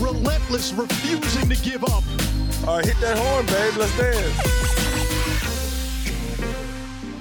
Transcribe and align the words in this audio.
Relentless, 0.00 0.72
refusing 0.72 1.48
to 1.48 1.56
give 1.62 1.84
up. 1.84 2.02
All 2.66 2.76
right, 2.76 2.84
hit 2.84 2.98
that 3.00 3.16
horn, 3.16 3.46
babe. 3.46 3.76
Let's 3.76 3.96
dance. 3.96 4.58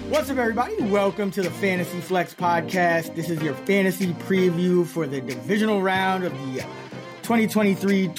What's 0.10 0.30
up, 0.32 0.38
everybody? 0.38 0.82
Welcome 0.84 1.30
to 1.32 1.44
the 1.44 1.52
Fantasy 1.52 2.02
Flex 2.02 2.34
Podcast. 2.34 3.14
This 3.14 3.30
is 3.30 3.42
your 3.44 3.54
fantasy 3.54 4.14
preview 4.14 4.86
for 4.86 5.06
the 5.06 5.22
divisional 5.22 5.82
round 5.84 6.24
of 6.24 6.34
the 6.34 6.66
2023-24 7.22 8.16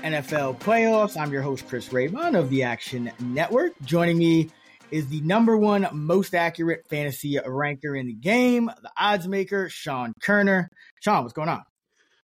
NFL 0.00 0.58
playoffs. 0.60 1.20
I'm 1.20 1.30
your 1.30 1.42
host, 1.42 1.68
Chris 1.68 1.90
Raybon 1.90 2.38
of 2.38 2.48
the 2.48 2.62
Action 2.62 3.12
Network. 3.20 3.72
Joining 3.82 4.16
me 4.16 4.50
is 4.90 5.08
the 5.08 5.20
number 5.20 5.56
one 5.58 5.86
most 5.92 6.34
accurate 6.34 6.86
fantasy 6.88 7.38
ranker 7.44 7.94
in 7.94 8.06
the 8.06 8.14
game, 8.14 8.70
the 8.80 8.90
odds 8.96 9.28
maker, 9.28 9.68
Sean 9.68 10.14
Koerner. 10.20 10.68
Sean, 11.00 11.22
what's 11.22 11.34
going 11.34 11.50
on? 11.50 11.64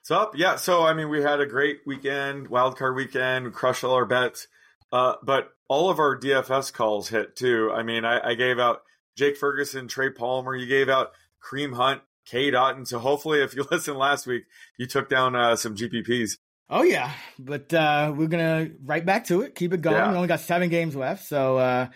What's 0.09 0.21
up? 0.23 0.35
Yeah, 0.35 0.55
so 0.55 0.83
I 0.83 0.95
mean, 0.95 1.09
we 1.09 1.21
had 1.21 1.39
a 1.39 1.45
great 1.45 1.81
weekend, 1.85 2.47
wild 2.47 2.79
card 2.79 2.95
weekend, 2.95 3.45
we 3.45 3.51
crushed 3.51 3.83
all 3.83 3.93
our 3.93 4.07
bets, 4.07 4.47
uh, 4.91 5.17
but 5.21 5.51
all 5.67 5.91
of 5.91 5.99
our 5.99 6.19
DFS 6.19 6.73
calls 6.73 7.09
hit 7.09 7.35
too. 7.35 7.71
I 7.71 7.83
mean, 7.83 8.05
I, 8.05 8.29
I 8.29 8.33
gave 8.33 8.57
out 8.57 8.81
Jake 9.15 9.37
Ferguson, 9.37 9.87
Trey 9.87 10.09
Palmer, 10.09 10.55
you 10.55 10.65
gave 10.65 10.89
out 10.89 11.11
Kareem 11.43 11.75
Hunt, 11.75 12.01
Cade 12.25 12.55
Otton. 12.55 12.87
So 12.87 12.97
hopefully, 12.97 13.43
if 13.43 13.53
you 13.53 13.67
listened 13.71 13.99
last 13.99 14.25
week, 14.25 14.45
you 14.79 14.87
took 14.87 15.09
down 15.09 15.35
uh, 15.35 15.55
some 15.55 15.75
GPPs. 15.75 16.39
Oh 16.71 16.81
yeah, 16.81 17.11
but 17.37 17.71
uh, 17.71 18.11
we're 18.15 18.25
gonna 18.25 18.69
right 18.83 19.05
back 19.05 19.25
to 19.27 19.41
it. 19.41 19.53
Keep 19.53 19.73
it 19.73 19.81
going. 19.83 19.95
Yeah. 19.95 20.09
We 20.09 20.15
only 20.15 20.27
got 20.27 20.39
seven 20.39 20.69
games 20.69 20.95
left, 20.95 21.25
so 21.25 21.59
uh, 21.59 21.87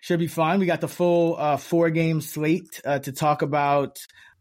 should 0.00 0.20
be 0.20 0.28
fun. 0.28 0.60
We 0.60 0.66
got 0.66 0.80
the 0.80 0.86
full 0.86 1.34
uh, 1.36 1.56
four 1.56 1.90
game 1.90 2.20
slate 2.20 2.80
uh, 2.84 3.00
to 3.00 3.10
talk 3.10 3.42
about 3.42 3.98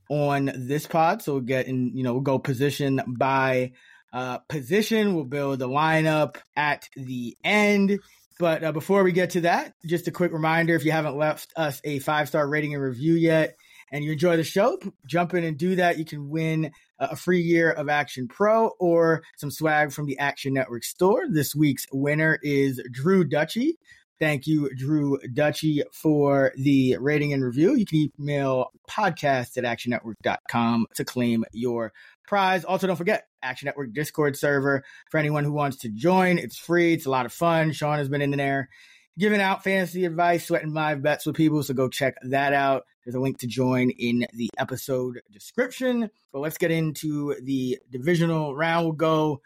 on 0.10 0.52
this 0.56 0.88
pod. 0.88 1.22
So 1.22 1.34
we'll 1.34 1.42
get 1.42 1.68
in, 1.68 1.96
you 1.96 2.04
know, 2.04 2.14
we'll 2.14 2.22
go 2.22 2.40
position 2.40 3.02
by 3.08 3.74
uh, 4.14 4.40
position. 4.50 5.16
We'll 5.16 5.26
build 5.26 5.60
the 5.60 5.70
lineup 5.70 6.38
at 6.56 6.88
the 6.96 7.38
end. 7.44 8.00
But 8.38 8.64
uh, 8.64 8.72
before 8.72 9.04
we 9.04 9.12
get 9.12 9.32
to 9.32 9.42
that, 9.42 9.74
just 9.86 10.08
a 10.08 10.12
quick 10.12 10.34
reminder 10.34 10.76
if 10.76 10.86
you 10.86 10.92
haven't 10.92 11.18
left 11.18 11.52
us 11.56 11.80
a 11.84 12.00
five 12.00 12.28
star 12.28 12.48
rating 12.48 12.74
and 12.74 12.84
review 12.84 13.14
yet 13.14 13.56
and 13.92 14.04
you 14.04 14.12
enjoy 14.12 14.36
the 14.36 14.44
show, 14.44 14.78
jump 15.06 15.34
in 15.34 15.44
and 15.44 15.58
do 15.58 15.76
that. 15.76 15.98
You 15.98 16.06
can 16.06 16.30
win 16.30 16.72
a 17.00 17.16
free 17.16 17.42
year 17.42 17.72
of 17.72 17.88
Action 17.88 18.28
Pro 18.28 18.70
or 18.80 19.24
some 19.38 19.52
swag 19.52 19.92
from 19.92 20.06
the 20.06 20.20
Action 20.20 20.54
Network 20.54 20.84
store. 20.84 21.24
This 21.30 21.56
week's 21.56 21.86
winner 21.92 22.40
is 22.42 22.82
Drew 22.92 23.24
Dutchy. 23.24 23.78
Thank 24.20 24.48
you, 24.48 24.74
Drew 24.76 25.20
Dutchy, 25.34 25.84
for 25.92 26.54
the 26.58 26.98
rating 26.98 27.34
and 27.34 27.44
review. 27.44 27.76
You 27.76 27.86
can 27.86 28.10
email 28.20 28.72
podcast 28.90 29.58
at 29.58 29.66
actionnetwork.com 29.66 30.88
to 30.96 31.06
claim 31.06 31.44
your 31.52 31.92
prize. 32.26 32.64
Also, 32.64 32.88
don't 32.88 32.96
forget 32.96 33.28
Action 33.44 33.66
Network 33.66 33.94
Discord 33.94 34.38
server 34.38 34.84
for 35.12 35.18
anyone 35.18 35.44
who 35.44 35.52
wants 35.52 35.78
to 35.78 35.90
join. 35.90 36.38
It's 36.38 36.58
free. 36.58 36.94
It's 36.94 37.06
a 37.06 37.10
lot 37.10 37.26
of 37.26 37.34
fun. 37.34 37.74
Sean 37.74 37.98
has 37.98 38.08
been 38.08 38.22
in 38.22 38.32
there 38.32 38.70
giving 39.18 39.42
out 39.42 39.64
fantasy 39.64 40.06
advice, 40.06 40.48
sweating 40.48 40.74
live 40.74 41.02
bets 41.02 41.26
with 41.26 41.36
people. 41.36 41.64
So 41.64 41.74
go 41.74 41.90
check 41.90 42.16
that 42.24 42.54
out. 42.54 42.86
There's 43.04 43.16
a 43.16 43.20
link 43.20 43.40
to 43.40 43.48
join 43.48 43.92
in 43.92 44.26
the 44.34 44.50
episode 44.58 45.22
description. 45.32 46.10
But 46.34 46.40
let's 46.40 46.58
get 46.58 46.72
into 46.72 47.36
the 47.42 47.80
divisional 47.92 48.56
round. 48.56 48.86
We'll 48.86 48.94
go 48.94 49.42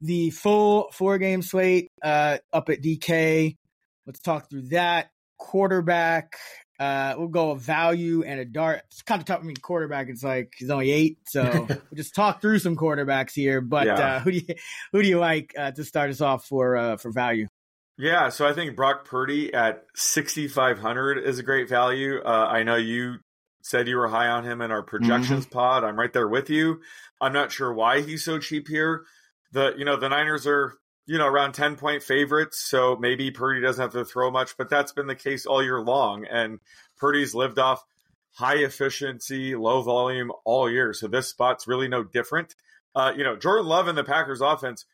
the 0.00 0.30
full 0.30 0.90
four 0.92 1.18
game 1.18 1.42
slate 1.42 1.92
uh, 2.02 2.38
up 2.52 2.68
at 2.68 2.82
DK. 2.82 3.56
Let's 4.10 4.18
talk 4.18 4.50
through 4.50 4.62
that. 4.70 5.12
Quarterback, 5.38 6.36
uh, 6.80 7.14
we'll 7.16 7.28
go 7.28 7.52
a 7.52 7.56
value 7.56 8.24
and 8.24 8.40
a 8.40 8.44
dart. 8.44 8.82
It's 8.90 9.02
kind 9.02 9.20
of 9.20 9.24
tough. 9.24 9.38
I 9.38 9.44
mean, 9.44 9.54
quarterback, 9.54 10.08
it's 10.08 10.24
like 10.24 10.52
he's 10.56 10.68
only 10.68 10.90
eight, 10.90 11.18
so 11.28 11.44
we'll 11.68 11.78
just 11.94 12.16
talk 12.16 12.40
through 12.40 12.58
some 12.58 12.74
quarterbacks 12.74 13.30
here. 13.34 13.60
But 13.60 13.86
yeah. 13.86 14.16
uh, 14.16 14.18
who 14.18 14.32
do 14.32 14.38
you 14.38 14.54
who 14.90 15.00
do 15.00 15.08
you 15.08 15.20
like 15.20 15.54
uh, 15.56 15.70
to 15.70 15.84
start 15.84 16.10
us 16.10 16.20
off 16.20 16.44
for 16.44 16.76
uh, 16.76 16.96
for 16.96 17.12
value? 17.12 17.46
Yeah, 17.96 18.30
so 18.30 18.48
I 18.48 18.52
think 18.52 18.74
Brock 18.74 19.04
Purdy 19.04 19.54
at 19.54 19.84
sixty 19.94 20.48
five 20.48 20.80
hundred 20.80 21.18
is 21.24 21.38
a 21.38 21.44
great 21.44 21.68
value. 21.68 22.20
Uh, 22.20 22.48
I 22.50 22.64
know 22.64 22.74
you 22.74 23.18
said 23.62 23.86
you 23.86 23.96
were 23.96 24.08
high 24.08 24.26
on 24.26 24.42
him 24.42 24.60
in 24.60 24.72
our 24.72 24.82
projections 24.82 25.46
mm-hmm. 25.46 25.56
pod. 25.56 25.84
I'm 25.84 25.96
right 25.96 26.12
there 26.12 26.26
with 26.26 26.50
you. 26.50 26.80
I'm 27.20 27.32
not 27.32 27.52
sure 27.52 27.72
why 27.72 28.00
he's 28.00 28.24
so 28.24 28.40
cheap 28.40 28.66
here. 28.66 29.04
The 29.52 29.74
you 29.78 29.84
know 29.84 29.96
the 29.96 30.08
Niners 30.08 30.48
are 30.48 30.74
you 31.10 31.18
know, 31.18 31.26
around 31.26 31.54
10 31.54 31.74
point 31.74 32.04
favorites. 32.04 32.56
So 32.60 32.94
maybe 32.94 33.32
Purdy 33.32 33.60
doesn't 33.60 33.82
have 33.82 33.92
to 33.94 34.04
throw 34.04 34.30
much, 34.30 34.56
but 34.56 34.70
that's 34.70 34.92
been 34.92 35.08
the 35.08 35.16
case 35.16 35.44
all 35.44 35.60
year 35.60 35.80
long. 35.80 36.24
And 36.24 36.60
Purdy's 36.98 37.34
lived 37.34 37.58
off 37.58 37.84
high 38.30 38.58
efficiency, 38.58 39.56
low 39.56 39.82
volume 39.82 40.30
all 40.44 40.70
year. 40.70 40.92
So 40.92 41.08
this 41.08 41.26
spot's 41.26 41.66
really 41.66 41.88
no 41.88 42.04
different. 42.04 42.54
Uh, 42.94 43.12
you 43.16 43.24
know, 43.24 43.34
Jordan 43.34 43.66
Love 43.66 43.88
and 43.88 43.98
the 43.98 44.04
Packers 44.04 44.40
offense 44.40 44.84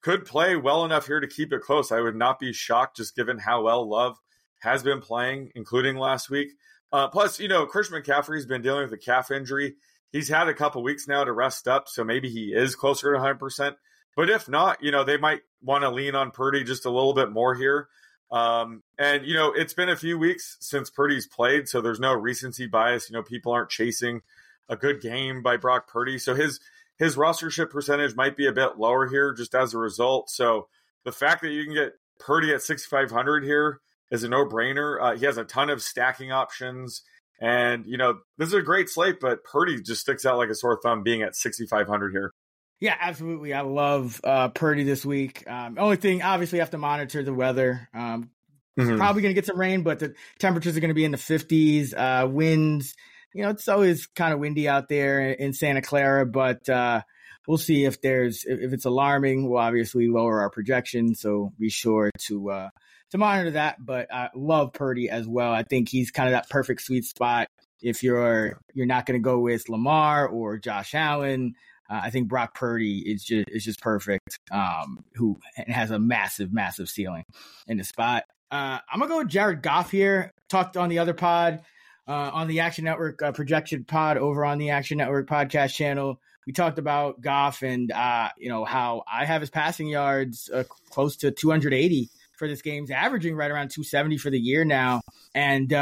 could 0.00 0.24
play 0.24 0.54
well 0.54 0.84
enough 0.84 1.08
here 1.08 1.18
to 1.18 1.26
keep 1.26 1.52
it 1.52 1.62
close. 1.62 1.90
I 1.90 2.00
would 2.00 2.14
not 2.14 2.38
be 2.38 2.52
shocked 2.52 2.98
just 2.98 3.16
given 3.16 3.38
how 3.38 3.64
well 3.64 3.90
Love 3.90 4.16
has 4.60 4.84
been 4.84 5.00
playing, 5.00 5.50
including 5.56 5.96
last 5.96 6.30
week. 6.30 6.52
Uh, 6.92 7.08
plus, 7.08 7.40
you 7.40 7.48
know, 7.48 7.66
Christian 7.66 8.00
McCaffrey's 8.00 8.46
been 8.46 8.62
dealing 8.62 8.84
with 8.84 8.92
a 8.92 8.96
calf 8.96 9.32
injury. 9.32 9.74
He's 10.12 10.28
had 10.28 10.46
a 10.46 10.54
couple 10.54 10.84
weeks 10.84 11.08
now 11.08 11.24
to 11.24 11.32
rest 11.32 11.66
up, 11.66 11.88
so 11.88 12.04
maybe 12.04 12.30
he 12.30 12.52
is 12.54 12.76
closer 12.76 13.12
to 13.12 13.18
100%. 13.18 13.74
But 14.16 14.30
if 14.30 14.48
not, 14.48 14.82
you 14.82 14.90
know, 14.90 15.04
they 15.04 15.16
might 15.16 15.42
want 15.62 15.82
to 15.82 15.90
lean 15.90 16.14
on 16.14 16.30
Purdy 16.30 16.64
just 16.64 16.84
a 16.84 16.90
little 16.90 17.14
bit 17.14 17.30
more 17.30 17.54
here. 17.54 17.88
Um, 18.30 18.82
and, 18.98 19.26
you 19.26 19.34
know, 19.34 19.52
it's 19.52 19.74
been 19.74 19.88
a 19.88 19.96
few 19.96 20.18
weeks 20.18 20.56
since 20.60 20.90
Purdy's 20.90 21.26
played, 21.26 21.68
so 21.68 21.80
there's 21.80 22.00
no 22.00 22.12
recency 22.12 22.66
bias. 22.66 23.08
You 23.08 23.14
know, 23.14 23.22
people 23.22 23.52
aren't 23.52 23.70
chasing 23.70 24.22
a 24.68 24.76
good 24.76 25.00
game 25.00 25.42
by 25.42 25.56
Brock 25.56 25.88
Purdy. 25.88 26.18
So 26.18 26.34
his 26.34 26.60
his 26.96 27.16
rostership 27.16 27.70
percentage 27.70 28.14
might 28.14 28.36
be 28.36 28.46
a 28.46 28.52
bit 28.52 28.78
lower 28.78 29.06
here 29.08 29.32
just 29.32 29.54
as 29.54 29.74
a 29.74 29.78
result. 29.78 30.30
So 30.30 30.68
the 31.04 31.12
fact 31.12 31.42
that 31.42 31.50
you 31.50 31.64
can 31.64 31.74
get 31.74 31.94
Purdy 32.20 32.52
at 32.52 32.62
6,500 32.62 33.44
here 33.44 33.80
is 34.10 34.22
a 34.22 34.28
no 34.28 34.46
brainer. 34.46 34.98
Uh, 35.00 35.16
he 35.16 35.24
has 35.26 35.36
a 35.36 35.44
ton 35.44 35.70
of 35.70 35.82
stacking 35.82 36.30
options. 36.30 37.02
And, 37.40 37.84
you 37.86 37.96
know, 37.96 38.20
this 38.38 38.48
is 38.48 38.54
a 38.54 38.62
great 38.62 38.88
slate, 38.88 39.18
but 39.20 39.42
Purdy 39.44 39.82
just 39.82 40.02
sticks 40.02 40.24
out 40.24 40.38
like 40.38 40.50
a 40.50 40.54
sore 40.54 40.78
thumb 40.80 41.02
being 41.02 41.22
at 41.22 41.34
6,500 41.34 42.12
here. 42.12 42.32
Yeah, 42.80 42.96
absolutely. 43.00 43.54
I 43.54 43.62
love 43.62 44.20
uh, 44.24 44.48
Purdy 44.48 44.84
this 44.84 45.04
week. 45.04 45.48
Um, 45.48 45.76
only 45.78 45.96
thing, 45.96 46.22
obviously, 46.22 46.58
you 46.58 46.62
have 46.62 46.70
to 46.70 46.78
monitor 46.78 47.22
the 47.22 47.32
weather. 47.32 47.88
Um, 47.94 48.30
mm-hmm. 48.78 48.96
Probably 48.96 49.22
going 49.22 49.30
to 49.30 49.40
get 49.40 49.46
some 49.46 49.58
rain, 49.58 49.82
but 49.82 50.00
the 50.00 50.14
temperatures 50.38 50.76
are 50.76 50.80
going 50.80 50.88
to 50.88 50.94
be 50.94 51.04
in 51.04 51.12
the 51.12 51.16
50s. 51.16 51.94
Uh, 51.96 52.28
winds, 52.28 52.94
you 53.32 53.42
know, 53.42 53.50
it's 53.50 53.68
always 53.68 54.06
kind 54.06 54.34
of 54.34 54.40
windy 54.40 54.68
out 54.68 54.88
there 54.88 55.30
in 55.30 55.52
Santa 55.52 55.82
Clara, 55.82 56.26
but 56.26 56.68
uh, 56.68 57.02
we'll 57.46 57.58
see 57.58 57.84
if 57.84 58.00
there's 58.00 58.44
if 58.44 58.72
it's 58.72 58.84
alarming. 58.84 59.48
We'll 59.48 59.60
obviously 59.60 60.08
lower 60.08 60.40
our 60.40 60.50
projection, 60.50 61.14
so 61.14 61.52
be 61.58 61.70
sure 61.70 62.10
to 62.26 62.50
uh, 62.50 62.68
to 63.10 63.18
monitor 63.18 63.52
that. 63.52 63.84
But 63.84 64.12
I 64.12 64.30
love 64.34 64.72
Purdy 64.72 65.10
as 65.10 65.26
well. 65.26 65.52
I 65.52 65.62
think 65.62 65.88
he's 65.88 66.10
kind 66.10 66.28
of 66.28 66.32
that 66.32 66.48
perfect 66.48 66.82
sweet 66.82 67.04
spot 67.04 67.48
if 67.82 68.02
you're 68.02 68.60
you're 68.72 68.86
not 68.86 69.06
going 69.06 69.20
to 69.20 69.24
go 69.24 69.40
with 69.40 69.68
Lamar 69.68 70.26
or 70.26 70.58
Josh 70.58 70.94
Allen. 70.94 71.54
Uh, 71.90 72.00
I 72.04 72.10
think 72.10 72.28
Brock 72.28 72.54
Purdy 72.54 72.98
is 73.00 73.24
just 73.24 73.48
is 73.48 73.64
just 73.64 73.80
perfect. 73.80 74.38
Um, 74.50 75.04
who 75.14 75.38
has 75.66 75.90
a 75.90 75.98
massive, 75.98 76.52
massive 76.52 76.88
ceiling 76.88 77.24
in 77.66 77.78
the 77.78 77.84
spot. 77.84 78.24
Uh, 78.50 78.78
I'm 78.90 79.00
gonna 79.00 79.08
go 79.08 79.18
with 79.18 79.28
Jared 79.28 79.62
Goff 79.62 79.90
here. 79.90 80.32
Talked 80.48 80.76
on 80.76 80.88
the 80.88 80.98
other 80.98 81.14
pod, 81.14 81.60
uh, 82.06 82.30
on 82.32 82.48
the 82.48 82.60
Action 82.60 82.84
Network 82.84 83.22
uh, 83.22 83.32
projection 83.32 83.84
pod 83.84 84.16
over 84.16 84.44
on 84.44 84.58
the 84.58 84.70
Action 84.70 84.98
Network 84.98 85.28
podcast 85.28 85.74
channel. 85.74 86.20
We 86.46 86.52
talked 86.52 86.78
about 86.78 87.20
Goff 87.20 87.62
and 87.62 87.90
uh, 87.90 88.28
you 88.38 88.48
know 88.48 88.64
how 88.64 89.02
I 89.10 89.24
have 89.24 89.40
his 89.40 89.50
passing 89.50 89.88
yards 89.88 90.50
uh, 90.52 90.64
close 90.90 91.16
to 91.18 91.30
280 91.30 92.10
for 92.32 92.48
this 92.48 92.62
game. 92.62 92.84
He's 92.84 92.90
averaging 92.90 93.34
right 93.34 93.50
around 93.50 93.70
270 93.70 94.18
for 94.18 94.30
the 94.30 94.38
year 94.38 94.64
now, 94.64 95.00
and 95.34 95.72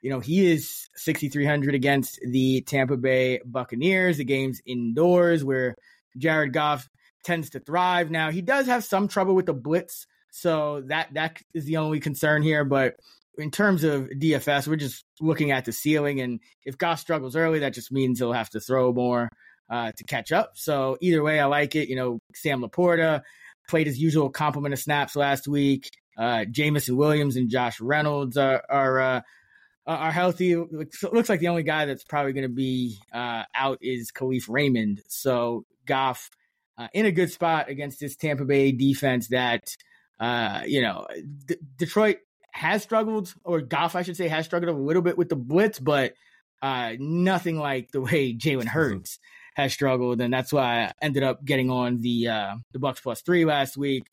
you 0.00 0.10
know, 0.10 0.20
he 0.20 0.50
is 0.50 0.88
6,300 0.94 1.74
against 1.74 2.20
the 2.22 2.62
Tampa 2.62 2.96
Bay 2.96 3.40
Buccaneers. 3.44 4.18
The 4.18 4.24
game's 4.24 4.60
indoors 4.64 5.44
where 5.44 5.74
Jared 6.16 6.52
Goff 6.52 6.88
tends 7.24 7.50
to 7.50 7.60
thrive. 7.60 8.10
Now, 8.10 8.30
he 8.30 8.42
does 8.42 8.66
have 8.66 8.84
some 8.84 9.08
trouble 9.08 9.34
with 9.34 9.46
the 9.46 9.54
blitz. 9.54 10.06
So 10.30 10.82
that 10.86 11.14
that 11.14 11.40
is 11.54 11.64
the 11.64 11.78
only 11.78 12.00
concern 12.00 12.42
here. 12.42 12.64
But 12.64 12.94
in 13.38 13.50
terms 13.50 13.84
of 13.84 14.08
DFS, 14.08 14.68
we're 14.68 14.76
just 14.76 15.04
looking 15.20 15.50
at 15.50 15.64
the 15.64 15.72
ceiling. 15.72 16.20
And 16.20 16.40
if 16.64 16.78
Goff 16.78 17.00
struggles 17.00 17.34
early, 17.34 17.60
that 17.60 17.74
just 17.74 17.90
means 17.90 18.18
he'll 18.18 18.32
have 18.32 18.50
to 18.50 18.60
throw 18.60 18.92
more 18.92 19.28
uh, 19.70 19.92
to 19.96 20.04
catch 20.04 20.32
up. 20.32 20.52
So 20.54 20.96
either 21.00 21.22
way, 21.22 21.40
I 21.40 21.46
like 21.46 21.74
it. 21.74 21.88
You 21.88 21.96
know, 21.96 22.18
Sam 22.34 22.62
LaPorta, 22.62 23.22
played 23.68 23.86
his 23.86 23.98
usual 23.98 24.30
complement 24.30 24.72
of 24.72 24.78
snaps 24.78 25.14
last 25.14 25.46
week. 25.46 25.90
Uh, 26.16 26.44
Jameson 26.46 26.96
Williams 26.96 27.36
and 27.36 27.48
Josh 27.48 27.80
Reynolds 27.80 28.36
are 28.36 28.62
are 28.68 29.00
uh, 29.00 29.20
are 29.92 30.12
healthy. 30.12 30.54
Looks, 30.56 31.02
looks 31.02 31.28
like 31.28 31.40
the 31.40 31.48
only 31.48 31.62
guy 31.62 31.86
that's 31.86 32.04
probably 32.04 32.32
going 32.32 32.48
to 32.48 32.54
be 32.54 32.98
uh, 33.12 33.44
out 33.54 33.78
is 33.80 34.12
Kalif 34.12 34.44
Raymond. 34.48 35.02
So 35.08 35.64
Goff 35.86 36.30
uh, 36.76 36.88
in 36.92 37.06
a 37.06 37.12
good 37.12 37.32
spot 37.32 37.68
against 37.68 37.98
this 37.98 38.16
Tampa 38.16 38.44
Bay 38.44 38.70
defense 38.72 39.28
that 39.28 39.76
uh, 40.20 40.62
you 40.66 40.82
know 40.82 41.06
D- 41.46 41.56
Detroit 41.76 42.18
has 42.52 42.82
struggled, 42.82 43.34
or 43.44 43.60
Goff 43.60 43.96
I 43.96 44.02
should 44.02 44.16
say 44.16 44.28
has 44.28 44.44
struggled 44.44 44.74
a 44.74 44.78
little 44.78 45.02
bit 45.02 45.18
with 45.18 45.28
the 45.28 45.36
blitz, 45.36 45.78
but 45.78 46.14
uh, 46.62 46.92
nothing 46.98 47.58
like 47.58 47.90
the 47.90 48.00
way 48.00 48.34
Jalen 48.36 48.66
Hurts 48.66 49.18
has 49.54 49.72
struggled, 49.72 50.20
and 50.20 50.32
that's 50.32 50.52
why 50.52 50.84
I 50.84 50.92
ended 51.02 51.22
up 51.22 51.44
getting 51.44 51.70
on 51.70 52.00
the 52.00 52.28
uh, 52.28 52.56
the 52.72 52.78
Bucs 52.78 53.02
plus 53.02 53.22
three 53.22 53.44
last 53.44 53.76
week. 53.76 54.04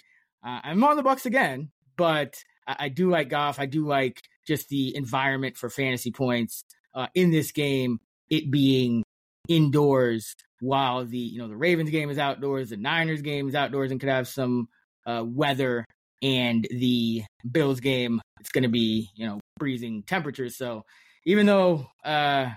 Uh, 0.43 0.59
I'm 0.63 0.83
on 0.83 0.95
the 0.95 1.03
Bucs 1.03 1.25
again, 1.25 1.71
but 1.97 2.43
I, 2.67 2.75
I, 2.79 2.89
do 2.89 3.09
like 3.09 3.29
Goff. 3.29 3.59
I 3.59 3.65
do 3.65 3.87
like 3.87 4.21
just 4.45 4.69
the 4.69 4.95
environment 4.95 5.57
for 5.57 5.69
fantasy 5.69 6.11
points 6.11 6.63
uh, 6.93 7.07
in 7.13 7.31
this 7.31 7.51
game. 7.51 7.99
It 8.29 8.49
being 8.49 9.03
indoors, 9.47 10.35
while 10.59 11.05
the 11.05 11.17
you 11.17 11.39
know 11.39 11.47
the 11.47 11.55
Ravens 11.55 11.89
game 11.89 12.09
is 12.09 12.17
outdoors, 12.17 12.69
the 12.69 12.77
Niners 12.77 13.21
game 13.21 13.47
is 13.47 13.55
outdoors, 13.55 13.91
and 13.91 13.99
could 13.99 14.09
have 14.09 14.27
some 14.27 14.67
uh, 15.05 15.23
weather, 15.25 15.85
and 16.21 16.67
the 16.71 17.23
Bills 17.49 17.79
game 17.79 18.21
it's 18.39 18.51
going 18.51 18.63
to 18.63 18.69
be 18.69 19.09
you 19.15 19.27
know 19.27 19.39
freezing 19.59 20.03
temperatures. 20.03 20.55
So 20.55 20.85
even 21.25 21.45
though 21.45 21.87
uh, 22.03 22.49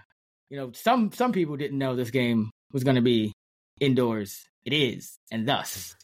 you 0.50 0.56
know 0.56 0.73
some 0.73 1.12
some 1.12 1.32
people 1.32 1.56
didn't 1.56 1.79
know 1.79 1.96
this 1.96 2.11
game 2.11 2.50
was 2.73 2.84
going 2.84 2.96
to 2.96 3.02
be 3.02 3.32
indoors, 3.81 4.46
it 4.64 4.73
is, 4.73 5.19
and 5.31 5.49
thus 5.49 5.94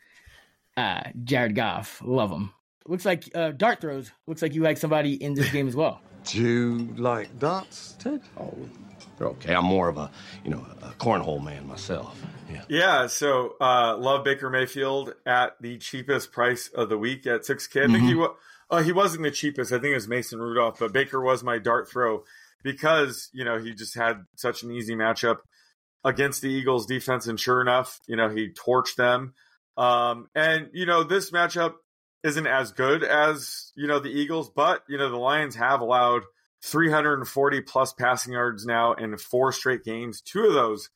uh, 0.76 1.02
Jared 1.22 1.54
Goff, 1.54 2.00
love 2.04 2.30
him. 2.30 2.52
Looks 2.86 3.04
like 3.04 3.30
uh, 3.34 3.52
dart 3.52 3.80
throws. 3.80 4.10
Looks 4.26 4.42
like 4.42 4.54
you 4.54 4.62
like 4.62 4.76
somebody 4.76 5.14
in 5.14 5.34
this 5.34 5.50
game 5.50 5.68
as 5.68 5.76
well. 5.76 6.00
Do 6.24 6.40
you 6.40 6.94
like 6.96 7.38
darts, 7.38 7.96
Ted? 7.98 8.22
Oh, 8.38 8.56
they're 9.18 9.28
okay. 9.28 9.54
I'm 9.54 9.64
more 9.64 9.88
of 9.88 9.96
a, 9.96 10.10
you 10.44 10.50
know, 10.50 10.66
a 10.82 10.88
cornhole 10.90 11.42
man 11.42 11.66
myself. 11.66 12.20
Yeah. 12.50 12.64
Yeah. 12.68 13.06
So, 13.06 13.56
uh, 13.60 13.96
love 13.98 14.24
Baker 14.24 14.50
Mayfield 14.50 15.14
at 15.26 15.60
the 15.60 15.78
cheapest 15.78 16.32
price 16.32 16.68
of 16.68 16.88
the 16.88 16.98
week 16.98 17.26
at 17.26 17.42
6K. 17.42 17.84
I 17.84 17.86
think 17.86 17.98
mm-hmm. 17.98 18.06
he 18.06 18.14
was. 18.14 18.36
Uh, 18.70 18.82
he 18.82 18.92
wasn't 18.92 19.22
the 19.22 19.30
cheapest. 19.30 19.72
I 19.72 19.76
think 19.76 19.92
it 19.92 19.94
was 19.94 20.08
Mason 20.08 20.40
Rudolph, 20.40 20.78
but 20.78 20.92
Baker 20.92 21.20
was 21.20 21.44
my 21.44 21.58
dart 21.58 21.88
throw 21.88 22.24
because 22.62 23.28
you 23.32 23.44
know 23.44 23.58
he 23.58 23.74
just 23.74 23.94
had 23.94 24.24
such 24.36 24.62
an 24.62 24.72
easy 24.72 24.94
matchup 24.94 25.38
against 26.02 26.42
the 26.42 26.48
Eagles 26.48 26.86
defense, 26.86 27.26
and 27.26 27.38
sure 27.38 27.60
enough, 27.60 28.00
you 28.08 28.16
know 28.16 28.28
he 28.30 28.48
torched 28.48 28.96
them. 28.96 29.34
Um, 29.76 30.28
and 30.34 30.70
you 30.72 30.86
know 30.86 31.04
this 31.04 31.30
matchup 31.30 31.74
isn't 32.24 32.46
as 32.46 32.72
good 32.72 33.04
as 33.04 33.70
you 33.76 33.86
know 33.86 34.00
the 34.00 34.08
Eagles, 34.10 34.50
but 34.50 34.82
you 34.88 34.98
know 34.98 35.10
the 35.10 35.16
Lions 35.16 35.54
have 35.54 35.80
allowed 35.80 36.22
340 36.62 37.60
plus 37.60 37.92
passing 37.92 38.32
yards 38.32 38.64
now 38.64 38.94
in 38.94 39.16
four 39.18 39.52
straight 39.52 39.84
games. 39.84 40.22
Two 40.22 40.44
of 40.44 40.54
those 40.54 40.88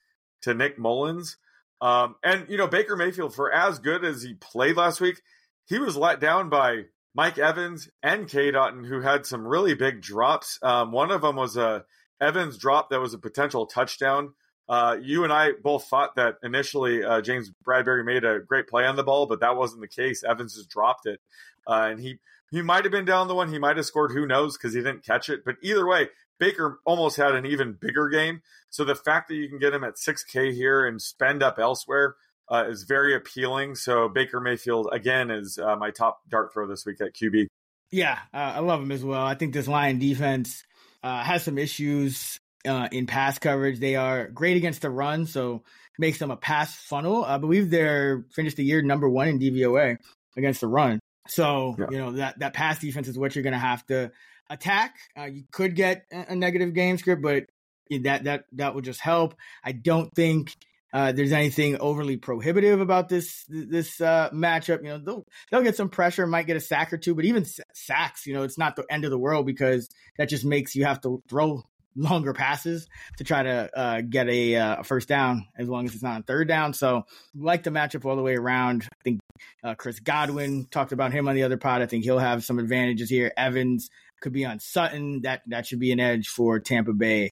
to 0.43 0.55
Nick 0.55 0.79
Mullens, 0.79 1.37
Um, 1.81 2.17
and 2.25 2.49
you 2.49 2.57
know 2.57 2.67
Baker 2.67 2.97
Mayfield, 2.97 3.35
for 3.35 3.53
as 3.53 3.79
good 3.79 4.05
as 4.05 4.23
he 4.23 4.35
played 4.35 4.77
last 4.77 5.01
week, 5.01 5.21
he 5.67 5.79
was 5.79 5.97
let 5.97 6.19
down 6.21 6.49
by 6.49 6.85
Mike 7.15 7.39
Evans 7.39 7.89
and 8.03 8.29
Cade 8.29 8.55
Otton, 8.55 8.87
who 8.87 9.01
had 9.01 9.27
some 9.27 9.47
really 9.47 9.75
big 9.75 10.01
drops. 10.01 10.59
Um, 10.63 10.93
one 10.93 11.11
of 11.11 11.23
them 11.23 11.37
was 11.37 11.57
a 11.57 11.85
Evans 12.21 12.59
drop 12.59 12.91
that 12.91 13.01
was 13.01 13.15
a 13.15 13.19
potential 13.19 13.67
touchdown. 13.67 14.35
Uh, 14.69 14.97
you 15.01 15.25
and 15.25 15.33
I 15.33 15.53
both 15.63 15.87
thought 15.87 16.17
that 16.17 16.37
initially 16.43 17.03
uh, 17.03 17.23
James 17.23 17.51
Bradberry 17.67 18.05
made 18.05 18.25
a 18.25 18.41
great 18.41 18.69
play 18.69 18.85
on 18.85 18.97
the 18.97 19.03
ball, 19.03 19.27
but 19.27 19.41
that 19.41 19.57
wasn't 19.57 19.81
the 19.81 19.89
case. 19.89 20.23
Evans 20.23 20.55
just 20.55 20.69
dropped 20.69 21.07
it, 21.07 21.21
uh, 21.67 21.89
and 21.91 22.01
he 22.01 22.19
he 22.51 22.63
might 22.63 22.85
have 22.85 22.93
been 22.93 23.05
down 23.05 23.29
the 23.29 23.35
one. 23.35 23.51
He 23.51 23.59
might 23.59 23.77
have 23.77 23.87
scored. 23.87 24.13
Who 24.13 24.27
knows? 24.27 24.57
Because 24.57 24.75
he 24.75 24.81
didn't 24.81 25.05
catch 25.05 25.29
it. 25.29 25.45
But 25.45 25.57
either 25.63 25.87
way, 25.87 26.09
Baker 26.39 26.81
almost 26.85 27.17
had 27.17 27.35
an 27.35 27.47
even 27.47 27.75
bigger 27.75 28.09
game. 28.09 28.43
So 28.71 28.85
the 28.85 28.95
fact 28.95 29.29
that 29.29 29.35
you 29.35 29.49
can 29.49 29.59
get 29.59 29.75
him 29.75 29.85
at 29.85 29.97
6K 29.97 30.53
here 30.55 30.87
and 30.87 31.01
spend 31.01 31.43
up 31.43 31.59
elsewhere 31.59 32.17
uh, 32.51 32.65
is 32.69 32.85
very 32.85 33.15
appealing. 33.15 33.75
So 33.75 34.09
Baker 34.09 34.41
Mayfield 34.41 34.89
again 34.93 35.31
is 35.31 35.59
uh, 35.59 35.77
my 35.77 35.91
top 35.91 36.21
dart 36.29 36.53
throw 36.53 36.67
this 36.67 36.87
week 36.87 37.01
at 37.01 37.15
QB. 37.15 37.47
Yeah, 37.91 38.19
uh, 38.35 38.37
I 38.57 38.59
love 38.61 38.83
him 38.83 38.93
as 38.93 39.03
well. 39.03 39.25
I 39.25 39.35
think 39.35 39.55
this 39.55 39.69
Lion 39.69 39.99
defense 39.99 40.63
uh, 41.03 41.23
has 41.23 41.43
some 41.43 41.59
issues 41.59 42.39
uh, 42.67 42.89
in 42.93 43.07
pass 43.07 43.39
coverage. 43.39 43.79
They 43.79 43.97
are 43.97 44.29
great 44.29 44.57
against 44.57 44.83
the 44.83 44.91
run, 44.91 45.27
so 45.27 45.63
makes 45.99 46.19
them 46.19 46.31
a 46.31 46.37
pass 46.37 46.75
funnel. 46.75 47.25
I 47.25 47.39
believe 47.39 47.71
they're 47.71 48.25
finished 48.33 48.57
the 48.57 48.65
year 48.65 48.83
number 48.83 49.09
one 49.09 49.29
in 49.29 49.39
DVOA 49.39 49.97
against 50.37 50.61
the 50.61 50.69
run. 50.69 51.01
So 51.29 51.77
yeah. 51.79 51.87
you 51.91 51.99
know 51.99 52.13
that 52.13 52.39
that 52.39 52.55
pass 52.55 52.79
defense 52.79 53.09
is 53.09 53.19
what 53.19 53.35
you're 53.35 53.43
going 53.43 53.53
to 53.53 53.59
have 53.59 53.85
to 53.87 54.13
attack. 54.49 54.97
Uh, 55.19 55.25
you 55.25 55.45
could 55.53 55.75
get 55.75 56.05
a 56.11 56.35
negative 56.35 56.73
game 56.75 56.97
script, 56.99 57.23
but 57.23 57.45
that 57.91 58.25
that 58.25 58.45
that 58.53 58.75
would 58.75 58.85
just 58.85 59.01
help. 59.01 59.35
I 59.63 59.73
don't 59.73 60.13
think 60.15 60.55
uh, 60.93 61.13
there's 61.13 61.33
anything 61.33 61.77
overly 61.79 62.17
prohibitive 62.17 62.81
about 62.81 63.09
this 63.09 63.45
this 63.49 64.01
uh, 64.01 64.31
matchup. 64.33 64.83
You 64.83 64.91
know, 64.91 64.99
they'll 64.99 65.27
they'll 65.51 65.63
get 65.63 65.77
some 65.77 65.91
pressure, 65.91 66.27
might 66.27 66.47
get 66.47 66.57
a 66.57 66.61
sack 66.61 66.93
or 66.93 66.97
two, 66.97 67.15
but 67.15 67.25
even 67.25 67.45
sacks, 67.75 68.27
you 68.27 68.35
know, 68.35 68.43
it's 68.43 68.59
not 68.59 68.77
the 68.77 68.87
end 68.91 69.05
of 69.05 69.11
the 69.11 69.19
world 69.19 69.45
because 69.45 69.89
that 70.17 70.29
just 70.29 70.45
makes 70.45 70.75
you 70.75 70.85
have 70.85 71.01
to 71.03 71.23
throw 71.29 71.63
longer 71.99 72.33
passes 72.33 72.87
to 73.19 73.25
try 73.25 73.43
to 73.43 73.77
uh, 73.77 74.01
get 74.01 74.29
a, 74.29 74.57
uh, 74.57 74.83
first 74.83 75.09
down 75.09 75.49
as 75.59 75.69
long 75.69 75.85
as 75.85 75.95
it's 75.95 76.03
not 76.03 76.15
on 76.15 76.23
third 76.23 76.47
down. 76.47 76.73
So 76.73 77.05
like 77.35 77.65
the 77.65 77.71
matchup 77.71 78.05
all 78.05 78.17
the 78.17 78.23
way 78.23 78.37
around. 78.37 78.85
I 78.85 79.03
think 79.03 79.21
uh, 79.65 79.75
Chris 79.75 79.99
Godwin 79.99 80.67
talked 80.71 80.93
about 80.93 81.13
him 81.13 81.29
on 81.29 81.35
the 81.35 81.43
other 81.43 81.57
pod. 81.57 81.83
I 81.83 81.87
think 81.87 82.05
he'll 82.05 82.19
have 82.19 82.45
some 82.45 82.59
advantages 82.59 83.11
here. 83.11 83.33
Evans 83.37 83.91
could 84.21 84.33
be 84.33 84.45
on 84.45 84.61
Sutton. 84.61 85.23
That 85.23 85.43
that 85.49 85.67
should 85.67 85.81
be 85.81 85.93
an 85.93 86.01
edge 86.01 86.29
for 86.29 86.61
Tampa 86.61 86.93
Bay 86.93 87.31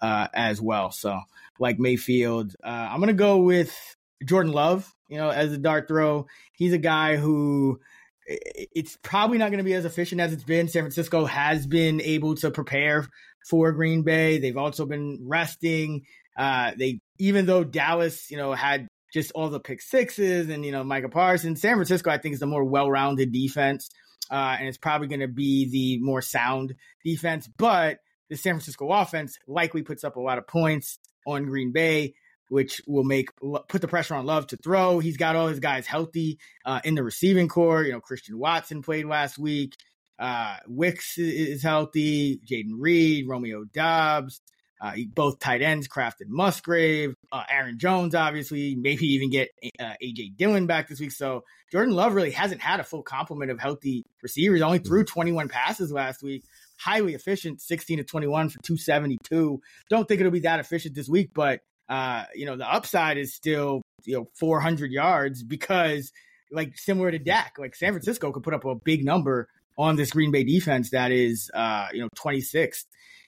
uh, 0.00 0.28
as 0.32 0.60
well. 0.60 0.90
So 0.92 1.18
like 1.58 1.78
Mayfield, 1.78 2.54
uh, 2.62 2.88
I'm 2.90 3.00
gonna 3.00 3.12
go 3.12 3.38
with 3.38 3.76
Jordan 4.24 4.52
Love. 4.52 4.92
You 5.08 5.18
know, 5.18 5.30
as 5.30 5.52
a 5.52 5.58
dart 5.58 5.86
throw, 5.86 6.26
he's 6.52 6.72
a 6.72 6.78
guy 6.78 7.16
who 7.16 7.80
it's 8.26 8.96
probably 9.02 9.38
not 9.38 9.50
going 9.50 9.58
to 9.58 9.64
be 9.64 9.74
as 9.74 9.84
efficient 9.84 10.20
as 10.20 10.32
it's 10.32 10.44
been. 10.44 10.68
San 10.68 10.82
Francisco 10.82 11.26
has 11.26 11.66
been 11.66 12.00
able 12.00 12.34
to 12.36 12.50
prepare 12.50 13.06
for 13.48 13.72
Green 13.72 14.02
Bay. 14.02 14.38
They've 14.38 14.56
also 14.56 14.86
been 14.86 15.20
resting. 15.22 16.02
Uh, 16.36 16.72
they 16.76 17.00
even 17.18 17.46
though 17.46 17.64
Dallas, 17.64 18.30
you 18.30 18.36
know, 18.36 18.52
had 18.52 18.88
just 19.12 19.32
all 19.32 19.48
the 19.48 19.60
pick 19.60 19.80
sixes 19.80 20.48
and 20.48 20.64
you 20.64 20.72
know 20.72 20.84
Micah 20.84 21.08
Parsons, 21.08 21.60
San 21.60 21.76
Francisco, 21.76 22.10
I 22.10 22.18
think 22.18 22.34
is 22.34 22.42
a 22.42 22.46
more 22.46 22.64
well-rounded 22.64 23.32
defense, 23.32 23.90
uh, 24.30 24.56
and 24.58 24.68
it's 24.68 24.78
probably 24.78 25.08
going 25.08 25.20
to 25.20 25.28
be 25.28 25.70
the 25.70 26.04
more 26.04 26.22
sound 26.22 26.74
defense. 27.04 27.48
But 27.56 27.98
the 28.30 28.36
San 28.36 28.54
Francisco 28.54 28.90
offense 28.90 29.38
likely 29.46 29.82
puts 29.82 30.02
up 30.02 30.16
a 30.16 30.20
lot 30.20 30.38
of 30.38 30.46
points 30.46 30.98
on 31.26 31.44
Green 31.44 31.72
Bay 31.72 32.14
which 32.48 32.80
will 32.86 33.04
make 33.04 33.30
put 33.68 33.80
the 33.80 33.88
pressure 33.88 34.14
on 34.14 34.26
Love 34.26 34.46
to 34.48 34.56
throw. 34.56 34.98
He's 34.98 35.16
got 35.16 35.36
all 35.36 35.48
his 35.48 35.60
guys 35.60 35.86
healthy 35.86 36.38
uh, 36.64 36.80
in 36.84 36.94
the 36.94 37.02
receiving 37.02 37.48
corps. 37.48 37.82
You 37.82 37.92
know, 37.92 38.00
Christian 38.00 38.38
Watson 38.38 38.82
played 38.82 39.06
last 39.06 39.38
week. 39.38 39.76
Uh, 40.18 40.56
Wicks 40.66 41.18
is 41.18 41.62
healthy. 41.62 42.40
Jayden 42.48 42.74
Reed, 42.78 43.28
Romeo 43.28 43.64
Doubs, 43.64 44.40
uh, 44.80 44.92
both 45.14 45.38
tight 45.38 45.62
ends, 45.62 45.86
Kraft 45.86 46.20
and 46.20 46.30
Musgrave. 46.30 47.14
Uh, 47.32 47.44
Aaron 47.50 47.78
Jones, 47.78 48.14
obviously, 48.14 48.74
maybe 48.74 49.06
even 49.06 49.30
get 49.30 49.48
uh, 49.80 49.94
AJ 50.02 50.36
Dillon 50.36 50.66
back 50.66 50.88
this 50.88 51.00
week. 51.00 51.12
So 51.12 51.44
Jordan 51.72 51.94
Love 51.94 52.14
really 52.14 52.30
hasn't 52.30 52.60
had 52.60 52.80
a 52.80 52.84
full 52.84 53.02
complement 53.02 53.50
of 53.50 53.58
healthy 53.58 54.04
receivers. 54.22 54.62
Only 54.62 54.78
threw 54.78 55.04
21 55.04 55.48
passes 55.48 55.90
last 55.90 56.22
week. 56.22 56.44
Highly 56.78 57.14
efficient, 57.14 57.60
16 57.60 57.98
to 57.98 58.04
21 58.04 58.50
for 58.50 58.62
272. 58.62 59.60
Don't 59.88 60.06
think 60.06 60.20
it'll 60.20 60.32
be 60.32 60.40
that 60.40 60.60
efficient 60.60 60.94
this 60.94 61.08
week, 61.08 61.30
but 61.34 61.60
uh, 61.88 62.24
you 62.34 62.46
know, 62.46 62.56
the 62.56 62.70
upside 62.70 63.18
is 63.18 63.34
still, 63.34 63.82
you 64.04 64.16
know, 64.16 64.28
400 64.34 64.90
yards 64.90 65.42
because, 65.42 66.12
like, 66.50 66.76
similar 66.76 67.10
to 67.10 67.18
Dak, 67.18 67.54
like 67.58 67.74
San 67.74 67.92
Francisco 67.92 68.32
could 68.32 68.42
put 68.42 68.54
up 68.54 68.64
a 68.64 68.74
big 68.74 69.04
number 69.04 69.48
on 69.76 69.96
this 69.96 70.10
Green 70.10 70.30
Bay 70.30 70.44
defense 70.44 70.90
that 70.90 71.10
is, 71.10 71.50
uh, 71.54 71.88
you 71.92 72.00
know, 72.00 72.08
26th 72.16 72.84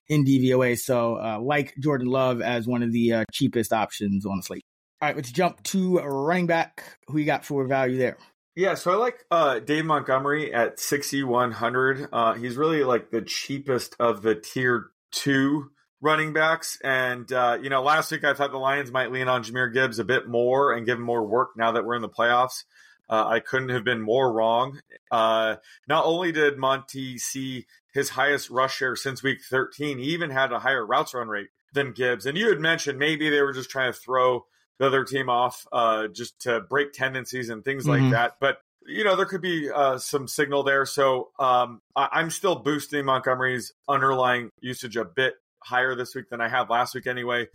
in 0.08 0.24
DVOA. 0.24 0.78
So, 0.78 1.16
uh, 1.16 1.40
like 1.40 1.74
Jordan 1.78 2.08
Love 2.08 2.40
as 2.40 2.66
one 2.66 2.82
of 2.82 2.92
the 2.92 3.12
uh, 3.12 3.24
cheapest 3.32 3.72
options 3.72 4.24
on 4.26 4.38
the 4.38 4.42
slate. 4.42 4.64
All 5.02 5.08
right, 5.08 5.16
let's 5.16 5.30
jump 5.30 5.62
to 5.64 5.98
running 5.98 6.46
back. 6.46 6.82
Who 7.08 7.18
you 7.18 7.26
got 7.26 7.44
for 7.44 7.66
value 7.66 7.98
there? 7.98 8.16
Yeah, 8.54 8.74
so 8.74 8.90
I 8.90 8.94
like 8.94 9.24
uh, 9.30 9.58
Dave 9.58 9.84
Montgomery 9.84 10.54
at 10.54 10.80
6,100. 10.80 12.08
Uh, 12.10 12.32
he's 12.34 12.56
really 12.56 12.84
like 12.84 13.10
the 13.10 13.20
cheapest 13.20 13.94
of 14.00 14.22
the 14.22 14.34
tier 14.34 14.86
two 15.12 15.70
running 16.00 16.32
backs. 16.32 16.78
And, 16.82 17.30
uh, 17.30 17.58
you 17.60 17.68
know, 17.68 17.82
last 17.82 18.10
week 18.10 18.24
I 18.24 18.32
thought 18.32 18.52
the 18.52 18.58
Lions 18.58 18.90
might 18.90 19.12
lean 19.12 19.28
on 19.28 19.44
Jahmyr 19.44 19.74
Gibbs 19.74 19.98
a 19.98 20.04
bit 20.04 20.26
more 20.26 20.72
and 20.72 20.86
give 20.86 20.98
him 20.98 21.04
more 21.04 21.26
work 21.26 21.50
now 21.56 21.72
that 21.72 21.84
we're 21.84 21.96
in 21.96 22.02
the 22.02 22.08
playoffs. 22.08 22.64
Uh, 23.08 23.26
I 23.26 23.40
couldn't 23.40 23.68
have 23.68 23.84
been 23.84 24.00
more 24.00 24.32
wrong. 24.32 24.80
Uh, 25.10 25.56
not 25.88 26.04
only 26.04 26.32
did 26.32 26.58
Monty 26.58 27.18
see 27.18 27.66
his 27.94 28.10
highest 28.10 28.50
rush 28.50 28.76
share 28.76 28.96
since 28.96 29.22
week 29.22 29.38
13, 29.48 29.98
he 29.98 30.06
even 30.06 30.30
had 30.30 30.52
a 30.52 30.58
higher 30.58 30.84
routes 30.84 31.14
run 31.14 31.28
rate 31.28 31.48
than 31.72 31.92
Gibbs. 31.92 32.26
And 32.26 32.36
you 32.36 32.48
had 32.48 32.60
mentioned 32.60 32.98
maybe 32.98 33.30
they 33.30 33.42
were 33.42 33.52
just 33.52 33.70
trying 33.70 33.92
to 33.92 33.98
throw 33.98 34.46
the 34.78 34.86
other 34.86 35.04
team 35.04 35.28
off 35.28 35.66
uh, 35.72 36.08
just 36.08 36.40
to 36.40 36.60
break 36.60 36.92
tendencies 36.92 37.48
and 37.48 37.64
things 37.64 37.86
mm-hmm. 37.86 38.04
like 38.04 38.12
that. 38.12 38.36
But 38.40 38.58
you 38.88 39.04
know, 39.04 39.16
there 39.16 39.26
could 39.26 39.42
be 39.42 39.70
uh, 39.70 39.98
some 39.98 40.28
signal 40.28 40.62
there. 40.62 40.86
So 40.86 41.30
um, 41.38 41.80
I- 41.94 42.20
am 42.20 42.30
still 42.30 42.56
boosting 42.56 43.04
Montgomery's 43.04 43.72
underlying 43.88 44.50
usage 44.60 44.96
a 44.96 45.04
bit 45.04 45.34
higher 45.58 45.94
this 45.94 46.14
week 46.14 46.28
than 46.30 46.40
I 46.40 46.48
have 46.48 46.70
last 46.70 46.94
week 46.94 47.06
anyway. 47.06 47.48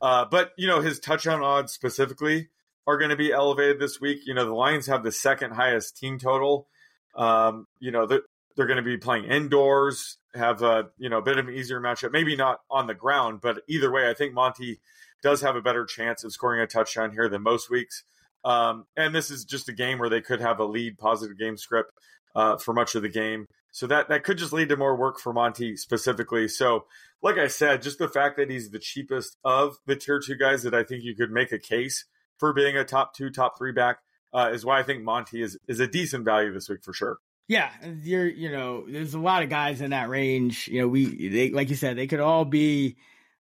Uh, 0.00 0.24
but, 0.30 0.52
you 0.56 0.66
know, 0.66 0.80
his 0.80 0.98
touchdown 0.98 1.42
odds 1.42 1.72
specifically 1.72 2.48
are 2.88 2.96
going 2.96 3.10
to 3.10 3.16
be 3.16 3.30
elevated 3.30 3.78
this 3.78 4.00
week. 4.00 4.20
You 4.24 4.32
know, 4.32 4.46
the 4.46 4.54
Lions 4.54 4.86
have 4.86 5.04
the 5.04 5.12
second 5.12 5.52
highest 5.52 5.98
team 5.98 6.18
total. 6.18 6.66
Um, 7.14 7.66
you 7.78 7.90
know, 7.90 8.06
they're, 8.06 8.22
they're 8.56 8.66
going 8.66 8.78
to 8.78 8.82
be 8.82 8.96
playing 8.96 9.24
indoors, 9.24 10.16
have 10.34 10.62
a, 10.62 10.86
you 10.96 11.10
know, 11.10 11.18
a 11.18 11.22
bit 11.22 11.36
of 11.36 11.46
an 11.46 11.54
easier 11.54 11.80
matchup. 11.80 12.12
Maybe 12.12 12.34
not 12.34 12.60
on 12.70 12.86
the 12.86 12.94
ground, 12.94 13.40
but 13.42 13.58
either 13.68 13.92
way, 13.92 14.08
I 14.08 14.14
think 14.14 14.32
Monty 14.32 14.80
does 15.22 15.42
have 15.42 15.54
a 15.54 15.60
better 15.60 15.84
chance 15.84 16.24
of 16.24 16.32
scoring 16.32 16.62
a 16.62 16.66
touchdown 16.66 17.12
here 17.12 17.28
than 17.28 17.42
most 17.42 17.68
weeks. 17.68 18.04
Um, 18.42 18.86
and 18.96 19.14
this 19.14 19.30
is 19.30 19.44
just 19.44 19.68
a 19.68 19.74
game 19.74 19.98
where 19.98 20.08
they 20.08 20.22
could 20.22 20.40
have 20.40 20.58
a 20.58 20.64
lead 20.64 20.96
positive 20.96 21.38
game 21.38 21.58
script 21.58 21.92
uh, 22.34 22.56
for 22.56 22.72
much 22.72 22.94
of 22.94 23.02
the 23.02 23.10
game. 23.10 23.46
So 23.70 23.86
that 23.88 24.08
that 24.08 24.24
could 24.24 24.38
just 24.38 24.54
lead 24.54 24.70
to 24.70 24.78
more 24.78 24.96
work 24.96 25.20
for 25.20 25.34
Monty 25.34 25.76
specifically. 25.76 26.48
So, 26.48 26.86
like 27.22 27.36
I 27.36 27.48
said, 27.48 27.82
just 27.82 27.98
the 27.98 28.08
fact 28.08 28.38
that 28.38 28.50
he's 28.50 28.70
the 28.70 28.78
cheapest 28.78 29.36
of 29.44 29.76
the 29.84 29.94
tier 29.94 30.20
two 30.20 30.36
guys 30.36 30.62
that 30.62 30.72
I 30.72 30.84
think 30.84 31.04
you 31.04 31.14
could 31.14 31.30
make 31.30 31.52
a 31.52 31.58
case 31.58 32.06
for 32.38 32.52
being 32.52 32.76
a 32.76 32.84
top 32.84 33.14
two, 33.14 33.30
top 33.30 33.58
three 33.58 33.72
back 33.72 33.98
uh, 34.32 34.50
is 34.52 34.64
why 34.64 34.78
I 34.78 34.82
think 34.82 35.02
Monty 35.02 35.42
is 35.42 35.58
is 35.66 35.80
a 35.80 35.86
decent 35.86 36.24
value 36.24 36.52
this 36.52 36.68
week 36.68 36.82
for 36.82 36.92
sure. 36.92 37.18
Yeah, 37.46 37.70
you're 38.02 38.26
you 38.26 38.50
know, 38.50 38.84
there's 38.88 39.14
a 39.14 39.18
lot 39.18 39.42
of 39.42 39.48
guys 39.48 39.80
in 39.80 39.90
that 39.90 40.08
range. 40.08 40.68
You 40.68 40.82
know, 40.82 40.88
we 40.88 41.28
they 41.28 41.50
like 41.50 41.70
you 41.70 41.76
said, 41.76 41.96
they 41.96 42.06
could 42.06 42.20
all 42.20 42.44
be 42.44 42.96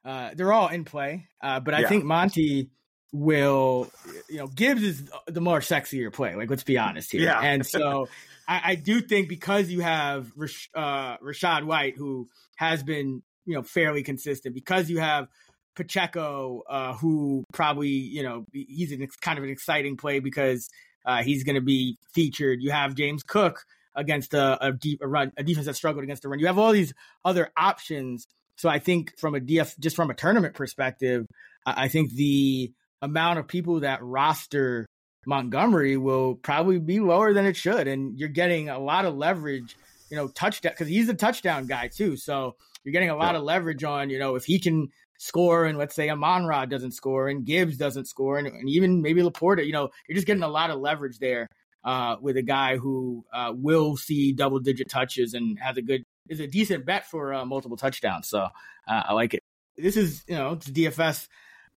uh, 0.05 0.31
they're 0.35 0.53
all 0.53 0.69
in 0.69 0.85
play. 0.85 1.29
Uh, 1.41 1.61
but 1.61 1.75
I 1.75 1.81
yeah. 1.81 1.89
think 1.89 2.05
Monty 2.05 2.71
will, 3.13 3.91
you 4.29 4.39
know, 4.39 4.49
Gibbs 4.49 4.83
is 4.83 5.11
the 5.27 5.41
more 5.41 5.61
sexier 5.61 6.13
play. 6.13 6.35
Like, 6.35 6.51
let's 6.51 6.65
be 6.65 6.77
honest 6.77 7.13
here. 7.13 7.23
Yeah. 7.23 7.41
And 7.41 7.65
so 7.65 8.09
I, 8.49 8.61
I, 8.65 8.75
do 8.75 9.01
think 9.01 9.29
because 9.29 9.71
you 9.71 9.81
have 9.81 10.31
Rash, 10.37 10.69
uh, 10.75 11.17
Rachaad 11.19 11.65
White, 11.65 11.97
who 11.97 12.29
has 12.57 12.83
been, 12.83 13.23
you 13.47 13.55
know, 13.55 13.63
fairly 13.63 14.03
consistent, 14.03 14.55
because 14.55 14.91
you 14.91 14.99
have 14.99 15.29
Pacheco, 15.75 16.63
uh, 16.69 16.95
who 16.95 17.45
probably, 17.53 17.89
you 17.89 18.23
know, 18.23 18.45
he's 18.53 18.93
an, 18.93 19.07
kind 19.21 19.39
of 19.39 19.45
an 19.45 19.51
exciting 19.51 19.97
play 19.97 20.21
because 20.21 20.69
uh, 21.05 21.23
he's 21.23 21.45
going 21.45 21.57
to 21.57 21.61
be 21.61 21.99
featured. 22.13 22.63
You 22.63 22.71
have 22.71 22.95
James 22.95 23.23
Cook 23.23 23.65
against 23.95 24.35
a, 24.35 24.67
a 24.67 24.73
deep 24.73 25.01
a 25.03 25.09
run, 25.09 25.33
a 25.37 25.43
defense 25.45 25.67
that 25.67 25.77
struggled 25.77 26.05
against 26.05 26.23
the 26.23 26.29
run. 26.29 26.39
You 26.39 26.47
have 26.47 26.59
all 26.59 26.73
these 26.73 26.93
other 27.25 27.51
options. 27.57 28.27
So 28.57 28.69
I 28.69 28.79
think 28.79 29.19
from 29.19 29.35
a 29.35 29.41
DF, 29.41 29.79
just 29.79 29.97
from 29.97 30.11
a 30.11 30.15
tournament 30.15 30.55
perspective, 30.55 31.27
I, 31.67 31.85
I 31.85 31.89
think 31.89 32.13
the 32.13 32.73
amount 33.03 33.39
of 33.39 33.49
people 33.49 33.81
that 33.81 34.03
roster 34.03 34.87
Montgomery 35.27 35.97
will 35.97 36.35
probably 36.35 36.79
be 36.79 37.01
lower 37.01 37.33
than 37.33 37.47
it 37.47 37.57
should. 37.57 37.89
And 37.89 38.19
you're 38.19 38.29
getting 38.29 38.69
a 38.69 38.79
lot 38.79 39.05
of 39.05 39.15
leverage, 39.15 39.77
you 40.11 40.17
know, 40.17 40.29
touchdown 40.29 40.73
because 40.73 40.89
he's 40.89 41.09
a 41.09 41.15
touchdown 41.15 41.67
guy 41.67 41.89
too. 41.89 42.17
So 42.17 42.57
you're 42.83 42.93
getting 42.93 43.11
a 43.11 43.17
lot 43.17 43.33
yeah. 43.33 43.39
of 43.39 43.45
leverage 43.45 43.85
on, 43.85 44.11
you 44.11 44.19
know, 44.19 44.37
if 44.37 44.45
he 44.45 44.59
can 44.59 44.89
score 45.19 45.65
and 45.65 45.79
let's 45.79 45.95
say 45.95 46.11
Amon-Ra 46.11 46.67
doesn't 46.67 46.93
score 46.93 47.29
and 47.29 47.45
Gibbs 47.45 47.77
doesn't 47.77 48.07
score 48.07 48.39
and, 48.39 48.47
and, 48.47 48.69
even 48.69 49.03
maybe 49.03 49.23
LaPorta, 49.23 49.65
you 49.65 49.73
know, 49.73 49.91
you're 50.09 50.17
just 50.17 50.27
getting 50.27 50.43
a 50.43 50.49
lot 50.49 50.71
of 50.71 50.81
leverage 50.81 51.19
there 51.19 51.49
uh, 51.85 52.17
with 52.21 52.37
a 52.37 52.43
guy 52.43 52.77
who 52.77 53.25
uh, 53.33 53.53
will 53.55 53.97
see 53.97 54.33
double 54.33 54.59
digit 54.59 54.89
touches 54.89 55.35
and 55.35 55.59
has 55.59 55.77
a 55.77 55.83
good 55.83 56.05
is 56.29 56.41
a 56.41 56.47
decent 56.47 56.87
bet 56.87 57.07
for 57.07 57.35
uh, 57.35 57.45
multiple 57.45 57.77
touchdowns. 57.77 58.29
So 58.29 58.41
uh, 58.41 58.49
I 58.87 59.13
like 59.13 59.35
it. 59.35 59.43
This 59.77 59.97
is 59.97 60.25
you 60.27 60.35
know 60.35 60.53
it's 60.53 60.69
DFS 60.69 61.29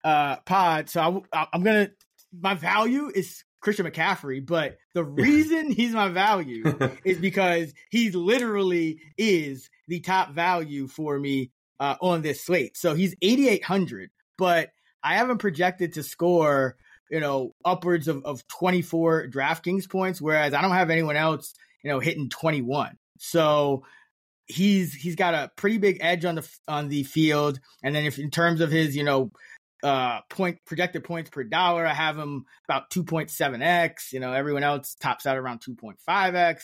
uh, 0.04 0.38
pod. 0.38 0.90
So 0.90 1.26
I, 1.34 1.48
I'm 1.52 1.64
gonna 1.64 1.90
my 2.32 2.54
value 2.54 3.12
is 3.14 3.44
Christian 3.60 3.86
McCaffrey, 3.86 4.46
but 4.46 4.78
the 4.94 5.04
reason 5.04 5.72
he's 5.72 5.92
my 5.92 6.10
value 6.10 6.64
is 7.04 7.18
because 7.18 7.74
he 7.90 8.12
literally 8.12 9.02
is 9.18 9.70
the 9.88 10.00
top 10.00 10.32
value 10.32 10.88
for 10.88 11.20
me 11.20 11.52
uh, 11.80 11.96
on 12.02 12.22
this 12.22 12.44
slate. 12.44 12.78
So 12.78 12.94
he's 12.94 13.16
8,800, 13.22 14.10
but 14.38 14.70
I 15.04 15.16
haven't 15.16 15.38
projected 15.40 15.94
to 15.94 16.04
score, 16.04 16.76
you 17.10 17.20
know, 17.20 17.54
upwards 17.64 18.08
of, 18.08 18.24
of 18.26 18.48
24 18.48 19.28
DraftKings 19.28 19.90
points, 19.90 20.22
whereas 20.22 20.54
I 20.54 20.62
don't 20.62 20.72
have 20.72 20.90
anyone 20.90 21.16
else, 21.16 21.54
you 21.84 21.92
know, 21.92 22.00
hitting 22.00 22.30
21. 22.30 22.98
So 23.20 23.84
he's 24.46 24.94
he's 24.94 25.16
got 25.16 25.34
a 25.34 25.52
pretty 25.56 25.78
big 25.78 25.98
edge 26.02 26.26
on 26.26 26.36
the 26.36 26.50
on 26.68 26.90
the 26.90 27.04
field, 27.04 27.60
and 27.84 27.96
then 27.96 28.06
if 28.06 28.20
in 28.20 28.32
terms 28.32 28.62
of 28.62 28.72
his, 28.72 28.96
you 28.96 29.04
know, 29.04 29.32
uh 29.84 30.22
point 30.30 30.58
projected 30.66 31.04
points 31.04 31.30
per 31.30 31.44
dollar 31.44 31.86
i 31.86 31.94
have 31.94 32.18
him 32.18 32.46
about 32.68 32.90
2.7x 32.90 34.12
you 34.12 34.20
know 34.20 34.34
everyone 34.34 34.64
else 34.64 34.96
tops 34.96 35.28
out 35.28 35.38
around 35.38 35.62
2.5x 35.62 36.62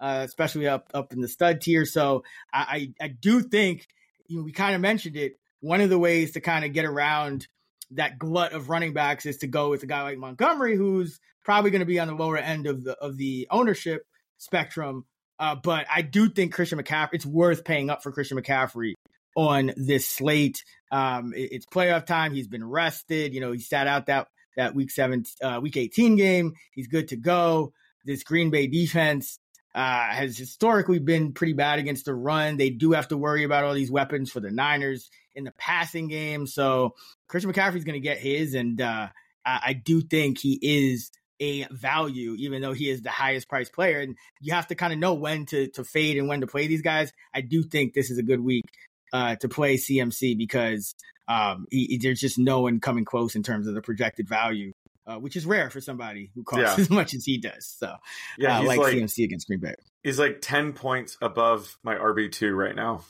uh, 0.00 0.22
especially 0.24 0.66
up 0.66 0.90
up 0.94 1.12
in 1.12 1.20
the 1.20 1.28
stud 1.28 1.60
tier 1.60 1.84
so 1.84 2.24
i 2.54 2.88
i, 3.00 3.04
I 3.04 3.08
do 3.08 3.42
think 3.42 3.86
you 4.26 4.38
know, 4.38 4.44
we 4.44 4.52
kind 4.52 4.74
of 4.74 4.80
mentioned 4.80 5.16
it 5.16 5.38
one 5.60 5.80
of 5.80 5.90
the 5.90 5.98
ways 5.98 6.32
to 6.32 6.40
kind 6.40 6.64
of 6.64 6.72
get 6.72 6.84
around 6.84 7.46
that 7.92 8.18
glut 8.18 8.52
of 8.52 8.68
running 8.68 8.92
backs 8.92 9.26
is 9.26 9.38
to 9.38 9.46
go 9.46 9.70
with 9.70 9.82
a 9.82 9.86
guy 9.86 10.02
like 10.02 10.18
montgomery 10.18 10.76
who's 10.76 11.20
probably 11.44 11.70
going 11.70 11.80
to 11.80 11.86
be 11.86 12.00
on 12.00 12.08
the 12.08 12.14
lower 12.14 12.36
end 12.36 12.66
of 12.66 12.82
the 12.82 12.94
of 12.98 13.16
the 13.16 13.46
ownership 13.50 14.02
spectrum 14.38 15.04
uh, 15.38 15.56
but 15.56 15.86
I 15.92 16.02
do 16.02 16.28
think 16.28 16.52
Christian 16.52 16.78
McCaffrey, 16.78 17.14
it's 17.14 17.26
worth 17.26 17.64
paying 17.64 17.90
up 17.90 18.02
for 18.02 18.12
Christian 18.12 18.38
McCaffrey 18.38 18.94
on 19.36 19.72
this 19.76 20.08
slate. 20.08 20.64
Um, 20.92 21.32
it, 21.34 21.50
it's 21.52 21.66
playoff 21.66 22.06
time. 22.06 22.34
He's 22.34 22.48
been 22.48 22.68
rested. 22.68 23.34
You 23.34 23.40
know, 23.40 23.52
he 23.52 23.60
sat 23.60 23.86
out 23.86 24.06
that 24.06 24.28
that 24.56 24.74
week 24.74 24.90
seven, 24.90 25.24
uh, 25.42 25.58
week 25.60 25.76
eighteen 25.76 26.16
game. 26.16 26.54
He's 26.72 26.86
good 26.86 27.08
to 27.08 27.16
go. 27.16 27.72
This 28.04 28.22
Green 28.22 28.50
Bay 28.50 28.66
defense 28.66 29.38
uh, 29.74 30.06
has 30.08 30.36
historically 30.36 30.98
been 30.98 31.32
pretty 31.32 31.52
bad 31.52 31.78
against 31.78 32.04
the 32.04 32.14
run. 32.14 32.56
They 32.56 32.70
do 32.70 32.92
have 32.92 33.08
to 33.08 33.16
worry 33.16 33.44
about 33.44 33.64
all 33.64 33.74
these 33.74 33.90
weapons 33.90 34.30
for 34.30 34.40
the 34.40 34.50
Niners 34.50 35.10
in 35.34 35.44
the 35.44 35.52
passing 35.52 36.08
game. 36.08 36.46
So 36.46 36.94
Christian 37.28 37.52
McCaffrey's 37.52 37.84
going 37.84 37.94
to 37.94 38.00
get 38.00 38.18
his, 38.18 38.54
and 38.54 38.80
uh, 38.80 39.08
I, 39.44 39.60
I 39.66 39.72
do 39.72 40.00
think 40.00 40.38
he 40.38 40.58
is 40.62 41.10
a 41.40 41.66
value, 41.70 42.36
even 42.38 42.62
though 42.62 42.72
he 42.72 42.88
is 42.88 43.02
the 43.02 43.10
highest 43.10 43.48
priced 43.48 43.72
player. 43.72 44.00
And 44.00 44.16
you 44.40 44.54
have 44.54 44.68
to 44.68 44.74
kind 44.74 44.92
of 44.92 44.98
know 44.98 45.14
when 45.14 45.46
to 45.46 45.68
to 45.68 45.84
fade 45.84 46.18
and 46.18 46.28
when 46.28 46.40
to 46.40 46.46
play 46.46 46.66
these 46.66 46.82
guys. 46.82 47.12
I 47.34 47.40
do 47.40 47.62
think 47.62 47.94
this 47.94 48.10
is 48.10 48.18
a 48.18 48.22
good 48.22 48.40
week 48.40 48.66
uh, 49.12 49.36
to 49.36 49.48
play 49.48 49.76
CMC 49.76 50.38
because 50.38 50.94
um, 51.26 51.66
he, 51.70 51.98
there's 52.00 52.20
just 52.20 52.38
no 52.38 52.60
one 52.60 52.80
coming 52.80 53.04
close 53.04 53.34
in 53.34 53.42
terms 53.42 53.66
of 53.66 53.74
the 53.74 53.82
projected 53.82 54.28
value, 54.28 54.72
uh, 55.06 55.16
which 55.16 55.36
is 55.36 55.46
rare 55.46 55.70
for 55.70 55.80
somebody 55.80 56.30
who 56.34 56.42
costs 56.42 56.62
yeah. 56.62 56.74
as 56.82 56.90
much 56.90 57.14
as 57.14 57.24
he 57.24 57.38
does. 57.38 57.66
So, 57.78 57.94
yeah, 58.38 58.58
uh, 58.58 58.64
like, 58.64 58.78
like, 58.78 58.94
CMC 58.94 59.24
against 59.24 59.46
Green 59.46 59.60
Bay. 59.60 59.74
He's 60.02 60.18
like 60.18 60.40
ten 60.40 60.72
points 60.72 61.16
above 61.20 61.78
my 61.82 61.94
RB 61.94 62.30
two 62.30 62.54
right 62.54 62.74
now. 62.74 63.04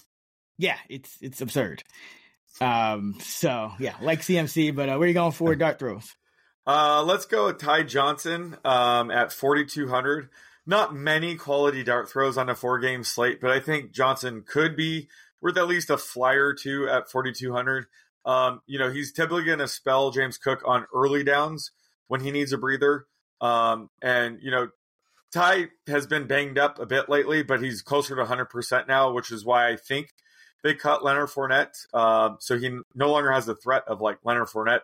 Yeah, 0.58 0.76
it's 0.88 1.18
it's 1.20 1.40
absurd. 1.40 1.82
Um, 2.60 3.16
so 3.20 3.72
yeah, 3.78 3.94
like 4.00 4.20
CMC, 4.20 4.74
but 4.74 4.88
uh, 4.88 4.96
where 4.96 5.02
are 5.02 5.08
you 5.08 5.14
going 5.14 5.32
for 5.32 5.54
dart 5.54 5.78
throws? 5.78 6.14
Uh, 6.66 7.02
let's 7.02 7.26
go 7.26 7.46
with 7.46 7.58
Ty 7.58 7.82
Johnson 7.82 8.56
um, 8.64 9.10
at 9.10 9.32
4,200. 9.32 10.30
Not 10.66 10.94
many 10.94 11.36
quality 11.36 11.84
dart 11.84 12.08
throws 12.08 12.38
on 12.38 12.48
a 12.48 12.54
four 12.54 12.78
game 12.78 13.04
slate, 13.04 13.40
but 13.40 13.50
I 13.50 13.60
think 13.60 13.92
Johnson 13.92 14.44
could 14.46 14.76
be 14.76 15.08
worth 15.42 15.58
at 15.58 15.68
least 15.68 15.90
a 15.90 15.98
flyer 15.98 16.46
or 16.46 16.54
two 16.54 16.88
at 16.88 17.10
4,200. 17.10 17.84
Um, 18.24 18.62
you 18.66 18.78
know, 18.78 18.90
he's 18.90 19.12
typically 19.12 19.44
going 19.44 19.58
to 19.58 19.68
spell 19.68 20.10
James 20.10 20.38
Cook 20.38 20.62
on 20.64 20.86
early 20.94 21.22
downs 21.22 21.70
when 22.08 22.20
he 22.20 22.30
needs 22.30 22.52
a 22.52 22.58
breather. 22.58 23.06
Um, 23.40 23.90
and, 24.02 24.38
you 24.40 24.50
know, 24.50 24.68
Ty 25.32 25.68
has 25.88 26.06
been 26.06 26.26
banged 26.26 26.58
up 26.58 26.78
a 26.78 26.86
bit 26.86 27.08
lately, 27.08 27.42
but 27.42 27.60
he's 27.60 27.82
closer 27.82 28.14
to 28.14 28.24
100% 28.24 28.88
now, 28.88 29.12
which 29.12 29.32
is 29.32 29.44
why 29.44 29.68
I 29.68 29.76
think 29.76 30.10
they 30.62 30.74
cut 30.74 31.04
Leonard 31.04 31.28
Fournette. 31.28 31.86
Uh, 31.92 32.36
so 32.38 32.58
he 32.58 32.78
no 32.94 33.10
longer 33.10 33.32
has 33.32 33.46
the 33.46 33.56
threat 33.56 33.82
of 33.86 34.00
like 34.00 34.18
Leonard 34.24 34.48
Fournette 34.48 34.82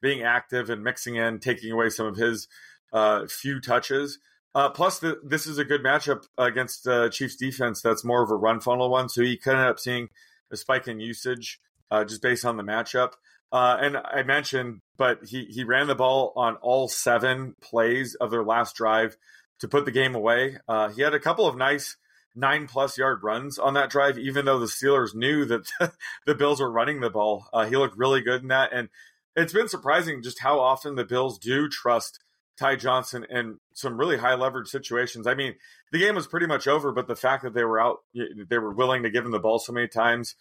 being 0.00 0.22
active 0.22 0.70
and 0.70 0.82
mixing 0.82 1.16
in, 1.16 1.40
taking 1.40 1.72
away 1.72 1.90
some 1.90 2.06
of 2.06 2.16
his 2.16 2.48
uh, 2.92 3.26
few 3.26 3.60
touches. 3.60 4.18
Uh, 4.54 4.70
plus, 4.70 4.98
the, 4.98 5.20
this 5.22 5.46
is 5.46 5.58
a 5.58 5.64
good 5.64 5.82
matchup 5.82 6.24
against 6.38 6.86
uh, 6.86 7.08
Chiefs 7.10 7.36
defense 7.36 7.82
that's 7.82 8.04
more 8.04 8.22
of 8.22 8.30
a 8.30 8.36
run 8.36 8.60
funnel 8.60 8.90
one. 8.90 9.08
So 9.08 9.22
he 9.22 9.36
could 9.36 9.54
end 9.54 9.68
up 9.68 9.78
seeing 9.78 10.08
a 10.50 10.56
spike 10.56 10.88
in 10.88 11.00
usage 11.00 11.60
uh, 11.90 12.04
just 12.04 12.22
based 12.22 12.44
on 12.44 12.56
the 12.56 12.62
matchup. 12.62 13.12
Uh, 13.50 13.76
and 13.80 13.96
I 13.96 14.22
mentioned, 14.24 14.80
but 14.96 15.24
he, 15.24 15.44
he 15.44 15.64
ran 15.64 15.86
the 15.86 15.94
ball 15.94 16.32
on 16.36 16.56
all 16.56 16.88
seven 16.88 17.54
plays 17.60 18.14
of 18.14 18.30
their 18.30 18.44
last 18.44 18.76
drive 18.76 19.16
to 19.60 19.68
put 19.68 19.84
the 19.84 19.90
game 19.90 20.14
away. 20.14 20.58
Uh, 20.68 20.88
he 20.90 21.02
had 21.02 21.14
a 21.14 21.20
couple 21.20 21.46
of 21.46 21.56
nice 21.56 21.96
nine 22.34 22.68
plus 22.68 22.98
yard 22.98 23.22
runs 23.22 23.58
on 23.58 23.74
that 23.74 23.90
drive, 23.90 24.18
even 24.18 24.44
though 24.44 24.58
the 24.58 24.66
Steelers 24.66 25.14
knew 25.14 25.44
that 25.46 25.70
the 26.26 26.34
Bills 26.34 26.60
were 26.60 26.70
running 26.70 27.00
the 27.00 27.10
ball. 27.10 27.48
Uh, 27.52 27.66
he 27.66 27.76
looked 27.76 27.96
really 27.96 28.20
good 28.20 28.42
in 28.42 28.48
that. 28.48 28.72
And 28.72 28.88
it's 29.34 29.52
been 29.52 29.68
surprising 29.68 30.22
just 30.22 30.40
how 30.40 30.60
often 30.60 30.94
the 30.94 31.04
Bills 31.04 31.38
do 31.38 31.68
trust 31.68 32.20
Ty 32.58 32.76
Johnson 32.76 33.24
in 33.30 33.58
some 33.72 33.96
really 33.96 34.16
high 34.16 34.34
leverage 34.34 34.68
situations. 34.68 35.26
I 35.26 35.34
mean, 35.34 35.54
the 35.92 35.98
game 35.98 36.16
was 36.16 36.26
pretty 36.26 36.46
much 36.46 36.66
over, 36.66 36.92
but 36.92 37.06
the 37.06 37.16
fact 37.16 37.44
that 37.44 37.54
they 37.54 37.64
were 37.64 37.80
out, 37.80 37.98
they 38.14 38.58
were 38.58 38.72
willing 38.72 39.04
to 39.04 39.10
give 39.10 39.24
him 39.24 39.30
the 39.30 39.38
ball 39.38 39.58
so 39.58 39.72
many 39.72 39.88
times, 39.88 40.34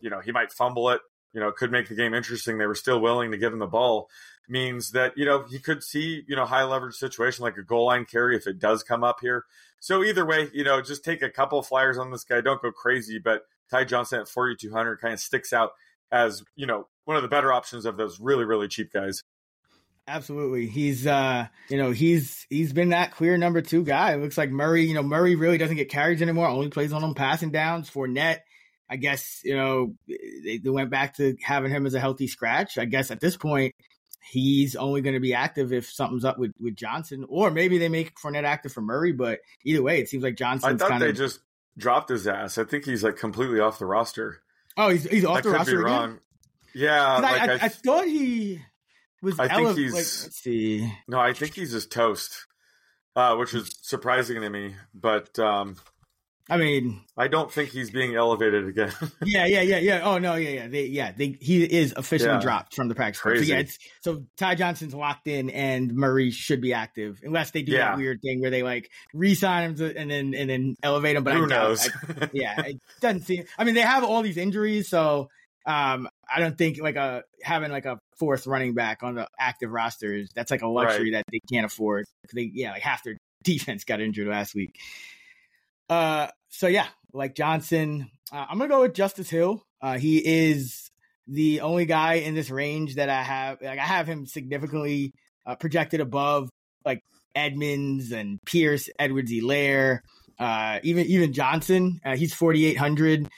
you 0.00 0.10
know, 0.10 0.20
he 0.20 0.32
might 0.32 0.52
fumble 0.52 0.90
it, 0.90 1.00
you 1.32 1.40
know, 1.40 1.52
could 1.52 1.70
make 1.70 1.88
the 1.88 1.94
game 1.94 2.14
interesting. 2.14 2.58
They 2.58 2.66
were 2.66 2.74
still 2.74 3.00
willing 3.00 3.30
to 3.30 3.38
give 3.38 3.52
him 3.52 3.58
the 3.58 3.66
ball 3.66 4.08
means 4.50 4.90
that, 4.90 5.16
you 5.16 5.24
know, 5.24 5.44
he 5.48 5.58
could 5.60 5.82
see, 5.82 6.24
you 6.26 6.34
know, 6.34 6.44
high 6.44 6.64
leverage 6.64 6.96
situation 6.96 7.44
like 7.44 7.56
a 7.56 7.62
goal 7.62 7.86
line 7.86 8.04
carry 8.04 8.36
if 8.36 8.46
it 8.46 8.58
does 8.58 8.82
come 8.82 9.04
up 9.04 9.18
here. 9.20 9.44
So 9.78 10.02
either 10.02 10.26
way, 10.26 10.50
you 10.52 10.64
know, 10.64 10.82
just 10.82 11.04
take 11.04 11.22
a 11.22 11.30
couple 11.30 11.62
flyers 11.62 11.96
on 11.96 12.10
this 12.10 12.24
guy. 12.24 12.40
Don't 12.40 12.60
go 12.60 12.72
crazy, 12.72 13.18
but 13.18 13.42
Ty 13.70 13.84
Johnson 13.84 14.20
at 14.20 14.28
4,200 14.28 14.96
kind 14.96 15.14
of 15.14 15.20
sticks 15.20 15.52
out 15.52 15.70
as, 16.10 16.42
you 16.56 16.66
know, 16.66 16.88
one 17.04 17.16
of 17.16 17.22
the 17.22 17.28
better 17.28 17.52
options 17.52 17.86
of 17.86 17.96
those 17.96 18.18
really, 18.20 18.44
really 18.44 18.68
cheap 18.68 18.92
guys. 18.92 19.22
Absolutely. 20.08 20.66
He's 20.66 21.06
uh 21.06 21.46
you 21.68 21.76
know, 21.76 21.92
he's 21.92 22.44
he's 22.50 22.72
been 22.72 22.88
that 22.88 23.12
clear 23.12 23.38
number 23.38 23.62
two 23.62 23.84
guy. 23.84 24.14
It 24.14 24.20
looks 24.20 24.36
like 24.36 24.50
Murray, 24.50 24.84
you 24.84 24.94
know, 24.94 25.04
Murray 25.04 25.36
really 25.36 25.58
doesn't 25.58 25.76
get 25.76 25.88
carries 25.88 26.20
anymore, 26.20 26.48
only 26.48 26.68
plays 26.68 26.92
on 26.92 27.02
them 27.02 27.14
passing 27.14 27.52
downs 27.52 27.88
Fournette. 27.88 28.40
I 28.90 28.96
guess, 28.96 29.40
you 29.44 29.54
know, 29.54 29.94
they, 30.08 30.58
they 30.58 30.70
went 30.70 30.90
back 30.90 31.16
to 31.18 31.36
having 31.42 31.70
him 31.70 31.86
as 31.86 31.94
a 31.94 32.00
healthy 32.00 32.26
scratch. 32.26 32.76
I 32.76 32.86
guess 32.86 33.12
at 33.12 33.20
this 33.20 33.36
point, 33.36 33.74
he's 34.32 34.74
only 34.74 35.00
going 35.00 35.14
to 35.14 35.20
be 35.20 35.32
active 35.32 35.72
if 35.72 35.90
something's 35.90 36.24
up 36.24 36.38
with, 36.38 36.52
with 36.60 36.74
Johnson, 36.74 37.24
or 37.28 37.50
maybe 37.50 37.78
they 37.78 37.88
make 37.88 38.14
Fournette 38.16 38.44
active 38.44 38.72
for 38.72 38.80
Murray. 38.80 39.12
But 39.12 39.38
either 39.64 39.82
way, 39.82 40.00
it 40.00 40.08
seems 40.08 40.24
like 40.24 40.34
Johnson. 40.34 40.74
I 40.74 40.76
thought 40.76 40.98
they 40.98 41.10
of, 41.10 41.16
just 41.16 41.38
dropped 41.78 42.08
his 42.10 42.26
ass. 42.26 42.58
I 42.58 42.64
think 42.64 42.84
he's 42.84 43.04
like 43.04 43.16
completely 43.16 43.60
off 43.60 43.78
the 43.78 43.86
roster. 43.86 44.42
Oh, 44.76 44.88
he's 44.88 45.04
he's 45.04 45.24
off 45.24 45.38
I 45.38 45.40
the 45.40 45.48
could 45.50 45.54
roster 45.56 45.70
be 45.76 45.82
again? 45.82 45.84
wrong. 45.92 46.18
Yeah, 46.74 47.18
like 47.18 47.40
I, 47.40 47.46
I, 47.46 47.52
I, 47.52 47.58
I 47.62 47.68
thought 47.68 48.04
he 48.06 48.60
was. 49.22 49.38
I 49.38 49.48
think 49.48 49.68
ele- 49.68 49.74
he's- 49.74 49.92
like, 49.92 49.98
let's 49.98 50.36
see. 50.36 50.92
no, 51.08 51.18
I 51.18 51.32
think 51.32 51.54
he's 51.54 51.72
just 51.72 51.90
toast, 51.92 52.46
uh, 53.16 53.36
which 53.36 53.54
is 53.54 53.76
surprising 53.82 54.40
to 54.40 54.50
me. 54.50 54.74
But 54.94 55.38
um, 55.38 55.76
I 56.50 56.56
mean, 56.56 57.00
I 57.16 57.28
don't 57.28 57.50
think 57.50 57.70
he's 57.70 57.90
being 57.90 58.16
elevated 58.16 58.66
again. 58.66 58.92
yeah, 59.24 59.46
yeah, 59.46 59.60
yeah, 59.62 59.78
yeah. 59.78 60.00
Oh 60.02 60.18
no, 60.18 60.34
yeah, 60.34 60.50
yeah, 60.50 60.68
they, 60.68 60.86
yeah. 60.86 61.12
They, 61.12 61.38
he 61.40 61.62
is 61.62 61.94
officially 61.96 62.32
Yeah. 62.32 62.40
dropped 62.40 62.74
from 62.74 62.88
the 62.88 62.94
practice 62.94 63.18
squad. 63.20 63.36
So 63.36 63.42
yeah, 63.42 63.58
it's 63.58 63.78
so 64.02 64.24
Ty 64.36 64.56
Johnson's 64.56 64.94
locked 64.94 65.28
in, 65.28 65.50
and 65.50 65.94
Murray 65.94 66.30
should 66.30 66.60
be 66.60 66.72
active 66.74 67.20
unless 67.22 67.52
they 67.52 67.62
do 67.62 67.72
Yeah. 67.72 67.90
that 67.90 67.98
weird 67.98 68.20
thing 68.22 68.40
where 68.40 68.50
they 68.50 68.62
like 68.62 68.90
re-sign 69.14 69.70
him 69.70 69.74
to, 69.76 69.96
and 69.96 70.10
then 70.10 70.34
and 70.34 70.50
then 70.50 70.74
elevate 70.82 71.16
him. 71.16 71.24
But 71.24 71.34
Who 71.34 71.44
I 71.44 71.46
knows? 71.46 71.88
I- 71.88 72.28
yeah, 72.32 72.60
it 72.66 72.76
doesn't 73.00 73.22
seem. 73.22 73.44
I 73.56 73.64
mean, 73.64 73.74
they 73.74 73.80
have 73.82 74.02
all 74.02 74.22
these 74.22 74.36
injuries, 74.36 74.88
so 74.88 75.28
um, 75.66 76.08
I 76.28 76.40
don't 76.40 76.58
think 76.58 76.80
like 76.80 76.96
a 76.96 77.22
having 77.42 77.70
like 77.70 77.84
a 77.84 77.98
fourth 78.18 78.46
running 78.46 78.74
back 78.74 79.02
on 79.02 79.14
the 79.14 79.28
active 79.38 79.70
roster 79.70 80.14
is 80.14 80.30
that's 80.34 80.50
like 80.50 80.62
a 80.62 80.68
luxury 80.68 81.12
that 81.12 81.24
they 81.30 81.40
can't 81.52 81.64
afford. 81.66 82.06
They 82.34 82.50
yeah, 82.52 82.72
like 82.72 82.82
half 82.82 83.04
their 83.04 83.18
defense 83.44 83.84
got 83.84 84.00
injured 84.00 84.26
last 84.26 84.54
week. 84.54 84.78
Uh, 85.88 86.28
so 86.50 86.66
yeah, 86.66 86.88
like 87.12 87.34
Johnson, 87.34 88.10
uh, 88.32 88.46
I'm 88.48 88.58
gonna 88.58 88.68
go 88.68 88.82
with 88.82 88.94
Justice 88.94 89.30
Hill. 89.30 89.64
Uh, 89.80 89.98
he 89.98 90.18
is 90.18 90.90
the 91.26 91.60
only 91.60 91.86
guy 91.86 92.14
in 92.14 92.34
this 92.34 92.50
range 92.50 92.96
that 92.96 93.08
I 93.08 93.22
have. 93.22 93.62
Like 93.62 93.78
I 93.78 93.84
have 93.84 94.06
him 94.06 94.26
significantly 94.26 95.14
uh, 95.46 95.54
projected 95.54 96.00
above 96.00 96.50
like 96.84 97.02
Edmonds 97.34 98.12
and 98.12 98.40
Pierce, 98.44 98.88
Edwards-Helaire, 98.98 100.00
uh, 100.38 100.80
even 100.82 101.06
even 101.06 101.32
Johnson. 101.32 102.00
Uh, 102.04 102.16
he's 102.16 102.34
4,800, 102.34 103.28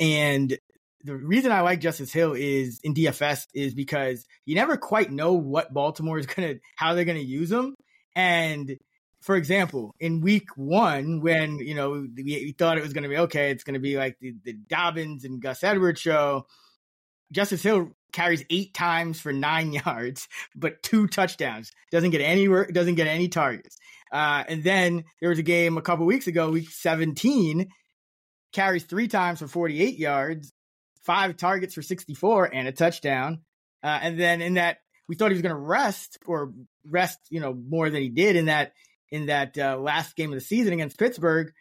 and 0.00 0.56
the 1.04 1.16
reason 1.16 1.50
I 1.50 1.62
like 1.62 1.80
Justice 1.80 2.12
Hill 2.12 2.34
is 2.34 2.80
in 2.84 2.94
DFS 2.94 3.46
is 3.54 3.74
because 3.74 4.24
you 4.46 4.54
never 4.54 4.76
quite 4.76 5.10
know 5.10 5.32
what 5.32 5.74
Baltimore 5.74 6.18
is 6.18 6.26
gonna 6.26 6.54
how 6.76 6.94
they're 6.94 7.04
gonna 7.04 7.18
use 7.18 7.50
him, 7.50 7.74
and 8.14 8.76
for 9.22 9.36
example, 9.36 9.94
in 10.00 10.20
week 10.20 10.48
one, 10.56 11.20
when 11.20 11.58
you 11.58 11.74
know 11.74 11.90
we, 11.90 12.22
we 12.24 12.54
thought 12.58 12.76
it 12.76 12.82
was 12.82 12.92
going 12.92 13.04
to 13.04 13.08
be 13.08 13.18
okay, 13.18 13.50
it's 13.50 13.64
going 13.64 13.74
to 13.74 13.80
be 13.80 13.96
like 13.96 14.18
the, 14.20 14.34
the 14.44 14.52
Dobbins 14.52 15.24
and 15.24 15.40
Gus 15.40 15.62
Edwards 15.62 16.00
show. 16.00 16.46
Justice 17.30 17.62
Hill 17.62 17.92
carries 18.12 18.44
eight 18.50 18.74
times 18.74 19.20
for 19.20 19.32
nine 19.32 19.72
yards, 19.86 20.28
but 20.54 20.82
two 20.82 21.06
touchdowns. 21.06 21.70
Doesn't 21.90 22.10
get 22.10 22.20
any. 22.20 22.46
Doesn't 22.72 22.96
get 22.96 23.06
any 23.06 23.28
targets. 23.28 23.78
Uh, 24.12 24.44
and 24.46 24.62
then 24.62 25.04
there 25.20 25.30
was 25.30 25.38
a 25.38 25.44
game 25.44 25.78
a 25.78 25.82
couple 25.82 26.04
weeks 26.04 26.26
ago, 26.26 26.50
week 26.50 26.68
seventeen, 26.68 27.68
carries 28.52 28.84
three 28.84 29.08
times 29.08 29.38
for 29.38 29.46
forty-eight 29.46 29.98
yards, 29.98 30.52
five 31.04 31.36
targets 31.36 31.74
for 31.74 31.82
sixty-four, 31.82 32.52
and 32.52 32.66
a 32.66 32.72
touchdown. 32.72 33.42
Uh, 33.84 33.98
and 34.02 34.18
then 34.18 34.42
in 34.42 34.54
that, 34.54 34.78
we 35.08 35.14
thought 35.14 35.30
he 35.30 35.34
was 35.34 35.42
going 35.42 35.54
to 35.54 35.60
rest 35.60 36.18
or 36.26 36.52
rest, 36.88 37.18
you 37.30 37.40
know, 37.40 37.54
more 37.54 37.88
than 37.88 38.02
he 38.02 38.08
did 38.08 38.36
in 38.36 38.46
that 38.46 38.72
in 39.12 39.26
that 39.26 39.56
uh, 39.56 39.76
last 39.76 40.16
game 40.16 40.30
of 40.32 40.34
the 40.34 40.44
season 40.44 40.72
against 40.72 40.98
Pittsburgh, 40.98 41.52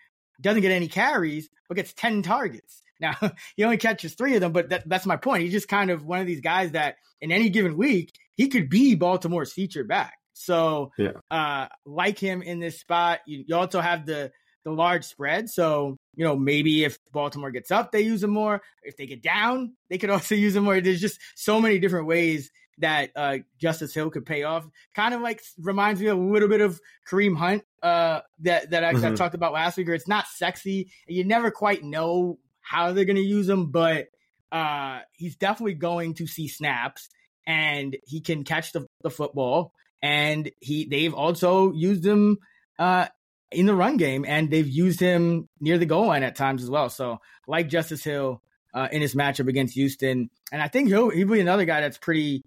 doesn't 0.41 0.61
get 0.61 0.71
any 0.71 0.87
carries, 0.87 1.47
but 1.67 1.75
gets 1.75 1.93
10 1.93 2.23
targets. 2.23 2.81
Now, 3.01 3.15
he 3.55 3.63
only 3.63 3.77
catches 3.77 4.13
three 4.13 4.35
of 4.35 4.41
them, 4.41 4.51
but 4.51 4.69
that, 4.69 4.87
that's 4.87 5.07
my 5.07 5.15
point. 5.17 5.41
He's 5.41 5.51
just 5.51 5.67
kind 5.67 5.89
of 5.89 6.05
one 6.05 6.19
of 6.19 6.27
these 6.27 6.39
guys 6.41 6.73
that 6.73 6.97
in 7.19 7.31
any 7.31 7.49
given 7.49 7.75
week, 7.75 8.11
he 8.37 8.47
could 8.47 8.69
be 8.69 8.93
Baltimore's 8.93 9.51
featured 9.51 9.87
back. 9.87 10.13
So, 10.33 10.91
Yeah. 10.99 11.13
uh, 11.31 11.65
like 11.83 12.19
him 12.19 12.43
in 12.43 12.59
this 12.59 12.79
spot, 12.79 13.21
you, 13.25 13.43
you 13.47 13.55
also 13.55 13.81
have 13.81 14.05
the, 14.05 14.31
the 14.65 14.71
large 14.71 15.03
spread. 15.03 15.49
So, 15.49 15.97
you 16.15 16.23
know, 16.25 16.35
maybe 16.35 16.83
if 16.83 16.99
Baltimore 17.11 17.49
gets 17.49 17.71
up, 17.71 17.91
they 17.91 18.01
use 18.01 18.21
him 18.21 18.29
more. 18.29 18.61
If 18.83 18.97
they 18.97 19.07
get 19.07 19.23
down, 19.23 19.73
they 19.89 19.97
could 19.97 20.09
also 20.15 20.35
use 20.35 20.55
him 20.55 20.65
more. 20.65 20.79
There's 20.79 21.01
just 21.01 21.19
so 21.35 21.59
many 21.59 21.79
different 21.79 22.05
ways 22.05 22.51
that 22.81 23.11
uh, 23.15 23.37
Justice 23.59 23.93
Hill 23.93 24.09
could 24.09 24.25
pay 24.25 24.43
off. 24.43 24.67
Kind 24.95 25.13
of 25.13 25.21
like 25.21 25.41
reminds 25.57 26.01
me 26.01 26.07
a 26.07 26.15
little 26.15 26.49
bit 26.49 26.61
of 26.61 26.79
Kareem 27.09 27.35
Hunt 27.37 27.63
uh, 27.81 28.21
that 28.41 28.69
that 28.71 28.83
I, 28.83 28.89
I 28.89 28.93
Mhm. 28.93 29.15
talked 29.15 29.35
about 29.35 29.53
last 29.53 29.77
week. 29.77 29.87
Where 29.87 29.95
it's 29.95 30.07
not 30.07 30.27
sexy, 30.27 30.91
and 31.07 31.15
you 31.17 31.23
never 31.23 31.49
quite 31.51 31.83
know 31.83 32.37
how 32.61 32.91
they're 32.93 33.05
going 33.05 33.15
to 33.15 33.21
use 33.21 33.49
him, 33.49 33.71
but 33.71 34.07
uh, 34.51 34.99
he's 35.13 35.35
definitely 35.37 35.73
going 35.75 36.13
to 36.15 36.27
see 36.27 36.47
snaps, 36.47 37.09
and 37.47 37.97
he 38.05 38.21
can 38.21 38.43
catch 38.43 38.71
the, 38.73 38.85
the 39.01 39.09
football. 39.09 39.73
And 40.01 40.51
he 40.59 40.85
they've 40.89 41.13
also 41.13 41.71
used 41.71 42.05
him 42.05 42.37
uh, 42.79 43.07
in 43.51 43.65
the 43.65 43.75
run 43.75 43.97
game, 43.97 44.25
and 44.27 44.49
they've 44.49 44.67
used 44.67 44.99
him 44.99 45.47
near 45.59 45.77
the 45.77 45.85
goal 45.85 46.07
line 46.07 46.23
at 46.23 46.35
times 46.35 46.63
as 46.63 46.69
well. 46.69 46.89
So, 46.89 47.19
like 47.47 47.69
Justice 47.69 48.03
Hill 48.03 48.41
uh, 48.73 48.87
in 48.91 49.01
his 49.01 49.13
matchup 49.15 49.47
against 49.47 49.75
Houston, 49.75 50.29
and 50.51 50.61
I 50.61 50.67
think 50.69 50.87
he'll 50.87 51.09
he'll 51.09 51.27
be 51.27 51.39
another 51.39 51.65
guy 51.65 51.81
that's 51.81 51.97
pretty 51.97 52.41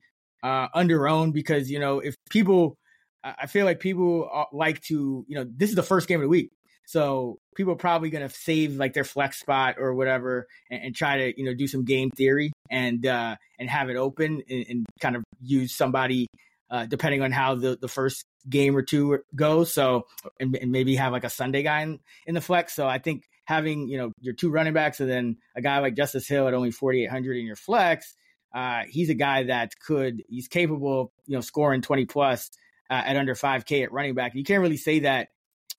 uh, 0.44 0.68
underowned 0.68 1.32
because 1.32 1.70
you 1.70 1.80
know 1.80 1.98
if 1.98 2.14
people, 2.30 2.76
I 3.24 3.34
I 3.40 3.46
feel 3.46 3.64
like 3.64 3.80
people 3.80 4.28
uh, 4.32 4.44
like 4.52 4.80
to 4.82 5.24
you 5.26 5.36
know 5.36 5.46
this 5.48 5.70
is 5.70 5.76
the 5.76 5.82
first 5.82 6.06
game 6.06 6.20
of 6.20 6.22
the 6.22 6.28
week, 6.28 6.50
so 6.86 7.38
people 7.56 7.72
are 7.72 7.76
probably 7.76 8.10
going 8.10 8.28
to 8.28 8.34
save 8.34 8.76
like 8.76 8.92
their 8.92 9.04
flex 9.04 9.40
spot 9.40 9.76
or 9.78 9.94
whatever 9.94 10.46
and, 10.70 10.84
and 10.84 10.94
try 10.94 11.16
to 11.18 11.38
you 11.38 11.46
know 11.46 11.54
do 11.54 11.66
some 11.66 11.84
game 11.84 12.10
theory 12.10 12.52
and 12.70 13.06
uh, 13.06 13.36
and 13.58 13.70
have 13.70 13.88
it 13.88 13.96
open 13.96 14.42
and, 14.48 14.66
and 14.68 14.86
kind 15.00 15.16
of 15.16 15.24
use 15.40 15.74
somebody 15.74 16.28
uh, 16.70 16.86
depending 16.86 17.22
on 17.22 17.32
how 17.32 17.54
the, 17.54 17.78
the 17.80 17.88
first 17.88 18.24
game 18.48 18.76
or 18.76 18.82
two 18.82 19.20
goes. 19.34 19.72
So 19.72 20.06
and, 20.40 20.56
and 20.56 20.72
maybe 20.72 20.96
have 20.96 21.12
like 21.12 21.24
a 21.24 21.30
Sunday 21.30 21.62
guy 21.62 21.82
in, 21.82 22.00
in 22.26 22.34
the 22.34 22.40
flex. 22.40 22.74
So 22.74 22.86
I 22.86 22.98
think 22.98 23.24
having 23.46 23.88
you 23.88 23.98
know 23.98 24.12
your 24.20 24.34
two 24.34 24.50
running 24.50 24.74
backs 24.74 25.00
and 25.00 25.10
then 25.10 25.36
a 25.56 25.62
guy 25.62 25.78
like 25.78 25.96
Justice 25.96 26.28
Hill 26.28 26.48
at 26.48 26.54
only 26.54 26.70
4,800 26.70 27.36
in 27.36 27.46
your 27.46 27.56
flex, 27.56 28.14
uh, 28.54 28.82
he's 28.88 29.10
a 29.10 29.14
guy 29.14 29.44
that 29.44 29.72
could 29.78 30.22
he's 30.28 30.48
capable 30.48 31.02
of 31.02 31.08
you 31.26 31.34
know 31.34 31.40
scoring 31.40 31.82
20 31.82 32.06
plus 32.06 32.50
uh, 32.90 33.02
at 33.04 33.16
under 33.16 33.34
5K 33.34 33.84
at 33.84 33.92
running 33.92 34.14
back. 34.14 34.34
You 34.34 34.44
can't 34.44 34.62
really 34.62 34.76
say 34.76 35.00
that 35.00 35.28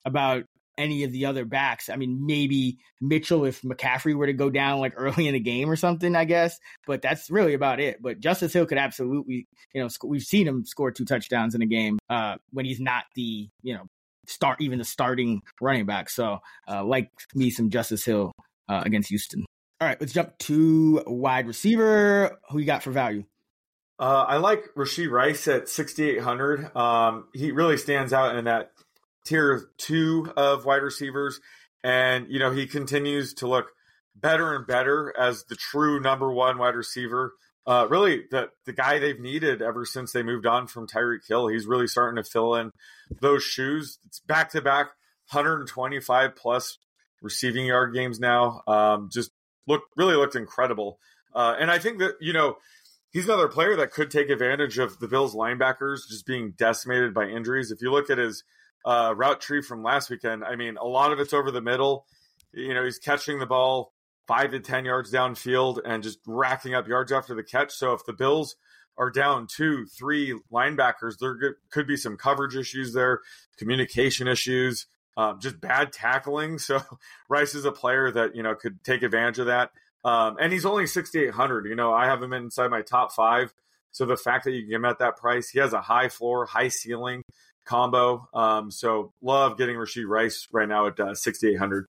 about 0.04 0.44
any 0.78 1.04
of 1.04 1.12
the 1.12 1.26
other 1.26 1.44
backs. 1.44 1.88
I 1.88 1.96
mean, 1.96 2.26
maybe 2.26 2.78
Mitchell 3.00 3.44
if 3.44 3.62
McCaffrey 3.62 4.14
were 4.14 4.26
to 4.26 4.32
go 4.32 4.50
down 4.50 4.80
like 4.80 4.92
early 4.96 5.26
in 5.26 5.34
the 5.34 5.40
game 5.40 5.70
or 5.70 5.76
something, 5.76 6.14
I 6.14 6.24
guess. 6.24 6.58
But 6.86 7.02
that's 7.02 7.30
really 7.30 7.54
about 7.54 7.80
it. 7.80 8.02
But 8.02 8.20
Justice 8.20 8.52
Hill 8.52 8.66
could 8.66 8.78
absolutely, 8.78 9.46
you 9.72 9.80
know, 9.80 9.88
sc- 9.88 10.04
we've 10.04 10.22
seen 10.22 10.46
him 10.46 10.64
score 10.64 10.90
two 10.90 11.04
touchdowns 11.04 11.54
in 11.54 11.62
a 11.62 11.66
game 11.66 11.98
uh, 12.10 12.36
when 12.52 12.66
he's 12.66 12.80
not 12.80 13.04
the, 13.14 13.48
you 13.62 13.74
know, 13.74 13.86
start 14.26 14.60
even 14.60 14.78
the 14.78 14.84
starting 14.84 15.40
running 15.60 15.86
back. 15.86 16.10
So, 16.10 16.38
uh, 16.68 16.84
like 16.84 17.10
me, 17.34 17.50
some 17.50 17.70
Justice 17.70 18.04
Hill 18.04 18.32
uh, 18.68 18.82
against 18.84 19.08
Houston. 19.08 19.46
All 19.78 19.86
right, 19.86 20.00
let's 20.00 20.14
jump 20.14 20.38
to 20.38 21.02
wide 21.06 21.46
receiver. 21.46 22.38
Who 22.50 22.58
you 22.58 22.64
got 22.64 22.82
for 22.82 22.92
value? 22.92 23.24
Uh, 23.98 24.24
I 24.26 24.36
like 24.38 24.64
Rashee 24.74 25.10
Rice 25.10 25.48
at 25.48 25.68
6,800. 25.68 26.74
Um, 26.74 27.28
he 27.34 27.52
really 27.52 27.76
stands 27.76 28.12
out 28.12 28.36
in 28.36 28.44
that 28.44 28.70
tier 29.26 29.68
two 29.76 30.32
of 30.36 30.64
wide 30.64 30.82
receivers. 30.82 31.40
And, 31.84 32.26
you 32.30 32.38
know, 32.38 32.52
he 32.52 32.66
continues 32.66 33.34
to 33.34 33.46
look 33.46 33.66
better 34.14 34.54
and 34.54 34.66
better 34.66 35.14
as 35.18 35.44
the 35.44 35.56
true 35.56 36.00
number 36.00 36.32
one 36.32 36.56
wide 36.56 36.74
receiver. 36.74 37.34
Uh, 37.66 37.86
really, 37.90 38.24
the, 38.30 38.48
the 38.64 38.72
guy 38.72 38.98
they've 38.98 39.20
needed 39.20 39.60
ever 39.60 39.84
since 39.84 40.12
they 40.12 40.22
moved 40.22 40.46
on 40.46 40.68
from 40.68 40.86
Tyreek 40.86 41.26
Hill. 41.28 41.48
He's 41.48 41.66
really 41.66 41.86
starting 41.86 42.22
to 42.22 42.28
fill 42.28 42.54
in 42.54 42.70
those 43.20 43.42
shoes. 43.42 43.98
It's 44.06 44.20
back 44.20 44.50
to 44.52 44.62
back 44.62 44.86
125 45.32 46.36
plus 46.36 46.78
receiving 47.20 47.66
yard 47.66 47.92
games 47.92 48.20
now. 48.20 48.62
Um, 48.66 49.10
just 49.12 49.30
look, 49.66 49.82
really 49.96 50.14
looked 50.14 50.36
incredible. 50.36 50.98
Uh, 51.34 51.54
and 51.58 51.70
I 51.70 51.78
think 51.78 51.98
that, 51.98 52.14
you 52.20 52.32
know, 52.32 52.56
he's 53.10 53.26
another 53.26 53.48
player 53.48 53.76
that 53.76 53.92
could 53.92 54.10
take 54.10 54.30
advantage 54.30 54.78
of 54.78 54.98
the 54.98 55.08
Bills 55.08 55.34
linebackers 55.34 56.08
just 56.08 56.26
being 56.26 56.52
decimated 56.56 57.14
by 57.14 57.26
injuries. 57.26 57.70
If 57.70 57.82
you 57.82 57.90
look 57.90 58.10
at 58.10 58.18
his 58.18 58.44
uh, 58.84 59.14
route 59.16 59.40
tree 59.40 59.62
from 59.62 59.82
last 59.82 60.10
weekend, 60.10 60.44
I 60.44 60.56
mean, 60.56 60.76
a 60.76 60.84
lot 60.84 61.12
of 61.12 61.20
it's 61.20 61.32
over 61.32 61.50
the 61.50 61.60
middle. 61.60 62.06
You 62.52 62.74
know, 62.74 62.84
he's 62.84 62.98
catching 62.98 63.38
the 63.38 63.46
ball 63.46 63.92
five 64.26 64.50
to 64.50 64.60
10 64.60 64.84
yards 64.84 65.12
downfield 65.12 65.80
and 65.84 66.02
just 66.02 66.18
racking 66.26 66.74
up 66.74 66.88
yards 66.88 67.12
after 67.12 67.34
the 67.34 67.42
catch. 67.42 67.72
So 67.72 67.92
if 67.92 68.04
the 68.06 68.12
Bills 68.12 68.56
are 68.98 69.10
down 69.10 69.46
two, 69.46 69.86
three 69.86 70.38
linebackers, 70.52 71.18
there 71.20 71.56
could 71.70 71.86
be 71.86 71.96
some 71.96 72.16
coverage 72.16 72.56
issues 72.56 72.92
there, 72.92 73.20
communication 73.58 74.26
issues, 74.26 74.86
um, 75.16 75.40
just 75.40 75.60
bad 75.60 75.92
tackling. 75.92 76.58
So 76.66 76.80
Rice 77.28 77.54
is 77.54 77.64
a 77.64 77.72
player 77.72 78.10
that, 78.10 78.34
you 78.34 78.42
know, 78.42 78.54
could 78.54 78.82
take 78.82 79.02
advantage 79.02 79.38
of 79.38 79.46
that. 79.46 79.70
Um, 80.04 80.36
and 80.40 80.52
he's 80.52 80.66
only 80.66 80.86
6,800. 80.86 81.66
You 81.66 81.74
know, 81.74 81.92
I 81.92 82.06
have 82.06 82.22
him 82.22 82.32
inside 82.32 82.70
my 82.70 82.82
top 82.82 83.12
five. 83.12 83.52
So 83.92 84.04
the 84.04 84.16
fact 84.16 84.44
that 84.44 84.52
you 84.52 84.62
can 84.62 84.70
get 84.70 84.76
him 84.76 84.84
at 84.84 84.98
that 84.98 85.16
price, 85.16 85.48
he 85.48 85.58
has 85.58 85.72
a 85.72 85.80
high 85.80 86.08
floor, 86.08 86.44
high 86.44 86.68
ceiling 86.68 87.22
combo. 87.64 88.28
Um, 88.34 88.70
so 88.70 89.12
love 89.22 89.58
getting 89.58 89.76
Rashee 89.76 90.06
Rice 90.06 90.48
right 90.52 90.68
now 90.68 90.86
at 90.86 90.98
uh, 90.98 91.14
6,800. 91.14 91.86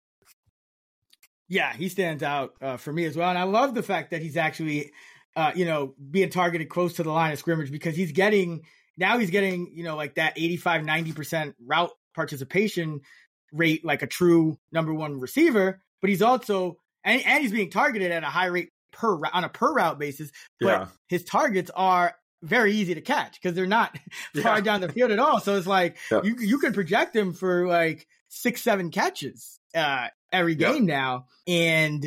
Yeah, 1.50 1.74
he 1.74 1.90
stands 1.90 2.24
out 2.24 2.54
uh, 2.62 2.78
for 2.78 2.92
me 2.92 3.06
as 3.06 3.16
well. 3.16 3.30
And 3.30 3.38
I 3.38 3.44
love 3.44 3.74
the 3.74 3.84
fact 3.84 4.12
that 4.12 4.22
he's 4.22 4.38
actually, 4.38 4.92
uh, 5.36 5.52
you 5.56 5.66
know, 5.66 5.94
being 6.12 6.30
targeted 6.30 6.70
close 6.70 6.94
to 6.94 7.04
the 7.04 7.12
line 7.12 7.32
of 7.32 7.40
scrimmage 7.40 7.72
because 7.72 7.96
he's 7.96 8.12
getting, 8.12 8.64
now 8.98 9.18
he's 9.18 9.30
getting, 9.30 9.72
you 9.74 9.84
know, 9.84 9.96
like 9.96 10.16
that 10.16 10.34
85, 10.38 10.82
90% 10.82 11.54
route 11.66 11.92
participation 12.18 13.00
rate, 13.54 13.86
like 13.86 14.02
a 14.02 14.08
true 14.08 14.58
number 14.74 14.94
one 14.94 15.22
receiver. 15.22 15.82
But 16.02 16.10
he's 16.10 16.22
also, 16.22 16.78
and, 17.06 17.26
and 17.26 17.42
he's 17.42 17.54
being 17.54 17.70
targeted 17.70 18.12
at 18.12 18.24
a 18.24 18.28
high 18.28 18.48
rate 18.48 18.72
per 18.92 19.18
on 19.32 19.46
a 19.46 19.50
per 19.50 19.74
route 19.74 20.00
basis. 20.00 20.32
But 20.60 20.68
yeah. 20.68 20.88
his 21.08 21.24
targets 21.24 21.72
are 21.74 22.16
very 22.42 22.74
easy 22.74 22.96
to 22.96 23.02
catch 23.02 23.40
because 23.42 23.56
they're 23.56 23.66
not 23.66 23.98
yeah. 24.34 24.44
far 24.44 24.62
down 24.62 24.82
the 24.82 24.92
field 24.92 25.12
at 25.12 25.20
all. 25.20 25.40
So 25.40 25.56
it's 25.56 25.68
like 25.68 25.98
yeah. 26.12 26.22
you 26.24 26.36
you 26.40 26.60
can 26.60 26.74
project 26.74 27.16
him 27.16 27.32
for 27.32 27.68
like 27.68 28.06
six, 28.28 28.62
seven 28.62 28.92
catches 28.92 29.60
uh, 29.74 30.08
every 30.34 30.56
game 30.56 30.86
now. 30.86 31.28
And 31.48 32.06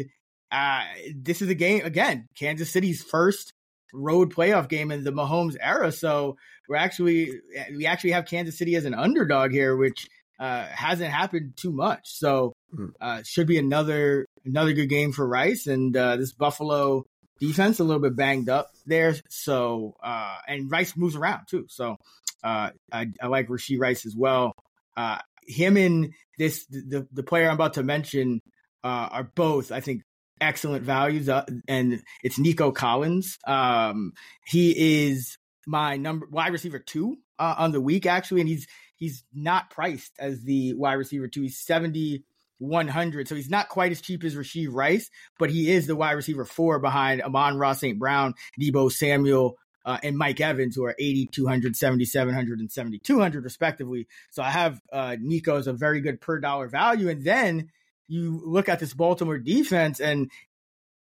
uh, 0.52 0.82
this 1.14 1.40
is 1.40 1.48
a 1.48 1.54
game 1.54 1.84
again, 1.84 2.28
Kansas 2.36 2.70
City's 2.70 3.02
first 3.02 3.54
road 3.92 4.32
playoff 4.32 4.68
game 4.68 4.90
in 4.90 5.04
the 5.04 5.12
Mahomes 5.12 5.56
era. 5.60 5.92
So 5.92 6.36
we're 6.70 6.76
actually 6.76 7.32
we 7.76 7.84
actually 7.84 8.12
have 8.12 8.26
Kansas 8.26 8.56
City 8.56 8.76
as 8.76 8.84
an 8.84 8.94
underdog 8.94 9.50
here, 9.50 9.76
which 9.76 10.06
uh, 10.38 10.64
hasn't 10.66 11.10
happened 11.10 11.54
too 11.56 11.72
much. 11.72 12.02
So 12.04 12.54
hmm. 12.72 12.86
uh, 13.00 13.22
should 13.24 13.48
be 13.48 13.58
another 13.58 14.24
another 14.44 14.72
good 14.72 14.88
game 14.88 15.12
for 15.12 15.26
Rice 15.26 15.66
and 15.66 15.94
uh, 15.96 16.16
this 16.16 16.32
Buffalo 16.32 17.04
defense 17.40 17.80
a 17.80 17.84
little 17.84 18.00
bit 18.00 18.14
banged 18.14 18.48
up 18.48 18.70
there. 18.86 19.16
So 19.28 19.96
uh, 20.00 20.36
and 20.46 20.70
Rice 20.70 20.96
moves 20.96 21.16
around 21.16 21.46
too. 21.50 21.66
So 21.68 21.96
uh, 22.44 22.70
I, 22.92 23.06
I 23.20 23.26
like 23.26 23.48
Rashee 23.48 23.80
Rice 23.80 24.06
as 24.06 24.14
well. 24.16 24.52
Uh, 24.96 25.18
him 25.48 25.76
and 25.76 26.12
this 26.38 26.66
the 26.66 27.08
the 27.12 27.24
player 27.24 27.48
I'm 27.48 27.56
about 27.56 27.74
to 27.74 27.82
mention 27.82 28.40
are 28.84 29.28
both 29.34 29.72
I 29.72 29.80
think 29.80 30.02
excellent 30.40 30.84
values. 30.84 31.28
and 31.68 32.00
it's 32.22 32.38
Nico 32.38 32.70
Collins. 32.70 33.38
Um, 33.44 34.12
he 34.46 35.08
is 35.08 35.36
my 35.66 35.96
number 35.96 36.26
wide 36.30 36.52
receiver 36.52 36.78
two 36.78 37.18
on 37.38 37.72
the 37.72 37.80
week 37.80 38.06
actually, 38.06 38.40
and 38.40 38.48
he's 38.48 38.66
he's 38.96 39.24
not 39.32 39.70
priced 39.70 40.12
as 40.18 40.42
the 40.42 40.74
wide 40.74 40.94
receiver 40.94 41.28
two. 41.28 41.42
He's 41.42 41.58
seventy 41.58 42.24
one 42.60 42.88
hundred, 42.88 43.26
So 43.26 43.34
he's 43.34 43.50
not 43.50 43.70
quite 43.70 43.90
as 43.90 44.02
cheap 44.02 44.22
as 44.22 44.36
Rashee 44.36 44.68
Rice, 44.70 45.10
but 45.38 45.50
he 45.50 45.70
is 45.70 45.86
the 45.86 45.96
wide 45.96 46.12
receiver 46.12 46.44
four 46.44 46.78
behind 46.78 47.22
Amon-Ra, 47.22 47.72
St. 47.72 47.98
Brown, 47.98 48.34
Deebo 48.60 48.92
Samuel, 48.92 49.56
uh, 49.86 49.98
and 50.02 50.16
Mike 50.16 50.40
Evans, 50.42 50.76
who 50.76 50.84
are 50.84 50.94
80, 50.98 51.26
200, 51.32 51.74
70, 51.74 52.04
700, 52.04 52.60
and 52.60 52.70
7200 52.70 53.44
respectively. 53.44 54.06
So 54.30 54.42
I 54.42 54.50
have 54.50 54.78
uh, 54.92 55.16
Nico 55.18 55.56
as 55.56 55.66
a 55.66 55.72
very 55.72 56.02
good 56.02 56.20
per 56.20 56.38
dollar 56.38 56.68
value. 56.68 57.08
And 57.08 57.24
then 57.24 57.70
you 58.08 58.42
look 58.44 58.68
at 58.68 58.78
this 58.78 58.92
Baltimore 58.92 59.38
defense, 59.38 59.98
and 59.98 60.30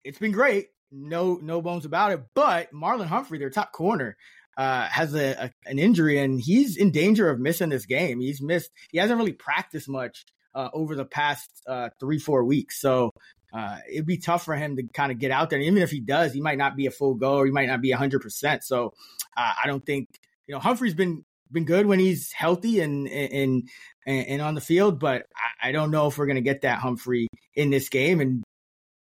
it's 0.03 0.17
been 0.17 0.31
great. 0.31 0.69
No, 0.91 1.39
no 1.41 1.61
bones 1.61 1.85
about 1.85 2.11
it. 2.11 2.21
But 2.33 2.73
Marlon 2.73 3.07
Humphrey, 3.07 3.39
their 3.39 3.49
top 3.49 3.71
corner, 3.71 4.17
uh, 4.57 4.87
has 4.87 5.13
a, 5.13 5.45
a, 5.45 5.51
an 5.65 5.79
injury 5.79 6.17
and 6.19 6.39
he's 6.39 6.77
in 6.77 6.91
danger 6.91 7.29
of 7.29 7.39
missing 7.39 7.69
this 7.69 7.85
game. 7.85 8.19
He's 8.19 8.41
missed. 8.41 8.71
He 8.91 8.97
hasn't 8.97 9.17
really 9.17 9.33
practiced 9.33 9.89
much 9.89 10.25
uh, 10.53 10.69
over 10.73 10.95
the 10.95 11.05
past 11.05 11.49
uh, 11.67 11.89
three 11.99 12.19
four 12.19 12.43
weeks, 12.43 12.79
so. 12.79 13.11
Uh, 13.53 13.77
it'd 13.89 14.05
be 14.05 14.17
tough 14.17 14.43
for 14.43 14.53
him 14.53 14.75
to 14.75 14.83
kind 14.83 15.13
of 15.13 15.17
get 15.17 15.31
out 15.31 15.49
there. 15.49 15.57
And 15.57 15.65
even 15.65 15.81
if 15.81 15.89
he 15.89 16.01
does, 16.01 16.33
he 16.33 16.41
might 16.41 16.57
not 16.57 16.75
be 16.75 16.87
a 16.87 16.91
full 16.91 17.13
go 17.13 17.37
or 17.37 17.45
he 17.45 17.53
might 17.53 17.69
not 17.69 17.79
be 17.79 17.93
100%. 17.93 18.63
So 18.63 18.91
uh, 19.37 19.53
I 19.63 19.65
don't 19.65 19.85
think, 19.85 20.09
you 20.45 20.53
know, 20.53 20.59
Humphrey's 20.59 20.93
been 20.93 21.23
been 21.51 21.63
good 21.63 21.85
when 21.85 21.99
he's 21.99 22.31
healthy 22.33 22.81
and 22.81 23.07
and 23.07 23.69
and, 24.05 24.41
on 24.41 24.55
the 24.55 24.61
field, 24.61 24.99
but 24.99 25.25
I, 25.35 25.69
I 25.69 25.71
don't 25.71 25.89
know 25.89 26.07
if 26.07 26.17
we're 26.17 26.27
to 26.27 26.41
get 26.41 26.61
that 26.61 26.79
Humphrey 26.79 27.27
in 27.55 27.69
this 27.69 27.89
game. 27.89 28.19
And 28.19 28.43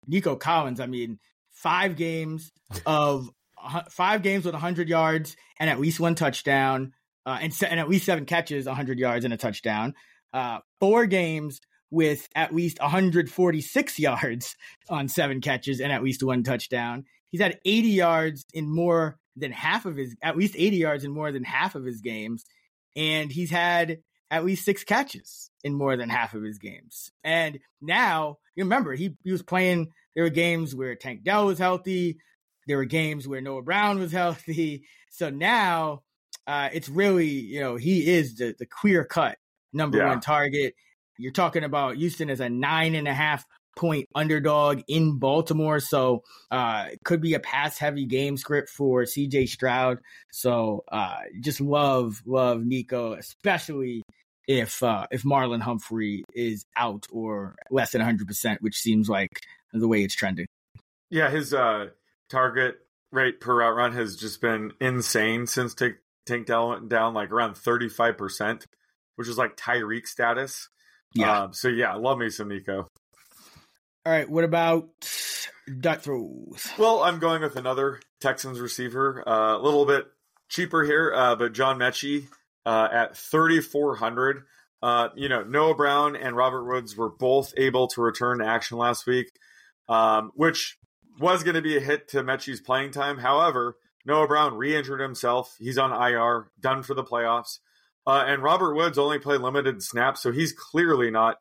Nico 0.07 0.37
Collins, 0.37 0.81
I 0.81 0.87
mean, 0.87 1.19
five 1.63 1.97
games 1.97 2.53
of 2.85 3.31
five 3.91 4.23
games 4.23 4.45
with 4.45 4.55
100 4.55 4.89
yards 4.89 5.37
and 5.59 5.71
at 5.71 5.81
least 5.81 6.01
one 6.01 6.17
touchdown, 6.17 6.93
uh, 7.25 7.39
and, 7.41 7.53
and 7.69 7.79
at 7.79 7.89
least 7.89 8.05
seven 8.05 8.25
catches, 8.25 8.67
100 8.67 8.99
yards 8.99 9.25
and 9.25 9.33
a 9.33 9.37
touchdown. 9.37 9.95
Uh, 10.33 10.59
four 10.81 11.07
games 11.07 11.61
with 11.91 12.29
at 12.35 12.55
least 12.55 12.81
146 12.81 13.99
yards 13.99 14.57
on 14.89 15.07
seven 15.09 15.41
catches 15.41 15.81
and 15.81 15.93
at 15.93 16.03
least 16.03 16.23
one 16.23 16.43
touchdown. 16.43 17.05
He's 17.31 17.41
had 17.41 17.61
80 17.65 17.89
yards 17.89 18.45
in 18.53 18.69
more 18.69 19.19
than 19.37 19.53
half 19.53 19.87
of 19.87 19.97
his, 19.97 20.17
at 20.23 20.37
least 20.37 20.55
80 20.59 20.77
yards 20.77 21.05
in 21.05 21.13
more 21.13 21.31
than 21.31 21.45
half 21.45 21.75
of 21.75 21.85
his 21.85 22.01
games. 22.01 22.45
And 22.97 23.31
he's 23.31 23.51
had 23.51 24.01
at 24.31 24.45
least 24.45 24.65
six 24.65 24.83
catches 24.85 25.52
in 25.65 25.75
more 25.75 25.97
than 25.97 26.09
half 26.09 26.35
of 26.35 26.43
his 26.43 26.59
games. 26.59 27.11
And 27.25 27.61
now, 27.81 28.39
you 28.55 28.65
remember, 28.65 28.95
he, 28.95 29.17
he 29.23 29.33
was 29.33 29.43
playing, 29.43 29.93
there 30.15 30.25
were 30.25 30.31
games 30.31 30.75
where 30.75 30.95
Tank 30.95 31.25
Dell 31.25 31.47
was 31.47 31.59
healthy. 31.59 32.19
There 32.67 32.77
were 32.77 32.85
games 32.85 33.27
where 33.27 33.41
Noah 33.41 33.63
Brown 33.63 33.99
was 33.99 34.13
healthy. 34.23 34.85
So 35.11 35.31
now 35.31 36.03
uh, 36.47 36.71
it's 36.73 36.89
really, 36.89 37.29
you 37.29 37.61
know, 37.61 37.77
he 37.77 38.11
is 38.11 38.37
the, 38.37 38.55
the 38.59 38.67
clear 38.67 39.05
cut 39.05 39.39
number 39.73 39.99
yeah. 39.99 40.09
one 40.09 40.21
target. 40.21 40.75
You're 41.19 41.33
talking 41.33 41.65
about 41.65 41.97
Houston 41.97 42.31
as 42.31 42.41
a 42.41 42.49
nine 42.49 42.95
and 42.95 43.07
a 43.07 43.15
half 43.15 43.45
point 43.77 44.09
underdog 44.15 44.83
in 44.89 45.19
Baltimore. 45.19 45.81
So 45.81 46.23
uh, 46.51 46.87
it 46.93 47.01
could 47.05 47.21
be 47.21 47.35
a 47.35 47.41
pass 47.41 47.79
heavy 47.79 48.07
game 48.07 48.37
script 48.37 48.69
for 48.69 49.03
CJ 49.03 49.49
Stroud. 49.49 49.99
So 50.31 50.85
uh, 50.91 51.21
just 51.41 51.61
love, 51.61 52.23
love 52.27 52.65
Nico, 52.65 53.15
especially 53.15 54.03
if 54.47 54.83
uh, 54.83 55.07
if 55.11 55.23
Marlon 55.23 55.61
Humphrey 55.61 56.25
is 56.35 56.65
out 56.77 57.07
or 57.11 57.55
less 57.71 57.93
than 57.93 58.03
100%, 58.03 58.59
which 58.61 58.77
seems 58.77 59.09
like 59.09 59.41
the 59.73 59.89
way 59.89 60.03
it's 60.03 60.15
trending. 60.15 60.47
Yeah, 61.11 61.31
his 61.31 61.53
uh, 61.53 61.89
target 62.29 62.77
rate 63.11 63.41
per 63.41 63.57
route 63.57 63.77
run 63.77 63.93
has 63.93 64.17
just 64.17 64.41
been 64.41 64.73
insane 64.81 65.47
since 65.47 65.75
Tank, 65.75 65.97
Tank 66.27 66.47
Dell 66.47 66.71
went 66.71 66.89
down, 66.89 67.15
like 67.15 67.31
around 67.31 67.55
35%, 67.55 68.65
which 69.17 69.29
is 69.29 69.39
like 69.39 69.57
Tyreek 69.57 70.07
status. 70.07 70.69
Yeah. 71.15 71.43
Um, 71.43 71.53
so, 71.53 71.69
yeah, 71.69 71.95
love 71.95 72.19
me 72.19 72.31
some 72.31 72.49
Nico. 72.49 72.89
All 74.05 74.13
right. 74.13 74.29
What 74.29 74.45
about 74.45 74.89
dot 75.81 76.03
throws? 76.03 76.69
Well, 76.79 77.03
I'm 77.03 77.19
going 77.19 77.43
with 77.43 77.57
another 77.57 78.01
Texans 78.21 78.59
receiver, 78.59 79.23
uh, 79.29 79.57
a 79.57 79.63
little 79.63 79.85
bit 79.85 80.07
cheaper 80.49 80.83
here, 80.83 81.13
uh, 81.15 81.37
but 81.37 81.53
John 81.53 81.79
Metchie 81.79 82.29
uh, 82.67 82.89
at 82.93 83.17
3,400. 83.17 84.45
Uh, 84.83 85.09
you 85.15 85.29
know, 85.29 85.43
Noah 85.45 85.75
Brown 85.75 86.17
and 86.17 86.37
Robert 86.37 86.65
Woods 86.65 86.97
were 86.97 87.11
both 87.11 87.53
able 87.57 87.87
to 87.89 88.01
return 88.01 88.39
to 88.39 88.47
action 88.47 88.79
last 88.79 89.07
week, 89.07 89.31
um, 89.89 90.33
which 90.35 90.79
was 91.21 91.45
going 91.45 91.55
to 91.55 91.63
be 91.63 91.77
a 91.77 91.81
hit 91.81 92.09
to 92.09 92.23
Metchie's 92.23 92.61
playing 92.61 92.91
time. 92.91 93.19
However, 93.19 93.77
Noah 94.05 94.27
Brown 94.27 94.55
re-injured 94.55 95.01
himself. 95.01 95.55
He's 95.59 95.79
on 95.79 95.93
IR, 95.93 96.49
done 96.61 96.83
for 96.83 96.95
the 96.95 97.05
playoffs. 97.05 97.59
Uh, 98.07 98.25
and 98.27 98.43
Robert 98.43 98.75
Woods 98.75 98.99
only 98.99 99.21
played 99.21 99.41
limited 99.41 99.83
snaps, 99.83 100.23
so 100.23 100.33
he's 100.33 100.53
clearly 100.53 101.11
not 101.11 101.37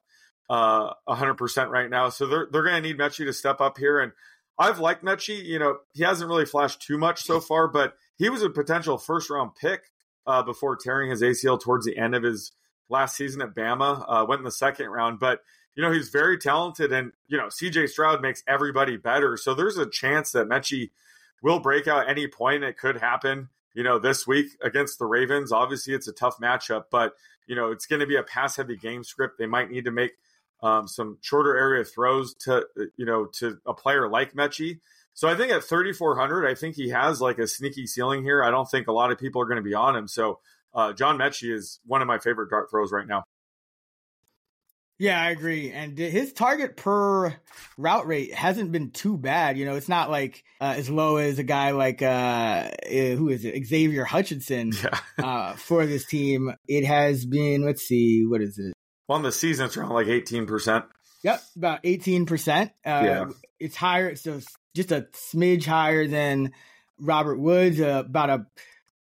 uh, 0.50 0.94
100% 1.10 1.70
right 1.70 1.90
now. 1.90 2.10
So 2.10 2.28
they're, 2.28 2.48
they're 2.52 2.64
going 2.64 2.76
to 2.76 2.88
need 2.88 3.00
Metchie 3.00 3.26
to 3.26 3.34
step 3.34 3.62
up 3.62 3.80
here. 3.80 4.00
And 4.00 4.12
I've 4.60 4.80
liked 4.80 5.04
Metchie. 5.04 5.44
You 5.44 5.58
know, 5.58 5.78
he 5.94 6.04
hasn't 6.04 6.30
really 6.30 6.46
flashed 6.46 6.82
too 6.82 7.00
much 7.00 7.24
so 7.24 7.40
far, 7.40 7.68
but 7.68 7.96
he 8.18 8.30
was 8.30 8.44
a 8.44 8.50
potential 8.50 9.00
first 9.00 9.32
round 9.32 9.56
pick 9.56 9.82
uh, 10.26 10.44
before 10.44 10.76
tearing 10.76 11.10
his 11.10 11.22
ACL 11.22 11.60
towards 11.60 11.86
the 11.86 11.98
end 11.98 12.16
of 12.16 12.24
his 12.24 12.52
last 12.90 13.16
season 13.16 13.42
at 13.42 13.56
Bama. 13.56 14.06
Uh, 14.08 14.26
went 14.28 14.40
in 14.40 14.46
the 14.46 14.52
second 14.52 14.88
round, 14.88 15.20
but 15.20 15.42
you 15.76 15.84
know, 15.84 15.92
he's 15.92 16.10
very 16.10 16.38
talented 16.38 16.92
and, 16.92 17.14
you 17.28 17.38
know, 17.38 17.48
CJ 17.48 17.90
Stroud 17.90 18.22
makes 18.22 18.44
everybody 18.48 18.98
better. 18.98 19.38
So 19.38 19.54
there's 19.54 19.78
a 19.78 19.90
chance 19.90 20.32
that 20.32 20.48
Metchie 20.48 20.92
will 21.42 21.60
break 21.60 21.88
out 21.88 22.10
any 22.10 22.28
point. 22.28 22.64
It 22.64 22.78
could 22.78 22.98
happen, 22.98 23.50
you 23.74 23.84
know, 23.84 23.98
this 23.98 24.28
week 24.28 24.48
against 24.62 25.00
the 25.00 25.06
Ravens. 25.06 25.52
Obviously, 25.52 25.94
it's 25.94 26.08
a 26.08 26.14
tough 26.14 26.40
matchup, 26.40 26.86
but, 26.92 27.14
you 27.48 27.56
know, 27.56 27.72
it's 27.72 27.86
going 27.86 28.02
to 28.02 28.06
be 28.06 28.18
a 28.18 28.24
pass 28.24 28.58
heavy 28.58 28.76
game 28.76 29.04
script. 29.04 29.38
They 29.38 29.46
might 29.46 29.72
need 29.72 29.86
to 29.86 29.92
make 29.92 30.12
um, 30.62 30.88
some 30.88 31.18
shorter 31.22 31.58
area 31.58 31.86
throws 31.86 32.36
to, 32.42 32.66
you 32.98 33.06
know, 33.06 33.26
to 33.40 33.58
a 33.66 33.74
player 33.74 34.10
like 34.10 34.34
Metchie. 34.34 34.80
So 35.22 35.28
I 35.28 35.36
think 35.36 35.52
at 35.52 35.64
3,400, 35.64 36.48
I 36.50 36.56
think 36.56 36.76
he 36.76 36.90
has 36.90 37.22
like 37.22 37.38
a 37.38 37.46
sneaky 37.46 37.86
ceiling 37.86 38.24
here. 38.24 38.44
I 38.44 38.50
don't 38.50 38.66
think 38.68 38.88
a 38.88 38.92
lot 38.92 39.12
of 39.12 39.20
people 39.20 39.40
are 39.40 39.46
going 39.46 39.58
to 39.58 39.62
be 39.62 39.76
on 39.76 39.96
him. 39.96 40.08
So 40.08 40.40
uh, 40.74 40.94
John 40.94 41.20
Metchie 41.20 41.54
is 41.54 41.80
one 41.86 42.02
of 42.02 42.08
my 42.08 42.18
favorite 42.18 42.50
dart 42.50 42.72
throws 42.72 42.92
right 42.92 43.06
now. 43.06 43.22
Yeah, 44.98 45.22
I 45.22 45.30
agree. 45.30 45.72
And 45.72 45.96
his 45.96 46.34
target 46.34 46.76
per 46.76 47.36
route 47.78 48.08
rate 48.08 48.34
hasn't 48.34 48.72
been 48.72 48.90
too 48.90 49.16
bad. 49.16 49.60
You 49.60 49.66
know, 49.66 49.76
it's 49.76 49.88
not 49.88 50.10
like 50.10 50.44
uh, 50.60 50.74
as 50.76 50.90
low 50.90 51.18
as 51.18 51.38
a 51.38 51.44
guy 51.44 51.70
like 51.70 52.02
uh, 52.02 52.72
eh, 52.82 53.14
who 53.14 53.30
is 53.30 53.46
it, 53.46 53.64
Xavier 53.64 54.06
Hutchinson 54.06 54.72
Yeah. 54.84 55.00
uh, 55.24 55.54
for 55.54 55.86
this 55.86 56.08
team. 56.08 56.52
It 56.68 56.84
has 56.84 57.28
been. 57.28 57.64
Let's 57.64 57.84
see, 57.84 58.26
what 58.26 58.42
is 58.42 58.58
it? 58.58 58.74
Well, 59.08 59.18
on 59.18 59.24
the 59.24 59.32
season, 59.32 59.68
it's 59.68 59.78
around 59.78 59.90
like 59.94 60.08
18%. 60.08 60.84
Yep, 61.24 61.44
about 61.58 61.80
eighteen 61.84 62.26
percent. 62.26 62.72
Uh, 62.84 63.02
Yeah. 63.06 63.26
it's 63.60 63.76
higher. 63.76 64.10
It's 64.10 64.24
just 64.76 64.92
a 64.92 65.08
smidge 65.14 65.66
higher 65.66 66.08
than 66.08 66.52
Robert 67.00 67.38
Woods. 67.38 67.80
Uh, 67.80 68.04
about 68.06 68.30
a 68.30 68.46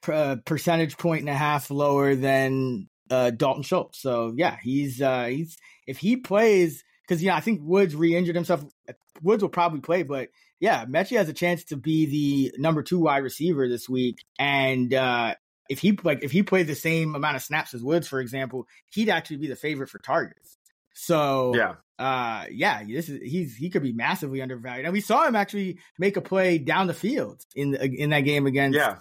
per- 0.03 0.41
percentage 0.45 0.97
point 0.99 1.21
and 1.21 1.31
a 1.31 1.35
half 1.35 1.71
lower 1.71 2.15
than 2.15 2.89
uh, 3.11 3.31
Dalton 3.31 3.63
Schultz. 3.63 4.01
So 4.01 4.33
yeah, 4.37 4.57
he's 4.63 5.01
uh, 5.01 5.27
he's 5.27 5.57
if 5.87 5.99
he 5.99 6.17
plays 6.17 6.85
because 7.07 7.23
yeah, 7.23 7.37
I 7.37 7.41
think 7.41 7.61
Woods 7.63 7.95
re-injured 7.95 8.37
himself. 8.37 8.65
Woods 9.23 9.43
will 9.43 9.51
probably 9.51 9.81
play, 9.81 10.03
but 10.03 10.29
yeah, 10.61 10.85
Metchie 10.87 11.17
has 11.17 11.29
a 11.29 11.35
chance 11.35 11.65
to 11.65 11.77
be 11.77 12.07
the 12.07 12.59
number 12.59 12.83
two 12.83 12.99
wide 12.99 13.19
receiver 13.19 13.69
this 13.69 13.89
week, 13.89 14.19
and 14.39 14.93
uh, 14.93 15.35
if 15.69 15.79
he 15.79 15.99
like 16.03 16.25
if 16.25 16.33
he 16.33 16.43
played 16.43 16.67
the 16.67 16.75
same 16.75 17.15
amount 17.15 17.37
of 17.37 17.43
snaps 17.43 17.75
as 17.75 17.83
Woods, 17.83 18.09
for 18.09 18.21
example, 18.21 18.67
he'd 18.93 19.09
actually 19.09 19.37
be 19.37 19.47
the 19.47 19.57
favorite 19.57 19.89
for 19.89 19.99
targets. 19.99 20.59
So 20.95 21.53
Yeah. 21.55 21.75
uh 21.99 22.47
yeah 22.51 22.83
this 22.85 23.09
is 23.09 23.21
he's 23.23 23.57
he 23.57 23.69
could 23.71 23.83
be 23.83 23.93
massively 23.93 24.41
undervalued. 24.41 24.87
And 24.87 24.93
we 24.93 25.01
saw 25.01 25.27
him 25.27 25.37
actually 25.37 25.79
make 25.99 26.17
a 26.17 26.21
play 26.21 26.59
down 26.59 26.87
the 26.87 26.95
field 26.95 27.43
in 27.55 27.75
in 27.75 28.11
that 28.11 28.21
game 28.21 28.47
against 28.47 28.79
Yeah. 28.79 28.99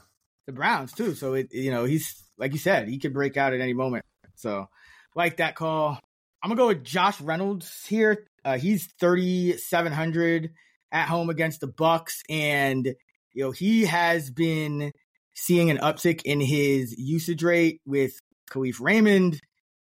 the 0.47 0.53
browns 0.53 0.91
too. 0.93 1.15
So 1.15 1.33
it 1.33 1.53
you 1.53 1.71
know 1.71 1.85
he's 1.85 2.21
like 2.37 2.51
you 2.51 2.59
said 2.59 2.87
he 2.87 2.99
could 2.99 3.13
break 3.13 3.37
out 3.37 3.53
at 3.53 3.61
any 3.61 3.73
moment. 3.73 4.03
So 4.35 4.67
like 5.15 5.37
that 5.37 5.55
call. 5.55 5.99
I'm 6.41 6.49
gonna 6.49 6.57
go 6.59 6.67
with 6.67 6.83
josh 6.83 7.21
reynolds 7.21 7.85
here. 7.87 8.25
Uh 8.43 8.57
he's 8.57 8.91
3700 8.99 10.51
at 10.91 11.07
home 11.07 11.29
against 11.29 11.61
the 11.61 11.67
bucs 11.67 12.21
and 12.29 12.85
you 13.33 13.43
know 13.43 13.51
he 13.51 13.85
has 13.85 14.29
been 14.29 14.91
seeing 15.35 15.69
an 15.71 15.77
uptick 15.77 16.21
in 16.23 16.39
his 16.39 16.93
usage 16.97 17.41
rate 17.43 17.81
with 17.85 18.13
kalif 18.51 18.79
raymond 18.79 19.39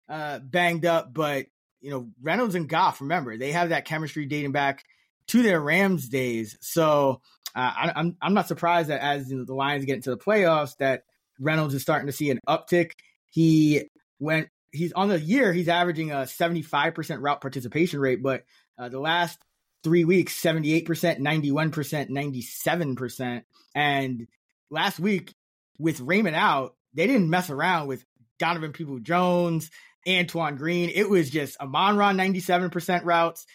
uh 0.09 0.38
banged 0.38 0.87
up 0.87 1.12
but 1.12 1.46
you 1.83 1.90
know, 1.90 2.09
Reynolds 2.23 2.55
and 2.55 2.68
Goff, 2.68 3.01
remember, 3.01 3.37
they 3.37 3.53
have 3.53 3.71
that 3.71 3.85
chemistry 3.85 4.27
dating 4.27 4.53
back 4.53 4.85
to 5.29 5.42
their 5.42 5.61
Rams 5.61 6.09
days. 6.09 6.57
So 6.61 7.21
uh, 7.55 7.59
I, 7.77 7.92
I'm 7.97 8.16
I'm 8.23 8.35
not 8.35 8.49
surprised 8.49 8.88
that 8.88 9.03
as 9.03 9.31
you 9.31 9.37
know, 9.37 9.45
the 9.45 9.55
Lions 9.55 9.85
get 9.85 9.97
into 9.97 10.11
the 10.11 10.16
playoffs, 10.16 10.77
that 10.79 11.03
Reynolds 11.38 11.75
is 11.75 11.83
starting 11.83 12.07
to 12.07 12.12
see 12.12 12.31
an 12.31 12.40
uptick. 12.49 12.92
He 13.31 13.85
went 14.18 14.49
he's 14.71 14.92
on 14.92 15.09
the 15.09 15.21
year 15.21 15.53
he's 15.53 15.68
averaging 15.68 16.12
a 16.12 16.23
75% 16.23 17.18
route 17.21 17.40
participation 17.40 18.01
rate, 18.01 18.23
but 18.23 18.45
uh, 18.79 18.88
the 18.88 19.01
last 19.01 19.38
three 19.85 20.05
weeks 20.05 20.40
78%, 20.40 20.87
91%, 20.87 22.11
97%, 22.11 23.42
and 23.75 24.27
last 24.71 24.99
week 24.99 25.35
with 25.79 26.01
Raymond 26.01 26.37
out, 26.37 26.75
they 26.95 27.07
didn't 27.07 27.29
mess 27.29 27.51
around 27.51 27.88
with 27.88 28.05
Donovan 28.38 28.73
Peoples-Jones. 28.73 29.71
Antoine 30.09 30.57
Green. 30.57 30.91
It 30.95 31.09
was 31.09 31.31
just 31.31 31.59
Amon 31.59 31.97
Ra 31.97 32.12
97% 32.12 33.05
routes, 33.05 33.47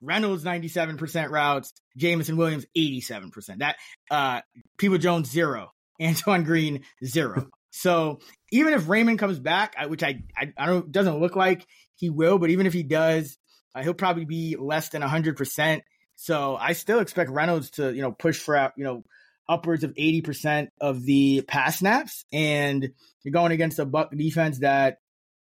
Reynolds 0.00 0.44
97% 0.44 1.30
routes, 1.30 1.72
Jameson 1.96 2.36
Williams 2.36 2.66
87%. 2.76 3.58
That 3.58 3.76
uh 4.10 4.40
Peoples-Jones 4.78 5.30
zero, 5.30 5.72
Antoine 6.02 6.44
Green 6.44 6.84
zero. 7.04 7.48
so 7.70 8.20
even 8.50 8.74
if 8.74 8.88
Raymond 8.88 9.18
comes 9.18 9.38
back, 9.38 9.76
which 9.88 10.02
I 10.02 10.22
I, 10.36 10.52
I 10.56 10.66
don't 10.66 10.90
doesn't 10.90 11.20
look 11.20 11.36
like 11.36 11.66
he 11.96 12.10
will, 12.10 12.38
but 12.38 12.50
even 12.50 12.66
if 12.66 12.72
he 12.72 12.82
does, 12.82 13.36
uh, 13.74 13.82
he'll 13.82 13.94
probably 13.94 14.24
be 14.24 14.56
less 14.58 14.88
than 14.88 15.02
100%. 15.02 15.82
So 16.16 16.56
I 16.56 16.72
still 16.72 17.00
expect 17.00 17.30
Reynolds 17.30 17.70
to, 17.72 17.94
you 17.94 18.02
know, 18.02 18.12
push 18.12 18.38
for 18.38 18.72
you 18.76 18.84
know, 18.84 19.04
upwards 19.48 19.84
of 19.84 19.94
80% 19.94 20.68
of 20.80 21.02
the 21.04 21.42
pass 21.42 21.78
snaps 21.78 22.24
and 22.32 22.90
you're 23.22 23.32
going 23.32 23.52
against 23.52 23.78
a 23.78 23.84
Buck 23.84 24.10
defense 24.16 24.60
that 24.60 24.98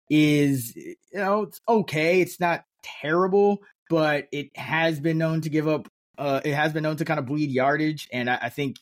is 0.09 0.77
you 0.77 0.97
know 1.15 1.43
it's 1.43 1.61
okay 1.69 2.21
it's 2.21 2.39
not 2.39 2.65
terrible 2.83 3.59
but 3.91 4.29
it 4.33 4.57
has 4.57 5.01
been 5.01 5.19
known 5.19 5.41
to 5.41 5.49
give 5.49 5.67
up 5.67 5.89
uh 6.19 6.41
it 6.45 6.55
has 6.55 6.73
been 6.73 6.83
known 6.83 6.97
to 6.97 7.05
kind 7.05 7.19
of 7.19 7.27
bleed 7.27 7.51
yardage 7.51 8.09
and 8.13 8.31
i, 8.31 8.39
I 8.43 8.49
think 8.49 8.77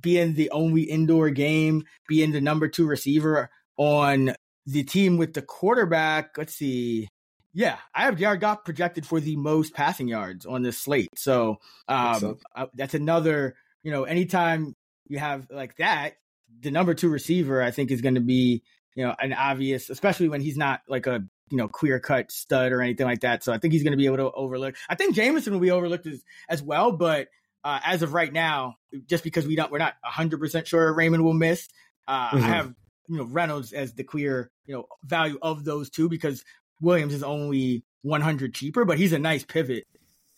being 0.00 0.34
the 0.34 0.50
only 0.50 0.82
indoor 0.82 1.30
game 1.30 1.84
being 2.06 2.30
the 2.30 2.40
number 2.40 2.68
two 2.68 2.86
receiver 2.86 3.50
on 3.76 4.34
the 4.66 4.84
team 4.84 5.16
with 5.16 5.34
the 5.34 5.42
quarterback 5.42 6.36
let's 6.36 6.54
see 6.54 7.08
yeah 7.52 7.78
i 7.94 8.04
have 8.04 8.18
jared 8.18 8.40
goff 8.40 8.64
projected 8.64 9.04
for 9.04 9.18
the 9.18 9.36
most 9.36 9.74
passing 9.74 10.06
yards 10.06 10.46
on 10.46 10.62
this 10.62 10.78
slate 10.78 11.08
so 11.16 11.56
um 11.88 12.20
sense. 12.20 12.42
uh, 12.54 12.66
that's 12.74 12.94
another 12.94 13.56
you 13.82 13.90
know 13.90 14.04
anytime 14.04 14.76
you 15.08 15.18
have 15.18 15.46
like 15.50 15.76
that 15.76 16.14
the 16.60 16.70
number 16.70 16.94
two 16.94 17.08
receiver 17.08 17.62
i 17.62 17.70
think 17.70 17.90
is 17.90 18.02
going 18.02 18.14
to 18.14 18.20
be 18.20 18.62
you 18.94 19.04
know, 19.04 19.14
an 19.18 19.32
obvious, 19.32 19.90
especially 19.90 20.28
when 20.28 20.40
he's 20.40 20.56
not 20.56 20.80
like 20.88 21.06
a 21.06 21.24
you 21.50 21.56
know 21.56 21.68
clear 21.68 21.98
cut 22.00 22.30
stud 22.30 22.72
or 22.72 22.82
anything 22.82 23.06
like 23.06 23.20
that. 23.20 23.42
So 23.44 23.52
I 23.52 23.58
think 23.58 23.72
he's 23.72 23.82
going 23.82 23.92
to 23.92 23.96
be 23.96 24.06
able 24.06 24.18
to 24.18 24.30
overlook. 24.32 24.76
I 24.88 24.94
think 24.94 25.14
Jameson 25.14 25.52
will 25.52 25.60
be 25.60 25.70
overlooked 25.70 26.06
as, 26.06 26.22
as 26.48 26.62
well, 26.62 26.92
but 26.92 27.28
uh, 27.64 27.80
as 27.84 28.02
of 28.02 28.12
right 28.12 28.32
now, 28.32 28.76
just 29.06 29.24
because 29.24 29.46
we 29.46 29.56
don't, 29.56 29.70
we're 29.70 29.78
not 29.78 29.94
hundred 30.02 30.40
percent 30.40 30.66
sure 30.66 30.92
Raymond 30.92 31.24
will 31.24 31.34
miss. 31.34 31.68
Uh, 32.06 32.30
Mhm. 32.30 32.42
I 32.42 32.46
have 32.48 32.74
you 33.08 33.16
know 33.18 33.24
Reynolds 33.24 33.72
as 33.72 33.94
the 33.94 34.04
clear 34.04 34.50
you 34.66 34.74
know 34.74 34.86
value 35.04 35.38
of 35.40 35.64
those 35.64 35.90
two 35.90 36.08
because 36.08 36.44
Williams 36.80 37.14
is 37.14 37.22
only 37.22 37.84
one 38.02 38.20
hundred 38.20 38.54
cheaper, 38.54 38.84
but 38.84 38.98
he's 38.98 39.12
a 39.12 39.18
nice 39.18 39.44
pivot. 39.44 39.86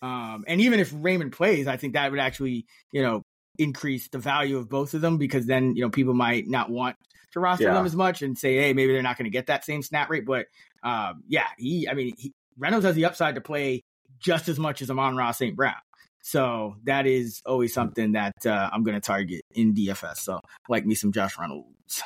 Um, 0.02 0.44
and 0.48 0.60
even 0.62 0.80
if 0.80 0.90
Raymond 0.94 1.32
plays, 1.32 1.66
I 1.66 1.76
think 1.76 1.92
that 1.92 2.10
would 2.10 2.20
actually 2.20 2.66
you 2.92 3.02
know 3.02 3.22
increase 3.61 4.09
the 4.09 4.18
value 4.18 4.57
of 4.59 4.68
both 4.68 4.94
of 4.94 5.01
them 5.01 5.18
because 5.18 5.46
then 5.46 5.77
you 5.77 5.83
know 5.83 5.90
people 5.90 6.14
might 6.14 6.49
not 6.49 6.70
want 6.70 6.96
to 7.33 7.40
roster 7.40 7.64
Yeah. 7.64 7.75
them 7.75 7.87
as 7.87 7.94
much 7.94 8.23
and 8.23 8.37
say, 8.37 8.57
hey, 8.57 8.73
maybe 8.73 8.92
they're 8.92 9.03
not 9.03 9.16
going 9.16 9.25
to 9.27 9.31
get 9.31 9.46
that 9.46 9.64
same 9.64 9.83
snap 9.83 10.11
rate. 10.11 10.25
But 10.27 10.46
um, 10.83 11.23
yeah, 11.29 11.46
he, 11.59 11.88
I 11.88 11.94
mean, 11.94 12.14
he, 12.18 12.33
Reynolds 12.59 12.85
has 12.85 12.96
the 12.96 13.05
upside 13.05 13.37
to 13.37 13.40
play 13.40 13.85
just 14.18 14.49
as 14.49 14.59
much 14.59 14.83
as 14.83 14.90
Amon-Ra 14.90 15.31
St. 15.31 15.55
Brown. 15.55 15.75
So 16.23 16.75
that 16.85 17.07
is 17.07 17.40
always 17.46 17.73
something 17.73 18.12
that 18.12 18.35
uh, 18.44 18.68
I'm 18.73 18.83
going 18.83 18.96
to 18.96 19.01
target 19.01 19.42
in 19.53 19.75
DFS. 19.75 20.16
So 20.16 20.40
like 20.68 20.85
me 20.85 20.94
some 20.96 21.12
Josh 21.12 21.38
Reynolds. 21.38 22.03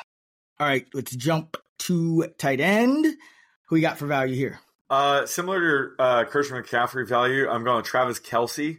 All 0.59 0.67
right, 0.67 0.85
let's 0.93 1.15
jump 1.15 1.57
to 1.79 2.27
tight 2.37 2.59
end. 2.61 3.05
Who 3.67 3.75
you 3.77 3.81
got 3.81 3.97
for 3.97 4.05
value 4.05 4.35
here? 4.35 4.59
Uh, 4.89 5.25
similar 5.25 5.59
to 5.97 6.01
uh, 6.03 6.23
Christian 6.25 6.61
McCaffrey 6.61 7.07
value, 7.09 7.49
I'm 7.49 7.63
going 7.63 7.83
Travis 7.83 8.19
Kelce, 8.19 8.77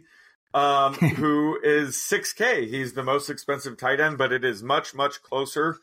um, 0.53 0.93
who 0.93 1.59
is 1.61 1.95
6K. 1.95 2.67
He's 2.67 2.93
the 2.93 3.03
most 3.03 3.29
expensive 3.29 3.77
tight 3.77 3.99
end, 3.99 4.17
but 4.17 4.31
it 4.31 4.43
is 4.43 4.63
much, 4.63 4.93
much 4.93 5.21
closer 5.21 5.77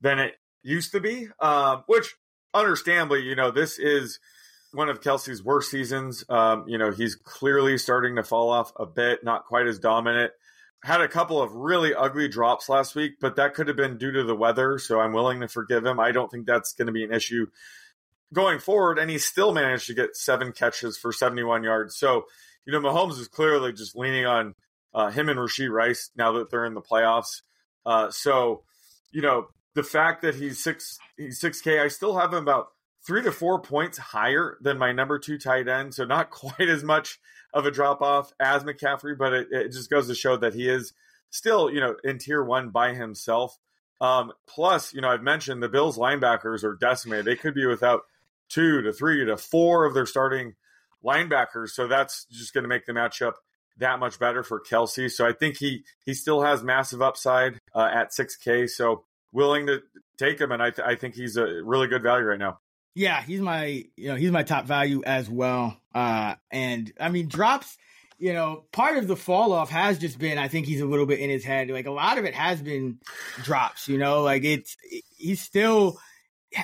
than 0.00 0.18
it 0.18 0.34
used 0.62 0.92
to 0.92 1.00
be. 1.00 1.28
Um, 1.40 1.84
which, 1.86 2.16
understandably, 2.54 3.22
you 3.22 3.36
know, 3.36 3.50
this 3.50 3.78
is 3.78 4.18
one 4.72 4.88
of 4.88 5.00
Kelce's 5.00 5.42
worst 5.42 5.70
seasons. 5.70 6.24
Um, 6.28 6.64
you 6.66 6.78
know, 6.78 6.90
he's 6.90 7.14
clearly 7.14 7.78
starting 7.78 8.16
to 8.16 8.22
fall 8.22 8.50
off 8.50 8.72
a 8.76 8.86
bit, 8.86 9.24
not 9.24 9.46
quite 9.46 9.66
as 9.66 9.78
dominant. 9.78 10.32
Had 10.82 11.00
a 11.00 11.08
couple 11.08 11.40
of 11.40 11.52
really 11.52 11.94
ugly 11.94 12.28
drops 12.28 12.68
last 12.68 12.94
week, 12.94 13.14
but 13.20 13.36
that 13.36 13.54
could 13.54 13.68
have 13.68 13.76
been 13.76 13.96
due 13.96 14.12
to 14.12 14.22
the 14.22 14.36
weather. 14.36 14.78
So 14.78 15.00
I'm 15.00 15.12
willing 15.12 15.40
to 15.40 15.48
forgive 15.48 15.84
him. 15.84 15.98
I 15.98 16.12
don't 16.12 16.30
think 16.30 16.46
that's 16.46 16.74
going 16.74 16.86
to 16.86 16.92
be 16.92 17.02
an 17.02 17.12
issue 17.12 17.46
going 18.32 18.58
forward, 18.58 18.98
and 18.98 19.10
he 19.10 19.18
still 19.18 19.52
managed 19.52 19.86
to 19.86 19.94
get 19.94 20.16
seven 20.16 20.52
catches 20.52 20.98
for 20.98 21.12
71 21.12 21.64
yards. 21.64 21.96
So, 21.96 22.26
you 22.66 22.72
know, 22.72 22.80
Mahomes 22.80 23.18
is 23.18 23.28
clearly 23.28 23.72
just 23.72 23.96
leaning 23.96 24.26
on 24.26 24.54
uh, 24.92 25.10
him 25.10 25.28
and 25.28 25.38
Rashee 25.38 25.70
Rice 25.70 26.10
now 26.16 26.32
that 26.32 26.50
they're 26.50 26.64
in 26.64 26.74
the 26.74 26.82
playoffs. 26.82 27.42
Uh, 27.84 28.10
so, 28.10 28.64
you 29.12 29.22
know, 29.22 29.46
the 29.74 29.82
fact 29.82 30.22
that 30.22 30.34
he's 30.34 30.62
six, 30.62 30.98
he's 31.16 31.38
six 31.38 31.60
K, 31.60 31.80
I 31.80 31.88
still 31.88 32.18
have 32.18 32.32
him 32.32 32.42
about 32.42 32.68
three 33.06 33.22
to 33.22 33.30
four 33.30 33.60
points 33.60 33.98
higher 33.98 34.58
than 34.60 34.78
my 34.78 34.90
number 34.90 35.18
two 35.18 35.38
tight 35.38 35.68
end. 35.68 35.94
So 35.94 36.04
not 36.04 36.30
quite 36.30 36.68
as 36.68 36.82
much 36.82 37.20
of 37.54 37.66
a 37.66 37.70
drop 37.70 38.02
off 38.02 38.32
as 38.40 38.64
McCaffrey, 38.64 39.16
but 39.16 39.32
it, 39.32 39.48
it 39.50 39.72
just 39.72 39.90
goes 39.90 40.08
to 40.08 40.14
show 40.14 40.36
that 40.36 40.54
he 40.54 40.68
is 40.68 40.92
still, 41.30 41.70
you 41.70 41.80
know, 41.80 41.94
in 42.02 42.18
tier 42.18 42.42
one 42.42 42.70
by 42.70 42.94
himself. 42.94 43.56
Um, 44.00 44.32
plus, 44.46 44.92
you 44.92 45.00
know, 45.00 45.08
I've 45.08 45.22
mentioned 45.22 45.62
the 45.62 45.68
Bills 45.68 45.96
linebackers 45.96 46.64
are 46.64 46.74
decimated. 46.74 47.24
They 47.24 47.36
could 47.36 47.54
be 47.54 47.66
without 47.66 48.02
two 48.48 48.82
to 48.82 48.92
three 48.92 49.24
to 49.24 49.36
four 49.36 49.84
of 49.84 49.94
their 49.94 50.06
starting 50.06 50.54
linebackers. 51.04 51.70
So 51.70 51.88
that's 51.88 52.26
just 52.30 52.54
going 52.54 52.64
to 52.64 52.68
make 52.68 52.86
the 52.86 52.92
matchup 52.92 53.34
that 53.78 53.98
much 53.98 54.18
better 54.18 54.42
for 54.42 54.60
Kelce. 54.60 55.10
So 55.10 55.26
I 55.26 55.32
think 55.32 55.56
he 55.58 55.84
he 56.04 56.14
still 56.14 56.42
has 56.42 56.62
massive 56.62 57.02
upside 57.02 57.58
uh, 57.74 57.88
at 57.92 58.12
6K. 58.12 58.68
So 58.68 59.04
willing 59.32 59.66
to 59.66 59.82
take 60.18 60.40
him, 60.40 60.52
and 60.52 60.62
I 60.62 60.70
th- 60.70 60.86
I 60.86 60.94
think 60.94 61.14
he's 61.14 61.36
a 61.36 61.62
really 61.62 61.88
good 61.88 62.02
value 62.02 62.26
right 62.26 62.38
now. 62.38 62.60
Yeah, 62.94 63.20
he's 63.22 63.40
my 63.40 63.84
you 63.96 64.08
know 64.08 64.16
he's 64.16 64.30
my 64.30 64.42
top 64.42 64.64
value 64.64 65.02
as 65.04 65.28
well. 65.28 65.76
Uh, 65.94 66.34
and 66.50 66.92
I 66.98 67.10
mean 67.10 67.28
drops. 67.28 67.76
You 68.18 68.32
know, 68.32 68.64
part 68.72 68.96
of 68.96 69.08
the 69.08 69.16
fall 69.16 69.52
off 69.52 69.68
has 69.68 69.98
just 69.98 70.18
been 70.18 70.38
I 70.38 70.48
think 70.48 70.66
he's 70.66 70.80
a 70.80 70.86
little 70.86 71.04
bit 71.04 71.20
in 71.20 71.28
his 71.28 71.44
head. 71.44 71.68
Like 71.68 71.86
a 71.86 71.90
lot 71.90 72.16
of 72.16 72.24
it 72.24 72.34
has 72.34 72.62
been 72.62 72.98
drops. 73.42 73.88
You 73.88 73.98
know, 73.98 74.22
like 74.22 74.44
it's 74.44 74.76
he's 75.16 75.42
still 75.42 75.98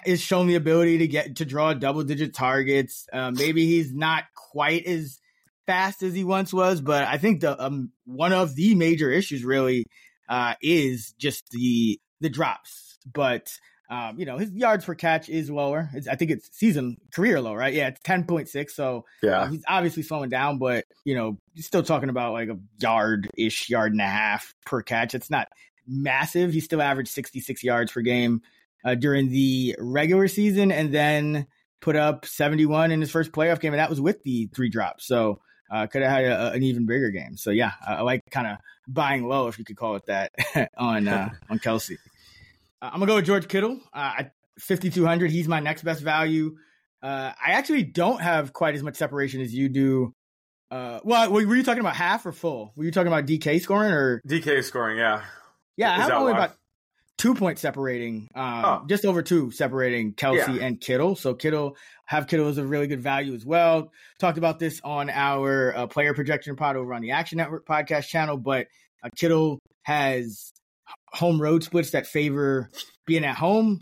is 0.06 0.20
shown 0.20 0.46
the 0.46 0.54
ability 0.54 0.98
to 0.98 1.08
get 1.08 1.36
to 1.36 1.44
draw 1.44 1.74
double 1.74 2.02
digit 2.02 2.34
targets. 2.34 3.06
Uh, 3.12 3.30
maybe 3.30 3.66
he's 3.66 3.92
not 3.92 4.24
quite 4.34 4.86
as 4.86 5.20
fast 5.66 6.02
as 6.02 6.14
he 6.14 6.24
once 6.24 6.52
was, 6.52 6.80
but 6.80 7.04
I 7.04 7.18
think 7.18 7.40
the 7.40 7.60
um, 7.62 7.92
one 8.04 8.32
of 8.32 8.54
the 8.54 8.74
major 8.74 9.10
issues 9.10 9.44
really 9.44 9.86
uh, 10.28 10.54
is 10.62 11.14
just 11.18 11.50
the 11.50 12.00
the 12.20 12.30
drops. 12.30 12.98
But 13.12 13.52
um, 13.90 14.18
you 14.18 14.24
know, 14.24 14.38
his 14.38 14.50
yards 14.52 14.84
per 14.84 14.94
catch 14.94 15.28
is 15.28 15.50
lower. 15.50 15.90
It's, 15.92 16.08
I 16.08 16.14
think 16.14 16.30
it's 16.30 16.48
season 16.56 16.96
career 17.12 17.40
low, 17.40 17.54
right? 17.54 17.74
Yeah, 17.74 17.88
it's 17.88 18.00
ten 18.02 18.24
point 18.24 18.48
six. 18.48 18.74
So 18.74 19.04
yeah, 19.22 19.50
he's 19.50 19.64
obviously 19.68 20.02
slowing 20.02 20.30
down, 20.30 20.58
but 20.58 20.84
you 21.04 21.14
know, 21.14 21.38
he's 21.54 21.66
still 21.66 21.82
talking 21.82 22.08
about 22.08 22.32
like 22.32 22.48
a 22.48 22.58
yard 22.78 23.28
ish, 23.36 23.68
yard 23.68 23.92
and 23.92 24.00
a 24.00 24.06
half 24.06 24.54
per 24.64 24.82
catch. 24.82 25.14
It's 25.14 25.30
not 25.30 25.48
massive. 25.86 26.52
He 26.52 26.60
still 26.60 26.80
averaged 26.80 27.10
sixty 27.10 27.40
six 27.40 27.62
yards 27.62 27.92
per 27.92 28.00
game 28.00 28.42
uh, 28.84 28.94
during 28.94 29.28
the 29.30 29.76
regular 29.78 30.28
season, 30.28 30.72
and 30.72 30.92
then 30.92 31.46
put 31.80 31.96
up 31.96 32.26
seventy 32.26 32.66
one 32.66 32.90
in 32.90 33.00
his 33.00 33.10
first 33.10 33.32
playoff 33.32 33.60
game, 33.60 33.72
and 33.72 33.80
that 33.80 33.90
was 33.90 34.00
with 34.00 34.22
the 34.22 34.48
three 34.54 34.68
drops. 34.68 35.06
So 35.06 35.40
uh, 35.72 35.86
could 35.86 36.02
have 36.02 36.10
had 36.10 36.24
a, 36.24 36.52
an 36.52 36.62
even 36.62 36.86
bigger 36.86 37.10
game. 37.10 37.36
So 37.36 37.50
yeah, 37.50 37.72
I, 37.86 37.94
I 37.94 38.00
like 38.02 38.22
kind 38.30 38.46
of 38.46 38.58
buying 38.86 39.26
low, 39.26 39.48
if 39.48 39.58
you 39.58 39.64
could 39.64 39.76
call 39.76 39.96
it 39.96 40.06
that, 40.06 40.32
on 40.76 41.08
uh, 41.08 41.30
on 41.50 41.58
Kelce. 41.58 41.96
Uh, 42.80 42.90
I'm 42.92 43.00
gonna 43.00 43.06
go 43.06 43.16
with 43.16 43.26
George 43.26 43.48
Kittle. 43.48 43.80
Uh, 43.92 44.14
at 44.18 44.32
5200, 44.58 45.30
he's 45.30 45.48
my 45.48 45.60
next 45.60 45.82
best 45.82 46.02
value. 46.02 46.56
Uh, 47.02 47.32
I 47.44 47.52
actually 47.52 47.82
don't 47.82 48.20
have 48.20 48.52
quite 48.52 48.74
as 48.74 48.82
much 48.82 48.96
separation 48.96 49.40
as 49.40 49.52
you 49.52 49.68
do. 49.68 50.14
Uh, 50.70 51.00
well, 51.04 51.30
were 51.30 51.56
you 51.56 51.62
talking 51.62 51.80
about 51.80 51.96
half 51.96 52.24
or 52.24 52.32
full? 52.32 52.72
Were 52.76 52.84
you 52.84 52.90
talking 52.90 53.08
about 53.08 53.26
DK 53.26 53.60
scoring 53.60 53.92
or 53.92 54.22
DK 54.26 54.62
scoring? 54.62 54.98
Yeah, 54.98 55.22
yeah. 55.76 55.92
I 55.92 56.02
have 56.02 56.12
only 56.12 56.32
about 56.32 56.54
two 57.22 57.34
points 57.36 57.62
separating, 57.62 58.28
um, 58.34 58.64
oh. 58.64 58.82
just 58.88 59.04
over 59.04 59.22
two 59.22 59.52
separating 59.52 60.12
Kelce 60.12 60.56
yeah. 60.56 60.66
and 60.66 60.80
Kittle. 60.80 61.14
So 61.14 61.34
Kittle 61.34 61.76
have 62.04 62.26
Kittle 62.26 62.48
as 62.48 62.58
a 62.58 62.66
really 62.66 62.88
good 62.88 63.00
value 63.00 63.32
as 63.32 63.46
well. 63.46 63.92
Talked 64.18 64.38
about 64.38 64.58
this 64.58 64.80
on 64.82 65.08
our 65.08 65.72
uh, 65.76 65.86
player 65.86 66.14
projection 66.14 66.56
pod 66.56 66.74
over 66.74 66.92
on 66.92 67.00
the 67.00 67.12
Action 67.12 67.38
Network 67.38 67.64
podcast 67.64 68.08
channel, 68.08 68.36
but 68.36 68.66
uh, 69.04 69.08
Kittle 69.16 69.60
has 69.84 70.52
home 71.12 71.40
road 71.40 71.62
splits 71.62 71.92
that 71.92 72.08
favor 72.08 72.68
being 73.06 73.24
at 73.24 73.36
home. 73.36 73.78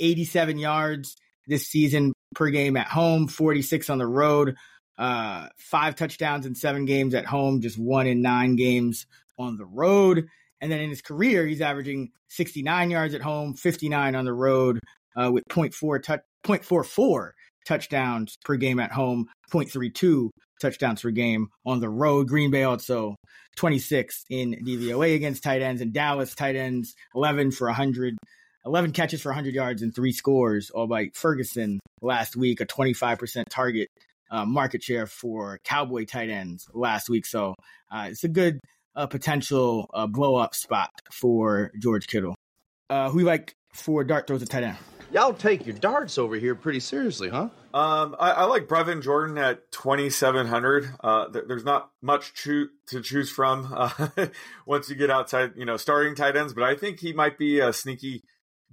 87 0.00 0.58
yards 0.58 1.14
this 1.46 1.68
season 1.68 2.12
per 2.34 2.50
game 2.50 2.76
at 2.76 2.88
home, 2.88 3.28
46 3.28 3.88
on 3.88 3.98
the 3.98 4.06
road, 4.06 4.56
uh, 4.98 5.46
five 5.58 5.94
touchdowns 5.94 6.44
in 6.44 6.56
seven 6.56 6.86
games 6.86 7.14
at 7.14 7.24
home, 7.24 7.60
just 7.60 7.78
one 7.78 8.08
in 8.08 8.20
nine 8.20 8.56
games 8.56 9.06
on 9.38 9.58
the 9.58 9.66
road. 9.66 10.26
And 10.60 10.70
then 10.70 10.80
in 10.80 10.90
his 10.90 11.02
career, 11.02 11.46
he's 11.46 11.60
averaging 11.60 12.10
69 12.28 12.90
yards 12.90 13.14
at 13.14 13.22
home, 13.22 13.54
59 13.54 14.14
on 14.14 14.24
the 14.24 14.32
road, 14.32 14.80
uh, 15.16 15.30
with 15.32 15.44
0.4 15.50 16.02
touch, 16.02 16.20
0.44 16.44 17.30
touchdowns 17.66 18.36
per 18.44 18.56
game 18.56 18.78
at 18.78 18.92
home, 18.92 19.26
0.32 19.52 20.30
touchdowns 20.60 21.02
per 21.02 21.10
game 21.10 21.48
on 21.64 21.80
the 21.80 21.88
road. 21.88 22.28
Green 22.28 22.50
Bay 22.50 22.64
also 22.64 23.16
26 23.56 24.24
in 24.30 24.56
DVOA 24.64 25.14
against 25.14 25.42
tight 25.42 25.62
ends, 25.62 25.80
and 25.80 25.92
Dallas 25.92 26.34
tight 26.34 26.56
ends 26.56 26.94
11 27.14 27.50
for 27.52 27.66
100, 27.66 28.16
11 28.66 28.92
catches 28.92 29.22
for 29.22 29.30
100 29.30 29.54
yards 29.54 29.82
and 29.82 29.94
three 29.94 30.12
scores, 30.12 30.70
all 30.70 30.86
by 30.86 31.10
Ferguson 31.14 31.80
last 32.02 32.36
week, 32.36 32.60
a 32.60 32.66
25% 32.66 33.44
target 33.48 33.88
uh, 34.30 34.44
market 34.44 34.82
share 34.82 35.06
for 35.06 35.58
Cowboy 35.64 36.04
tight 36.04 36.30
ends 36.30 36.68
last 36.72 37.08
week. 37.08 37.26
So 37.26 37.54
uh, 37.90 38.08
it's 38.10 38.24
a 38.24 38.28
good 38.28 38.60
uh, 39.00 39.06
potential 39.06 39.88
uh, 39.94 40.06
blow 40.06 40.36
up 40.36 40.54
spot 40.54 40.90
for 41.10 41.72
George 41.78 42.06
Kittle. 42.06 42.34
Uh, 42.90 43.08
who 43.08 43.20
you 43.20 43.24
like 43.24 43.56
for 43.72 44.04
dart 44.04 44.26
throws 44.26 44.42
at 44.42 44.50
tight 44.50 44.64
end? 44.64 44.76
Y'all 45.12 45.32
take 45.32 45.66
your 45.66 45.74
darts 45.74 46.18
over 46.18 46.36
here 46.36 46.54
pretty 46.54 46.78
seriously, 46.78 47.30
huh? 47.30 47.48
Um, 47.74 48.14
I, 48.18 48.30
I 48.30 48.44
like 48.44 48.68
Brevin 48.68 49.02
Jordan 49.02 49.38
at 49.38 49.72
twenty 49.72 50.10
seven 50.10 50.46
hundred. 50.46 50.88
Uh, 51.02 51.28
th- 51.28 51.46
there's 51.48 51.64
not 51.64 51.90
much 52.00 52.34
cho- 52.34 52.68
to 52.88 53.00
choose 53.00 53.30
from 53.30 53.72
uh, 53.74 54.08
once 54.66 54.88
you 54.88 54.94
get 54.94 55.10
outside, 55.10 55.52
you 55.56 55.64
know, 55.64 55.76
starting 55.76 56.14
tight 56.14 56.36
ends. 56.36 56.52
But 56.52 56.64
I 56.64 56.76
think 56.76 57.00
he 57.00 57.12
might 57.12 57.38
be 57.38 57.58
a 57.58 57.72
sneaky 57.72 58.22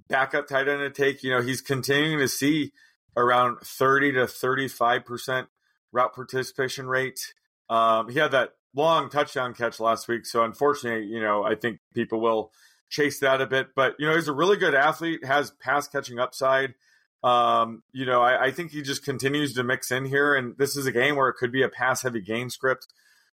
backup 0.09 0.47
tight 0.47 0.67
end 0.67 0.81
to 0.81 0.89
take. 0.89 1.23
You 1.23 1.31
know, 1.31 1.41
he's 1.41 1.61
continuing 1.61 2.19
to 2.19 2.27
see 2.27 2.71
around 3.15 3.59
thirty 3.63 4.11
to 4.11 4.27
thirty 4.27 4.67
five 4.67 5.05
percent 5.05 5.47
route 5.91 6.13
participation 6.13 6.85
rate. 6.85 7.33
Um, 7.67 8.09
he 8.09 8.19
had 8.19 8.31
that 8.31 8.53
long 8.77 9.09
touchdown 9.09 9.53
catch 9.53 9.79
last 9.79 10.07
week, 10.07 10.25
so 10.25 10.43
unfortunately, 10.43 11.07
you 11.07 11.19
know, 11.19 11.43
I 11.43 11.55
think 11.55 11.79
people 11.93 12.21
will 12.21 12.51
chase 12.89 13.19
that 13.19 13.41
a 13.41 13.47
bit. 13.47 13.69
But 13.75 13.95
you 13.99 14.07
know, 14.07 14.15
he's 14.15 14.27
a 14.27 14.33
really 14.33 14.57
good 14.57 14.75
athlete, 14.75 15.25
has 15.25 15.51
pass 15.51 15.87
catching 15.87 16.19
upside. 16.19 16.75
Um, 17.23 17.83
you 17.91 18.05
know, 18.05 18.21
I, 18.21 18.45
I, 18.45 18.51
think 18.51 18.71
he 18.71 18.83
just 18.83 19.03
continues 19.03 19.55
to 19.55 19.63
mix 19.63 19.91
in 19.91 20.05
here, 20.05 20.35
and 20.35 20.55
this 20.57 20.77
is 20.77 20.85
a 20.85 20.91
game 20.91 21.15
where 21.15 21.29
it 21.29 21.33
could 21.33 21.51
be 21.51 21.63
a 21.63 21.69
pass 21.69 22.03
heavy 22.03 22.21
game 22.21 22.49
script, 22.51 22.87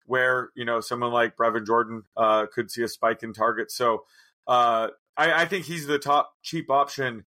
where 0.05 0.49
you 0.53 0.65
know 0.65 0.81
someone 0.81 1.13
like 1.13 1.37
Brevin 1.37 1.65
Jordan 1.65 2.03
uh, 2.17 2.45
could 2.53 2.69
see 2.69 2.83
a 2.83 2.89
spike 2.89 3.23
in 3.23 3.33
targets. 3.33 3.73
So 3.73 4.03
uh, 4.47 4.89
I, 5.15 5.43
I, 5.43 5.45
think 5.45 5.65
he's 5.65 5.87
the 5.87 5.97
top 5.97 6.33
cheap 6.43 6.69
option 6.69 7.23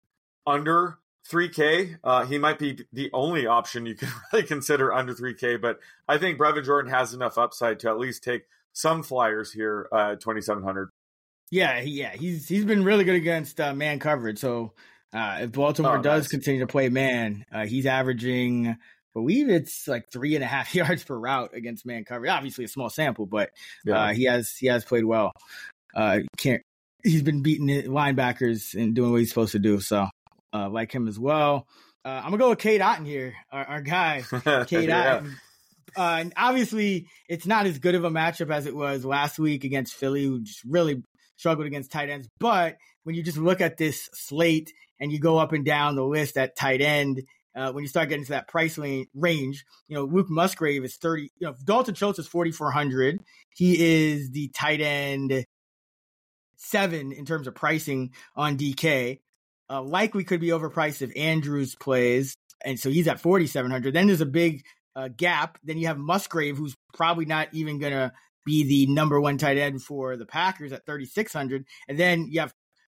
under 0.44 0.98
3K. 1.28 1.98
Uh, 2.02 2.24
he 2.26 2.38
might 2.38 2.58
be 2.58 2.84
the 2.92 3.10
only 3.12 3.46
option 3.46 3.86
you 3.86 3.94
can 3.94 4.08
really 4.32 4.46
consider 4.46 4.92
under 4.92 5.14
3K, 5.14 5.60
but 5.60 5.78
I 6.08 6.18
think 6.18 6.38
Brevin 6.38 6.64
Jordan 6.64 6.90
has 6.90 7.14
enough 7.14 7.38
upside 7.38 7.80
to 7.80 7.88
at 7.88 7.98
least 7.98 8.24
take 8.24 8.42
some 8.72 9.02
flyers 9.02 9.52
here 9.52 9.88
uh, 9.92 10.12
at 10.12 10.20
2,700. 10.20 10.90
Yeah, 11.50 11.80
yeah, 11.80 12.12
he's 12.12 12.46
he's 12.48 12.64
been 12.64 12.84
really 12.84 13.02
good 13.02 13.16
against 13.16 13.60
uh, 13.60 13.74
man 13.74 13.98
coverage. 13.98 14.38
So 14.38 14.72
uh, 15.12 15.38
if 15.40 15.52
Baltimore 15.52 15.98
oh, 15.98 16.02
does 16.02 16.24
nice. 16.24 16.30
continue 16.30 16.60
to 16.60 16.68
play 16.68 16.88
man, 16.88 17.44
uh, 17.52 17.66
he's 17.66 17.86
averaging, 17.86 18.68
I 18.68 18.76
believe 19.14 19.48
it's 19.48 19.88
like 19.88 20.12
three 20.12 20.36
and 20.36 20.44
a 20.44 20.46
half 20.46 20.72
yards 20.76 21.02
per 21.02 21.18
route 21.18 21.54
against 21.54 21.84
man 21.84 22.04
coverage. 22.04 22.30
Obviously, 22.30 22.64
a 22.64 22.68
small 22.68 22.88
sample, 22.88 23.26
but 23.26 23.50
yeah. 23.84 24.00
Uh, 24.00 24.12
he 24.12 24.24
has 24.24 24.52
he 24.56 24.68
has 24.68 24.84
played 24.84 25.04
well. 25.04 25.32
Uh, 25.92 26.20
can't 26.36 26.62
he's 27.02 27.22
been 27.22 27.42
beating 27.42 27.66
linebackers 27.90 28.80
and 28.80 28.94
doing 28.94 29.10
what 29.10 29.20
he's 29.20 29.30
supposed 29.30 29.52
to 29.52 29.58
do. 29.58 29.80
So 29.80 30.08
uh, 30.52 30.68
like 30.68 30.92
him 30.92 31.08
as 31.08 31.18
well. 31.18 31.66
I'm 32.04 32.24
gonna 32.24 32.38
go 32.38 32.50
with 32.50 32.58
Cade 32.58 32.80
Otton 32.80 33.06
here, 33.06 33.34
our, 33.52 33.64
our 33.64 33.80
guy, 33.82 34.22
Cade 34.66 34.88
yeah. 34.88 35.20
Otton. 35.20 35.34
Uh, 35.96 36.16
and 36.20 36.32
obviously, 36.36 37.08
it's 37.28 37.46
not 37.46 37.66
as 37.66 37.78
good 37.78 37.94
of 37.94 38.04
a 38.04 38.10
matchup 38.10 38.50
as 38.50 38.66
it 38.66 38.74
was 38.74 39.04
last 39.04 39.38
week 39.38 39.64
against 39.64 39.94
Philly, 39.94 40.24
who 40.24 40.40
just 40.40 40.62
really 40.64 41.02
struggled 41.36 41.66
against 41.66 41.90
tight 41.90 42.10
ends. 42.10 42.28
But 42.38 42.76
when 43.04 43.16
you 43.16 43.22
just 43.22 43.38
look 43.38 43.60
at 43.60 43.76
this 43.76 44.08
slate 44.12 44.72
and 44.98 45.10
you 45.10 45.18
go 45.18 45.38
up 45.38 45.52
and 45.52 45.64
down 45.64 45.96
the 45.96 46.04
list 46.04 46.36
at 46.36 46.56
tight 46.56 46.80
end, 46.80 47.22
uh, 47.56 47.72
when 47.72 47.82
you 47.82 47.88
start 47.88 48.08
getting 48.08 48.24
to 48.24 48.32
that 48.32 48.48
price 48.48 48.78
range, 48.78 49.64
you 49.88 49.96
know, 49.96 50.04
Luke 50.04 50.30
Musgrave 50.30 50.84
is 50.84 50.96
30, 50.96 51.22
you 51.22 51.30
know, 51.40 51.54
Dalton 51.64 51.94
Schultz 51.94 52.18
is 52.18 52.28
4,400. 52.28 53.18
He 53.54 54.12
is 54.12 54.30
the 54.30 54.48
tight 54.48 54.80
end 54.80 55.46
seven 56.56 57.12
in 57.12 57.24
terms 57.24 57.46
of 57.46 57.54
pricing 57.54 58.12
on 58.36 58.56
DK. 58.56 59.20
Uh, 59.70 59.82
likely 59.82 60.24
could 60.24 60.40
be 60.40 60.48
overpriced 60.48 61.00
if 61.00 61.16
Andrews 61.16 61.76
plays. 61.76 62.34
And 62.64 62.78
so 62.78 62.90
he's 62.90 63.08
at 63.08 63.20
4,700. 63.20 63.94
Then 63.94 64.08
there's 64.08 64.20
a 64.20 64.26
big 64.26 64.64
uh, 64.96 65.08
gap. 65.16 65.58
Then 65.62 65.78
you 65.78 65.86
have 65.86 65.98
Musgrave, 65.98 66.56
who's 66.56 66.74
probably 66.94 67.24
not 67.24 67.48
even 67.52 67.78
going 67.78 67.92
to 67.92 68.12
be 68.44 68.64
the 68.64 68.92
number 68.92 69.20
one 69.20 69.38
tight 69.38 69.58
end 69.58 69.82
for 69.82 70.16
the 70.16 70.26
Packers 70.26 70.72
at 70.72 70.84
3,600. 70.86 71.64
And 71.88 71.98
then 71.98 72.26
you 72.28 72.40
have 72.40 72.52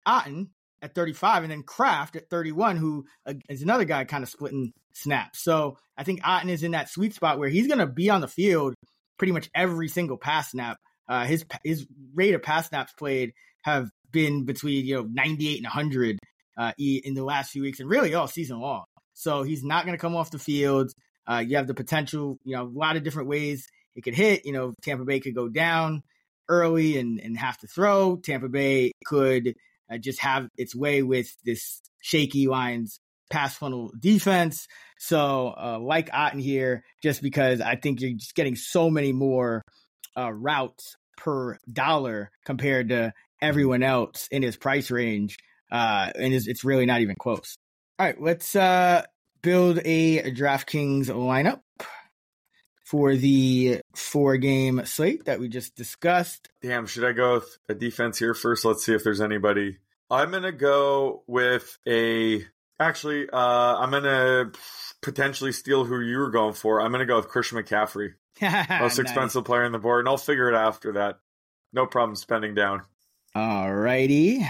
Otton 0.08 0.48
at 0.82 0.96
35 0.96 1.44
and 1.44 1.52
then 1.52 1.64
Kraft 1.64 2.16
at 2.16 2.30
31, 2.30 2.78
who 2.78 3.06
uh, 3.26 3.34
is 3.50 3.62
another 3.62 3.86
guy 3.86 4.04
kind 4.06 4.24
of 4.24 4.30
splitting 4.30 4.72
snaps. 4.94 5.44
So 5.44 5.78
I 5.98 6.04
think 6.04 6.22
Otton 6.22 6.50
is 6.50 6.64
in 6.64 6.72
that 6.72 6.90
sweet 6.90 7.14
spot 7.14 7.38
where 7.38 7.50
he's 7.50 7.68
going 7.68 7.80
to 7.80 7.88
be 7.88 8.10
on 8.10 8.22
the 8.22 8.28
field 8.28 8.74
pretty 9.18 9.34
much 9.34 9.50
every 9.54 9.88
single 9.88 10.18
pass 10.18 10.52
snap. 10.52 10.78
Uh, 11.08 11.26
his 11.26 11.46
his 11.64 11.86
rate 12.16 12.34
of 12.34 12.42
pass 12.42 12.70
snaps 12.70 12.94
played 12.94 13.34
have 13.64 13.90
been 14.12 14.46
between 14.46 14.86
you 14.86 14.96
know 14.96 15.08
98 15.12 15.58
and 15.58 15.66
100 15.66 16.18
uh, 16.62 16.74
in 16.78 17.15
the 17.15 17.24
last 17.24 17.52
few 17.52 17.63
weeks 17.63 17.80
and 17.80 17.89
really 17.89 18.13
all 18.13 18.28
season 18.28 18.60
long. 18.60 18.84
So 19.13 19.41
he's 19.41 19.63
not 19.63 19.86
going 19.86 19.97
to 19.97 20.02
come 20.02 20.15
off 20.15 20.30
the 20.30 20.38
field. 20.38 20.91
Uh, 21.28 21.43
you 21.45 21.58
have 21.58 21.65
the 21.65 21.74
potential, 21.74 22.38
you 22.43 22.56
know, 22.56 22.63
a 22.63 22.78
lot 22.80 22.97
of 22.97 23.04
different 23.04 23.30
ways 23.30 23.67
it 23.95 24.04
could 24.04 24.13
hit. 24.13 24.45
You 24.45 24.54
know, 24.54 24.74
Tampa 24.84 25.04
Bay 25.04 25.19
could 25.19 25.34
go 25.34 25.50
down 25.50 26.04
early 26.47 27.00
and, 27.00 27.19
and 27.19 27.36
have 27.38 27.58
to 27.60 27.67
throw. 27.67 28.17
Tampa 28.17 28.47
Bay 28.47 28.91
could 29.06 29.56
uh, 29.92 29.98
just 29.98 30.19
have 30.19 30.50
its 30.56 30.75
way 30.75 31.02
with 31.02 31.36
this 31.44 31.81
shaky 32.02 32.48
Lions 32.48 33.00
pass 33.31 33.56
funnel 33.56 33.92
defense. 34.00 34.67
So, 35.00 35.56
uh, 35.58 35.79
like 35.79 36.12
Otton 36.12 36.42
here, 36.42 36.83
just 37.02 37.23
because 37.23 37.60
I 37.60 37.75
think 37.75 38.02
you're 38.02 38.13
just 38.13 38.36
getting 38.36 38.56
so 38.56 38.92
many 38.92 39.13
more 39.13 39.63
uh, 40.15 40.31
routes 40.31 40.96
per 41.17 41.58
dollar 41.71 42.29
compared 42.46 42.90
to 42.90 43.13
everyone 43.42 43.81
else 43.81 44.27
in 44.29 44.44
his 44.44 44.58
price 44.58 44.92
range, 44.92 45.38
uh, 45.72 46.12
and 46.15 46.34
it's, 46.34 46.48
it's 46.48 46.63
really 46.63 46.86
not 46.86 47.02
even 47.02 47.15
close. 47.15 47.58
All 48.00 48.06
right, 48.06 48.19
let's 48.22 48.56
uh, 48.56 49.04
build 49.42 49.80
a 49.86 50.32
DraftKings 50.32 51.06
lineup 51.08 51.62
for 52.86 53.15
the 53.15 53.82
four 53.96 54.38
game 54.38 54.82
slate 54.86 55.26
that 55.26 55.40
we 55.40 55.48
just 55.48 55.76
discussed. 55.76 56.50
Damn, 56.62 56.88
should 56.88 57.06
I 57.06 57.13
go 57.13 57.36
with 57.36 57.58
a 57.69 57.74
defense 57.74 58.19
here 58.19 58.34
first? 58.34 58.65
Let's 58.65 58.86
see 58.86 58.94
if 58.94 59.04
there's 59.04 59.22
anybody. 59.22 59.78
I'm 60.10 60.32
going 60.32 60.44
to 60.44 60.52
go 60.52 61.24
with 61.28 61.78
a. 61.88 62.46
Actually, 62.80 63.30
uh, 63.32 63.38
I'm 63.38 63.92
gonna 63.92 64.52
potentially 65.04 65.52
steal 65.52 65.86
who 65.86 66.02
you 66.02 66.17
were 66.17 66.32
going 66.32 66.54
for. 66.54 66.82
I'm 66.82 66.92
gonna 66.92 67.06
go 67.06 67.17
with 67.17 67.28
Christian 67.28 67.60
McCaffrey, 67.60 68.13
most 68.42 68.98
Nice. 68.98 68.98
expensive 68.98 69.46
player 69.46 69.65
on 69.65 69.72
the 69.72 69.78
board, 69.78 70.00
and 70.00 70.08
I'll 70.10 70.17
figure 70.17 70.50
it 70.50 70.56
out 70.56 70.67
after 70.67 70.94
that. 70.94 71.19
No 71.72 71.86
problem 71.86 72.15
spending 72.15 72.56
down. 72.56 72.82
Alrighty. 73.36 74.50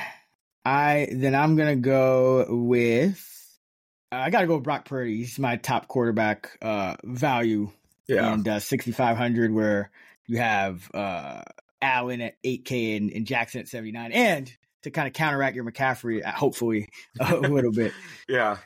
I 0.66 1.08
then 1.12 1.36
I'm 1.36 1.56
gonna 1.56 1.76
go 1.76 2.46
with 2.50 3.28
I 4.12 4.30
gotta 4.30 4.48
go 4.48 4.56
with 4.56 4.64
Brock 4.64 4.86
Purdy. 4.86 5.18
He's 5.18 5.40
my 5.40 5.58
top 5.58 5.88
quarterback 5.88 6.58
uh 6.62 6.96
value 7.04 7.72
Yeah, 8.08 8.34
and 8.34 8.48
uh, 8.48 8.60
6500 8.60 9.54
where 9.54 9.92
you 10.28 10.38
have 10.38 10.90
uh 10.94 11.42
Allen 11.82 12.22
at 12.22 12.42
8k 12.44 12.98
and, 12.98 13.12
and 13.12 13.26
Jackson 13.26 13.62
at 13.62 13.68
79 13.68 14.12
and 14.12 14.52
to 14.84 14.92
kind 14.92 15.08
of 15.08 15.14
counteract 15.14 15.56
your 15.56 15.66
McCaffrey 15.66 16.26
uh, 16.26 16.32
hopefully 16.32 16.90
a 17.20 17.36
little 17.40 17.72
bit. 17.72 17.94
yeah. 18.28 18.58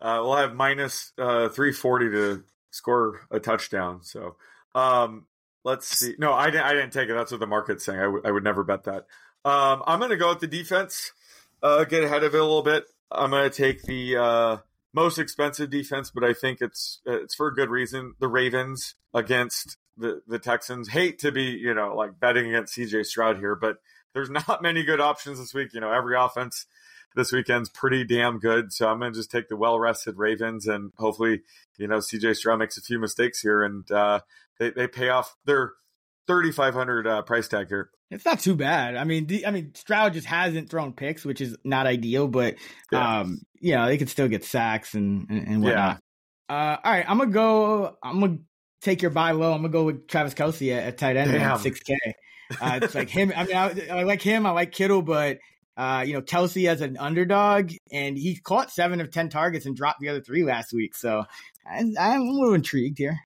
Uh, 0.00 0.20
we'll 0.22 0.36
have 0.36 0.54
minus 0.54 1.12
uh, 1.18 1.48
340 1.48 2.10
to 2.10 2.44
score 2.70 3.20
a 3.30 3.40
touchdown. 3.40 4.02
So 4.02 4.36
um, 4.74 5.26
let's 5.64 5.86
see. 5.86 6.14
No, 6.18 6.34
I 6.34 6.50
didn't. 6.50 6.66
I 6.66 6.74
didn't 6.74 6.92
take 6.92 7.08
it. 7.08 7.14
That's 7.14 7.30
what 7.30 7.40
the 7.40 7.46
market's 7.46 7.86
saying. 7.86 7.98
I, 7.98 8.02
w- 8.02 8.22
I 8.22 8.30
would 8.30 8.44
never 8.44 8.62
bet 8.62 8.84
that. 8.84 9.06
Um, 9.46 9.82
I'm 9.86 9.98
going 9.98 10.10
to 10.10 10.18
go 10.18 10.28
with 10.28 10.40
the 10.40 10.46
defense. 10.46 11.12
Uh, 11.66 11.82
get 11.82 12.04
ahead 12.04 12.22
of 12.22 12.32
it 12.32 12.38
a 12.38 12.44
little 12.44 12.62
bit. 12.62 12.84
I'm 13.10 13.30
going 13.30 13.50
to 13.50 13.56
take 13.56 13.82
the 13.82 14.16
uh, 14.16 14.56
most 14.94 15.18
expensive 15.18 15.68
defense, 15.68 16.12
but 16.14 16.22
I 16.22 16.32
think 16.32 16.60
it's 16.60 17.00
it's 17.04 17.34
for 17.34 17.48
a 17.48 17.54
good 17.54 17.70
reason. 17.70 18.14
The 18.20 18.28
Ravens 18.28 18.94
against 19.12 19.76
the 19.96 20.22
the 20.28 20.38
Texans. 20.38 20.90
Hate 20.90 21.18
to 21.18 21.32
be 21.32 21.42
you 21.42 21.74
know 21.74 21.96
like 21.96 22.20
betting 22.20 22.46
against 22.46 22.76
CJ 22.76 23.06
Stroud 23.06 23.38
here, 23.38 23.56
but 23.56 23.78
there's 24.14 24.30
not 24.48 24.62
many 24.62 24.84
good 24.84 25.00
options 25.00 25.40
this 25.40 25.52
week. 25.52 25.74
You 25.74 25.80
know, 25.80 25.90
every 25.90 26.16
offense 26.16 26.66
this 27.16 27.32
weekend's 27.32 27.68
pretty 27.68 28.04
damn 28.04 28.38
good. 28.38 28.72
So 28.72 28.88
I'm 28.88 29.00
going 29.00 29.12
to 29.12 29.18
just 29.18 29.32
take 29.32 29.48
the 29.48 29.56
well 29.56 29.80
rested 29.80 30.18
Ravens 30.18 30.68
and 30.68 30.92
hopefully, 30.98 31.42
you 31.78 31.88
know, 31.88 31.98
CJ 31.98 32.36
Stroud 32.36 32.60
makes 32.60 32.78
a 32.78 32.82
few 32.82 33.00
mistakes 33.00 33.40
here 33.40 33.64
and 33.64 33.90
uh, 33.90 34.20
they, 34.60 34.70
they 34.70 34.86
pay 34.86 35.08
off 35.08 35.34
their 35.44 35.72
3,500 36.26 37.06
uh, 37.06 37.22
price 37.22 37.48
tag 37.48 37.68
here. 37.68 37.90
It's 38.10 38.24
not 38.24 38.40
too 38.40 38.54
bad. 38.54 38.96
I 38.96 39.04
mean, 39.04 39.26
the, 39.26 39.46
I 39.46 39.50
mean, 39.50 39.72
Stroud 39.74 40.12
just 40.12 40.26
hasn't 40.26 40.70
thrown 40.70 40.92
picks, 40.92 41.24
which 41.24 41.40
is 41.40 41.56
not 41.64 41.86
ideal, 41.86 42.28
but 42.28 42.54
Yeah. 42.92 43.20
um, 43.20 43.40
you 43.60 43.74
know, 43.74 43.86
they 43.86 43.98
could 43.98 44.08
still 44.08 44.28
get 44.28 44.44
sacks 44.44 44.94
and 44.94 45.28
and, 45.28 45.48
and 45.48 45.62
whatnot. 45.62 46.00
Uh, 46.48 46.76
all 46.84 46.92
right, 46.92 47.04
I'm 47.08 47.18
gonna 47.18 47.30
go. 47.32 47.96
I'm 48.02 48.20
gonna 48.20 48.38
take 48.80 49.02
your 49.02 49.10
buy 49.10 49.32
low. 49.32 49.52
I'm 49.52 49.58
gonna 49.62 49.70
go 49.72 49.82
with 49.84 50.06
Travis 50.06 50.34
Kelce 50.34 50.76
at, 50.76 50.84
at 50.84 50.98
tight 50.98 51.16
end 51.16 51.32
at 51.34 51.58
six 51.60 51.80
K. 51.80 51.96
Uh, 52.60 52.78
it's 52.80 52.94
like 52.94 53.08
him. 53.10 53.32
I 53.36 53.44
mean, 53.44 53.56
I, 53.56 53.88
I 53.90 54.02
like 54.04 54.22
him. 54.22 54.46
I 54.46 54.50
like 54.50 54.70
Kittle, 54.70 55.02
but 55.02 55.38
uh, 55.76 56.04
you 56.06 56.12
know, 56.12 56.22
Kelce 56.22 56.68
as 56.68 56.80
an 56.80 56.96
underdog, 56.96 57.72
and 57.90 58.16
he 58.16 58.36
caught 58.36 58.70
seven 58.70 59.00
of 59.00 59.10
ten 59.10 59.28
targets 59.28 59.66
and 59.66 59.74
dropped 59.74 59.98
the 59.98 60.08
other 60.10 60.20
three 60.20 60.44
last 60.44 60.72
week. 60.72 60.94
So 60.94 61.24
I, 61.68 61.80
I'm 61.98 62.20
a 62.20 62.30
little 62.30 62.54
intrigued 62.54 62.98
here. 62.98 63.18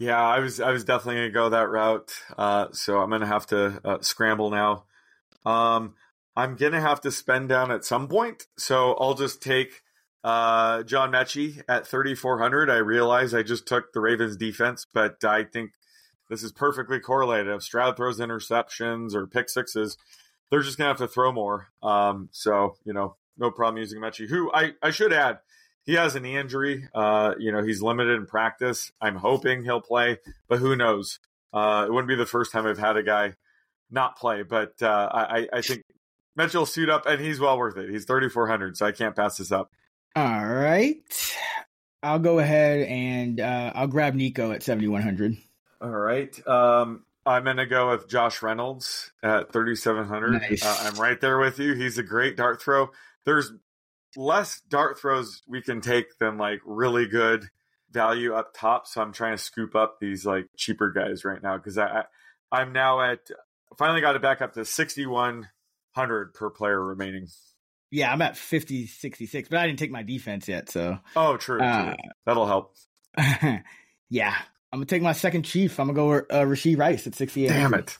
Yeah, 0.00 0.18
I 0.18 0.40
was 0.40 0.60
I 0.60 0.70
was 0.70 0.82
definitely 0.82 1.20
to 1.26 1.30
go 1.30 1.50
that 1.50 1.68
route. 1.68 2.10
Uh, 2.36 2.68
so 2.72 3.00
I'm 3.00 3.10
to 3.20 3.26
have 3.26 3.46
to 3.48 3.80
uh, 3.84 3.98
scramble 4.00 4.50
now. 4.50 4.84
Um, 5.44 5.94
I'm 6.34 6.56
to 6.72 6.80
have 6.80 7.02
to 7.02 7.10
spend 7.10 7.50
down 7.50 7.70
at 7.70 7.84
some 7.84 8.08
point. 8.08 8.46
So 8.56 8.94
I'll 8.94 9.12
just 9.12 9.42
take 9.42 9.82
uh, 10.24 10.84
John 10.84 11.12
Metchie 11.12 11.62
at 11.68 11.86
3,400. 11.86 12.70
I 12.70 12.76
realize 12.76 13.34
I 13.34 13.42
just 13.42 13.66
took 13.66 13.92
the 13.92 14.00
Ravens 14.00 14.38
defense, 14.38 14.86
but 14.90 15.22
I 15.22 15.44
think 15.44 15.72
this 16.30 16.42
is 16.42 16.52
perfectly 16.52 16.98
correlated. 16.98 17.48
If 17.48 17.62
Stroud 17.62 17.98
throws 17.98 18.20
interceptions 18.20 19.14
or 19.14 19.26
pick 19.26 19.50
sixes, 19.50 19.98
they're 20.50 20.62
just 20.62 20.78
to 20.86 20.88
have 20.88 21.10
to 21.10 21.12
throw 21.12 21.30
more. 21.30 21.68
Um, 21.82 22.30
so, 22.32 22.76
you 22.84 22.94
know, 22.94 23.16
no 23.36 23.50
problem 23.50 23.76
using 23.76 24.00
Metchie, 24.00 24.30
who 24.30 24.50
I, 24.54 24.72
I 24.82 24.92
should 24.92 25.12
add, 25.12 25.40
he 25.84 25.94
has 25.94 26.14
an 26.16 26.22
knee 26.22 26.36
injury. 26.36 26.88
Uh, 26.94 27.34
you 27.38 27.52
know, 27.52 27.62
he's 27.62 27.82
limited 27.82 28.16
in 28.16 28.26
practice. 28.26 28.92
I'm 29.00 29.16
hoping 29.16 29.64
he'll 29.64 29.80
play, 29.80 30.18
but 30.48 30.58
who 30.58 30.76
knows? 30.76 31.18
Uh, 31.52 31.84
it 31.86 31.92
wouldn't 31.92 32.08
be 32.08 32.16
the 32.16 32.26
first 32.26 32.52
time 32.52 32.66
I've 32.66 32.78
had 32.78 32.96
a 32.96 33.02
guy 33.02 33.34
not 33.90 34.16
play, 34.16 34.42
but 34.42 34.80
uh, 34.82 35.08
I, 35.12 35.48
I 35.52 35.62
think 35.62 35.82
Mitchell 36.36 36.66
suit 36.66 36.88
up 36.88 37.06
and 37.06 37.20
he's 37.20 37.40
well 37.40 37.58
worth 37.58 37.76
it. 37.76 37.90
He's 37.90 38.04
3,400, 38.04 38.76
so 38.76 38.86
I 38.86 38.92
can't 38.92 39.16
pass 39.16 39.36
this 39.36 39.50
up. 39.50 39.70
All 40.16 40.46
right, 40.46 41.36
I'll 42.02 42.18
go 42.18 42.38
ahead 42.38 42.86
and 42.88 43.40
uh, 43.40 43.72
I'll 43.74 43.86
grab 43.86 44.14
Nico 44.14 44.52
at 44.52 44.62
7100. 44.62 45.36
All 45.80 45.88
right. 45.88 46.46
Um, 46.46 47.04
I'm 47.24 47.44
going 47.44 47.58
to 47.58 47.66
go 47.66 47.90
with 47.90 48.08
Josh 48.08 48.42
Reynolds 48.42 49.12
at 49.22 49.52
3,700. 49.52 50.32
Nice. 50.32 50.64
Uh, 50.64 50.76
I'm 50.80 51.00
right 51.00 51.20
there 51.20 51.38
with 51.38 51.58
you. 51.58 51.74
He's 51.74 51.98
a 51.98 52.02
great 52.02 52.36
dart 52.36 52.62
throw. 52.62 52.90
There's 53.24 53.52
less 54.16 54.60
dart 54.68 54.98
throws 54.98 55.42
we 55.48 55.62
can 55.62 55.80
take 55.80 56.18
than 56.18 56.38
like 56.38 56.60
really 56.64 57.06
good 57.06 57.48
value 57.90 58.34
up 58.34 58.52
top. 58.54 58.86
So 58.86 59.00
I'm 59.02 59.12
trying 59.12 59.36
to 59.36 59.42
scoop 59.42 59.74
up 59.74 59.98
these 60.00 60.24
like 60.26 60.46
cheaper 60.56 60.90
guys 60.90 61.24
right 61.24 61.42
now 61.42 61.56
because 61.56 61.78
I, 61.78 61.86
I 61.86 62.04
I'm 62.52 62.72
now 62.72 63.00
at 63.00 63.20
finally 63.78 64.00
got 64.00 64.16
it 64.16 64.22
back 64.22 64.42
up 64.42 64.54
to 64.54 64.64
6,100 64.64 66.34
per 66.34 66.50
player 66.50 66.80
remaining. 66.84 67.28
Yeah, 67.92 68.12
I'm 68.12 68.22
at 68.22 68.36
50, 68.36 68.86
66, 68.86 69.48
but 69.48 69.58
I 69.58 69.66
didn't 69.66 69.78
take 69.80 69.90
my 69.90 70.02
defense 70.04 70.46
yet. 70.48 70.70
So, 70.70 70.98
Oh, 71.16 71.36
true. 71.36 71.58
true. 71.58 71.66
Uh, 71.66 71.94
That'll 72.24 72.46
help. 72.46 72.74
yeah, 73.18 74.34
I'm 74.72 74.78
going 74.78 74.86
to 74.86 74.94
take 74.94 75.02
my 75.02 75.12
second 75.12 75.42
chief. 75.42 75.78
I'm 75.80 75.92
going 75.92 76.22
to 76.22 76.26
go 76.30 76.36
uh, 76.36 76.44
Rashee 76.44 76.78
Rice 76.78 77.06
at 77.08 77.16
68. 77.16 77.48
Damn 77.48 77.74
it. 77.74 77.96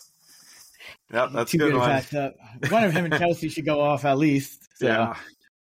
Yep, 1.13 1.31
that's 1.35 1.51
Too 1.51 1.59
good 1.59 1.73
good 1.73 1.79
one. 1.79 1.91
up. 1.91 2.35
One 2.71 2.85
of 2.85 2.93
him 2.93 3.07
and 3.07 3.15
Kelce 3.15 3.51
should 3.51 3.65
go 3.65 3.81
off 3.81 4.05
at 4.05 4.19
least. 4.19 4.69
So. 4.79 4.87
Yeah. 4.87 5.17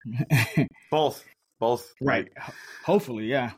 Both. 0.91 1.24
Both. 1.60 1.93
right. 2.01 2.28
Hopefully, 2.86 3.26
yeah. 3.26 3.51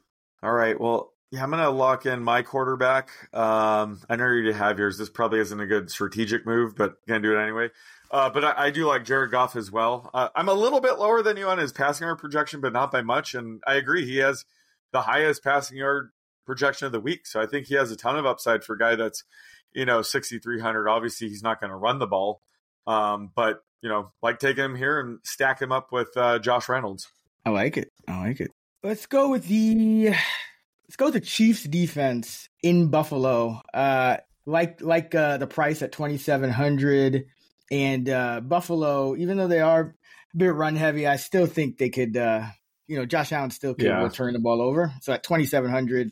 All 0.43 0.51
right. 0.51 0.79
Well, 0.79 1.13
yeah, 1.31 1.43
I'm 1.43 1.49
going 1.49 1.61
to 1.61 1.69
lock 1.69 2.05
in 2.05 2.23
my 2.23 2.41
quarterback. 2.41 3.09
Um, 3.33 3.99
I 4.09 4.15
know 4.15 4.29
you 4.31 4.53
have 4.53 4.79
yours. 4.79 4.97
This 4.97 5.09
probably 5.09 5.39
isn't 5.39 5.59
a 5.59 5.65
good 5.65 5.89
strategic 5.89 6.45
move, 6.45 6.75
but 6.75 6.95
to 7.07 7.19
do 7.19 7.37
it 7.37 7.41
anyway. 7.41 7.69
Uh, 8.09 8.29
but 8.29 8.45
I, 8.45 8.67
I 8.67 8.69
do 8.71 8.85
like 8.87 9.03
Jared 9.03 9.31
Goff 9.31 9.55
as 9.55 9.69
well. 9.69 10.09
Uh, 10.13 10.29
I'm 10.35 10.47
a 10.47 10.53
little 10.53 10.79
bit 10.79 10.97
lower 10.99 11.21
than 11.21 11.35
you 11.35 11.47
on 11.47 11.57
his 11.57 11.73
passing 11.73 12.05
yard 12.05 12.19
projection, 12.19 12.61
but 12.61 12.71
not 12.71 12.91
by 12.91 13.01
much. 13.01 13.35
And 13.35 13.61
I 13.67 13.75
agree, 13.75 14.05
he 14.05 14.17
has 14.17 14.45
the 14.93 15.01
highest 15.01 15.43
passing 15.43 15.77
yard 15.77 16.11
projection 16.45 16.85
of 16.85 16.93
the 16.93 17.01
week. 17.01 17.27
So 17.27 17.41
I 17.41 17.45
think 17.45 17.67
he 17.67 17.75
has 17.75 17.91
a 17.91 17.97
ton 17.97 18.17
of 18.17 18.25
upside 18.25 18.63
for 18.63 18.75
a 18.75 18.79
guy 18.79 18.95
that's, 18.95 19.25
you 19.73 19.85
know, 19.85 20.01
6,300. 20.01 20.87
Obviously, 20.87 21.27
he's 21.27 21.43
not 21.43 21.59
going 21.59 21.71
to 21.71 21.75
run 21.75 21.99
the 21.99 22.07
ball. 22.07 22.41
Um, 22.87 23.31
but, 23.35 23.59
you 23.81 23.89
know, 23.89 24.11
like 24.23 24.39
taking 24.39 24.63
him 24.63 24.75
here 24.75 24.99
and 24.99 25.19
stack 25.23 25.61
him 25.61 25.71
up 25.71 25.91
with 25.91 26.09
uh, 26.15 26.39
Josh 26.39 26.67
Reynolds. 26.69 27.07
I 27.45 27.49
like 27.51 27.77
it. 27.77 27.91
I 28.07 28.17
like 28.19 28.39
it. 28.39 28.51
Let's 28.83 29.05
go 29.05 29.29
with 29.29 29.47
the 29.47 30.09
let's 30.09 30.95
go 30.97 31.05
with 31.05 31.13
the 31.15 31.21
Chiefs 31.21 31.63
defense 31.63 32.47
in 32.63 32.89
Buffalo. 32.89 33.61
Uh 33.73 34.17
like 34.45 34.81
like 34.81 35.13
uh 35.13 35.37
the 35.37 35.47
price 35.47 35.81
at 35.81 35.91
2700 35.91 37.25
and 37.71 38.09
uh 38.09 38.39
Buffalo 38.41 39.15
even 39.15 39.37
though 39.37 39.47
they 39.47 39.59
are 39.59 39.95
a 40.33 40.37
bit 40.37 40.53
run 40.53 40.75
heavy, 40.75 41.07
I 41.07 41.17
still 41.17 41.45
think 41.47 41.77
they 41.77 41.89
could 41.89 42.15
uh 42.15 42.45
you 42.87 42.97
know, 42.97 43.05
Josh 43.05 43.33
Allen 43.33 43.51
still 43.51 43.73
could 43.73 43.85
Yeah. 43.85 44.07
turn 44.09 44.31
the 44.33 44.39
ball 44.39 44.61
over. 44.61 44.93
So 45.01 45.11
at 45.11 45.23
2700 45.23 46.11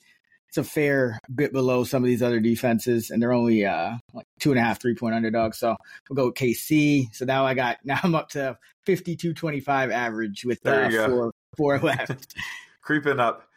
it's 0.56 0.68
a 0.68 0.72
fair 0.72 1.20
bit 1.34 1.52
below 1.52 1.84
some 1.84 2.02
of 2.02 2.08
these 2.08 2.24
other 2.24 2.40
defenses, 2.40 3.10
and 3.10 3.22
they're 3.22 3.34
only 3.34 3.66
uh 3.66 3.98
like 4.14 4.26
two 4.40 4.52
and 4.52 4.60
a 4.60 4.64
half, 4.64 4.82
three 4.82 4.96
point 4.96 5.14
underdogs. 5.14 5.58
So 5.58 5.76
we'll 6.10 6.16
go 6.16 6.26
with 6.28 6.36
KC. 6.36 7.14
So 7.14 7.26
now 7.26 7.46
I 7.46 7.54
got 7.54 7.78
now 7.84 8.00
I'm 8.02 8.16
up 8.16 8.30
to 8.30 8.58
fifty 8.86 9.18
two 9.18 9.34
twenty 9.34 9.60
five 9.60 9.92
average 9.92 10.46
with 10.46 10.66
uh, 10.66 10.90
four 11.08 11.32
four 11.58 11.80
left. 11.84 12.36
creeping 12.82 13.20
up. 13.20 13.48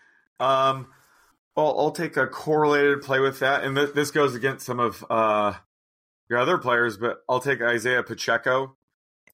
Um, 0.41 0.89
well, 1.57 1.79
I'll 1.79 1.93
take 1.93 2.17
a 2.17 2.27
correlated 2.27 3.03
play 3.03 3.21
with 3.21 3.39
that, 3.41 3.63
and 3.65 3.77
th- 3.77 3.95
this 3.95 4.11
goes 4.11 4.35
against 4.35 4.67
some 4.67 4.81
of 4.81 5.05
uh, 5.09 5.55
your 6.29 6.41
other 6.41 6.59
players, 6.59 6.97
but 6.97 7.19
I'll 7.29 7.41
take 7.41 7.61
Isaiah 7.63 8.03
Pacheco. 8.03 8.77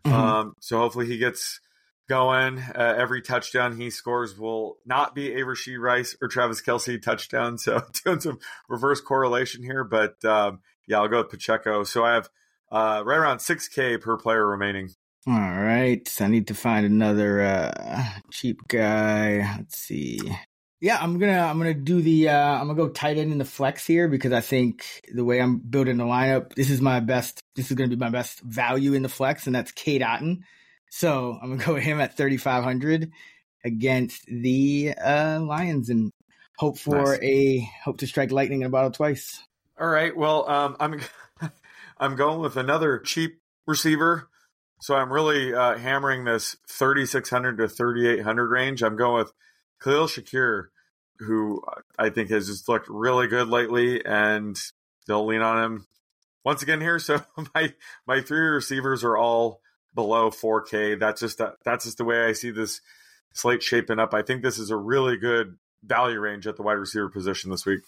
Mhm. 0.05 0.13
Um, 0.13 0.55
so 0.61 0.79
hopefully 0.79 1.07
he 1.07 1.17
gets 1.17 1.61
going. 2.09 2.59
Uh, 2.59 2.95
every 2.99 3.23
touchdown 3.23 3.77
he 3.77 3.91
scores 3.91 4.39
will 4.39 4.79
not 4.85 5.15
be 5.15 5.33
a 5.33 5.45
Rashee 5.45 5.79
Rice 5.79 6.17
or 6.21 6.29
Travis 6.29 6.63
Kelce 6.63 7.01
touchdown. 7.01 7.59
So 7.65 7.83
doing 8.05 8.21
some 8.21 8.39
reverse 8.69 9.01
correlation 9.01 9.63
here, 9.63 9.85
but 9.85 10.23
um, 10.25 10.61
yeah, 10.87 10.99
I'll 10.99 11.09
go 11.09 11.19
with 11.19 11.31
Pacheco. 11.31 11.85
So 11.85 12.05
I 12.05 12.15
have 12.15 12.29
uh, 12.71 13.03
right 13.05 13.17
around 13.17 13.39
six 13.39 13.69
K 13.69 13.97
per 13.97 14.17
player 14.17 14.47
remaining. 14.47 14.91
All 15.27 15.33
right, 15.33 16.07
I 16.21 16.27
need 16.27 16.49
to 16.49 16.55
find 16.55 16.85
another 16.85 17.41
uh, 17.41 18.05
cheap 18.31 18.69
guy. 18.69 19.39
Let's 19.57 19.79
see. 19.79 20.21
Yeah, 20.81 20.99
I'm 21.01 21.19
gonna 21.19 21.41
I'm 21.41 21.57
gonna 21.57 21.73
do 21.73 22.03
the 22.03 22.29
uh, 22.29 22.61
I'm 22.61 22.67
gonna 22.67 22.75
go 22.75 22.91
tight 22.91 23.17
end 23.17 23.33
in 23.33 23.39
the 23.39 23.47
flex 23.47 23.87
here 23.87 24.07
because 24.07 24.33
I 24.33 24.43
think 24.43 24.85
the 25.15 25.25
way 25.25 25.41
I'm 25.41 25.59
building 25.59 25.97
the 25.97 26.05
lineup, 26.05 26.53
this 26.55 26.69
is 26.69 26.83
my 26.83 27.01
best. 27.01 27.43
This 27.57 27.71
is 27.71 27.77
gonna 27.77 27.89
be 27.89 27.97
my 27.97 28.11
best 28.11 28.41
value 28.41 28.93
in 28.93 29.03
the 29.03 29.09
flex, 29.09 29.47
and 29.47 29.55
that's 29.55 29.73
Cade 29.73 30.03
Otton. 30.03 30.41
So 30.97 31.37
I'm 31.43 31.51
gonna 31.51 31.65
go 31.67 31.75
with 31.75 31.83
him 31.83 32.01
at 32.01 32.17
3,500 32.17 33.11
against 33.65 34.27
the 34.27 34.95
uh, 34.95 35.41
Lions 35.41 35.91
and 35.91 36.13
hope 36.57 36.79
for 36.79 37.03
Nice. 37.03 37.19
a 37.21 37.71
hope 37.85 37.99
to 37.99 38.07
strike 38.07 38.31
lightning 38.31 38.61
in 38.61 38.69
a 38.69 38.71
bottle 38.71 38.93
twice. 38.93 39.43
All 39.81 39.89
right. 39.89 40.17
Well, 40.17 40.49
um, 40.49 40.77
I'm 40.79 41.01
I'm 41.99 42.15
going 42.15 42.39
with 42.39 42.57
another 42.57 43.01
cheap 43.01 43.41
receiver. 43.67 44.29
So 44.83 44.95
I'm 44.95 45.13
really 45.13 45.53
uh, 45.53 45.79
hammering 45.79 46.25
this 46.25 46.57
3,600 46.69 47.57
to 47.57 47.69
3,800 47.69 48.49
range. 48.49 48.83
I'm 48.85 48.97
going 48.97 49.25
with 49.25 49.33
Khalil 49.83 50.07
Shakir, 50.07 50.67
who 51.19 51.61
I 51.99 52.11
think 52.11 52.31
has 52.31 52.47
just 52.47 52.69
looked 52.69 52.89
really 52.89 53.27
good 53.27 53.49
lately, 53.49 54.05
and 54.05 54.57
they'll 55.09 55.27
lean 55.27 55.41
on 55.41 55.65
him 55.65 55.87
once 56.45 56.63
again 56.63 56.81
here. 56.81 56.99
So 57.01 57.21
my 57.53 57.75
my 58.07 58.21
three 58.21 58.47
receivers 58.47 59.03
are 59.03 59.17
all 59.17 59.61
below 59.95 60.31
4K. 60.31 60.99
That's 60.99 61.21
just 61.21 61.39
that, 61.39 61.55
that's 61.65 61.85
just 61.85 61.99
the 61.99 62.05
way 62.05 62.25
I 62.25 62.33
see 62.33 62.51
this 62.51 62.81
slate 63.33 63.63
shaping 63.63 63.99
up. 63.99 64.15
I 64.15 64.23
think 64.23 64.43
this 64.43 64.59
is 64.59 64.71
a 64.71 64.77
really 64.77 65.17
good 65.17 65.57
value 65.83 66.19
range 66.19 66.47
at 66.47 66.57
the 66.57 66.63
wide 66.63 66.75
receiver 66.75 67.09
position 67.09 67.51
this 67.51 67.67
week. 67.67 67.81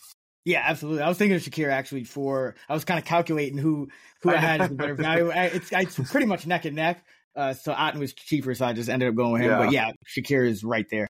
Yeah, 0.44 0.62
absolutely. 0.64 1.02
I 1.02 1.08
was 1.08 1.18
thinking 1.18 1.36
of 1.36 1.42
Shakir 1.42 1.70
actually 1.70 2.04
for 2.04 2.54
I 2.68 2.74
was 2.74 2.84
kind 2.84 2.98
of 2.98 3.04
calculating 3.04 3.58
who 3.58 3.88
who 4.22 4.30
I 4.30 4.36
had 4.36 4.60
as 4.60 4.68
the 4.68 4.76
better 4.76 4.94
value. 4.96 5.32
It's 5.34 5.70
it's 5.72 6.10
pretty 6.10 6.26
much 6.26 6.46
neck 6.46 6.64
and 6.64 6.76
neck. 6.76 7.04
Uh, 7.34 7.52
so 7.52 7.72
Otton 7.72 7.98
was 7.98 8.14
cheaper, 8.14 8.54
so 8.54 8.64
I 8.64 8.72
just 8.72 8.88
ended 8.88 9.08
up 9.08 9.14
going 9.14 9.32
with 9.32 9.42
him. 9.42 9.50
Yeah. 9.50 9.58
But 9.58 9.72
yeah, 9.72 9.90
Shakir 10.06 10.48
is 10.48 10.62
right 10.62 10.86
there. 10.90 11.06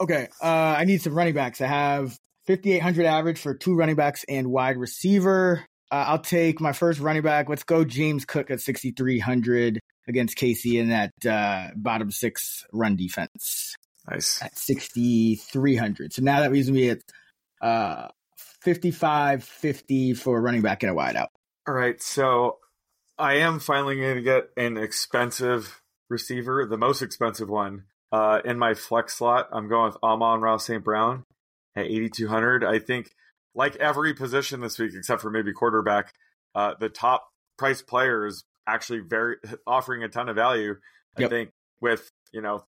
Okay, 0.00 0.28
uh, 0.42 0.46
I 0.46 0.84
need 0.84 1.00
some 1.02 1.14
running 1.14 1.34
backs. 1.34 1.60
I 1.60 1.66
have 1.68 2.18
5,800 2.48 3.06
average 3.06 3.38
for 3.38 3.54
two 3.54 3.74
running 3.74 3.96
backs 3.96 4.24
and 4.28 4.50
wide 4.50 4.76
receiver. 4.76 5.64
Uh, 5.90 6.04
I'll 6.08 6.18
take 6.18 6.60
my 6.60 6.72
first 6.72 7.00
running 7.00 7.22
back. 7.22 7.48
Let's 7.48 7.62
go 7.62 7.84
James 7.84 8.24
Cook 8.24 8.50
at 8.50 8.60
6,300 8.60 9.80
against 10.08 10.36
Casey 10.36 10.78
in 10.78 10.88
that 10.88 11.12
uh, 11.26 11.68
bottom 11.76 12.10
six 12.10 12.64
run 12.72 12.96
defense. 12.96 13.76
Nice. 14.10 14.42
At 14.42 14.56
6,300. 14.56 16.12
So 16.14 16.22
now 16.22 16.40
that 16.40 16.52
leaves 16.52 16.70
me 16.70 16.90
at 16.90 17.00
uh, 17.60 18.08
55 18.62 19.44
50 19.44 20.14
for 20.14 20.40
running 20.40 20.62
back 20.62 20.82
and 20.82 20.90
a 20.90 20.94
wideout. 20.94 21.28
All 21.66 21.74
right. 21.74 22.00
So 22.00 22.58
I 23.18 23.34
am 23.34 23.60
finally 23.60 23.96
going 23.96 24.16
to 24.16 24.22
get 24.22 24.50
an 24.56 24.76
expensive 24.76 25.82
receiver, 26.08 26.66
the 26.66 26.78
most 26.78 27.02
expensive 27.02 27.48
one. 27.48 27.84
Uh, 28.10 28.40
in 28.44 28.58
my 28.58 28.72
flex 28.72 29.18
slot, 29.18 29.48
I'm 29.52 29.68
going 29.68 29.92
with 29.92 30.02
Amon-Ra 30.02 30.56
St. 30.56 30.82
Brown 30.82 31.24
at 31.76 31.84
8,200. 31.84 32.64
I 32.64 32.78
think, 32.78 33.10
like 33.54 33.76
every 33.76 34.14
position 34.14 34.60
this 34.60 34.78
week, 34.78 34.92
except 34.94 35.20
for 35.20 35.30
maybe 35.30 35.52
quarterback, 35.52 36.14
uh, 36.54 36.72
the 36.80 36.88
top 36.88 37.28
price 37.58 37.82
player 37.82 38.26
is 38.26 38.44
actually 38.68 39.00
very 39.00 39.36
offering 39.66 40.02
a 40.02 40.08
ton 40.08 40.28
of 40.28 40.36
value. 40.36 40.76
I 41.16 41.22
yep. 41.22 41.30
think 41.30 41.50
with 41.80 42.10
you 42.32 42.42
know 42.42 42.64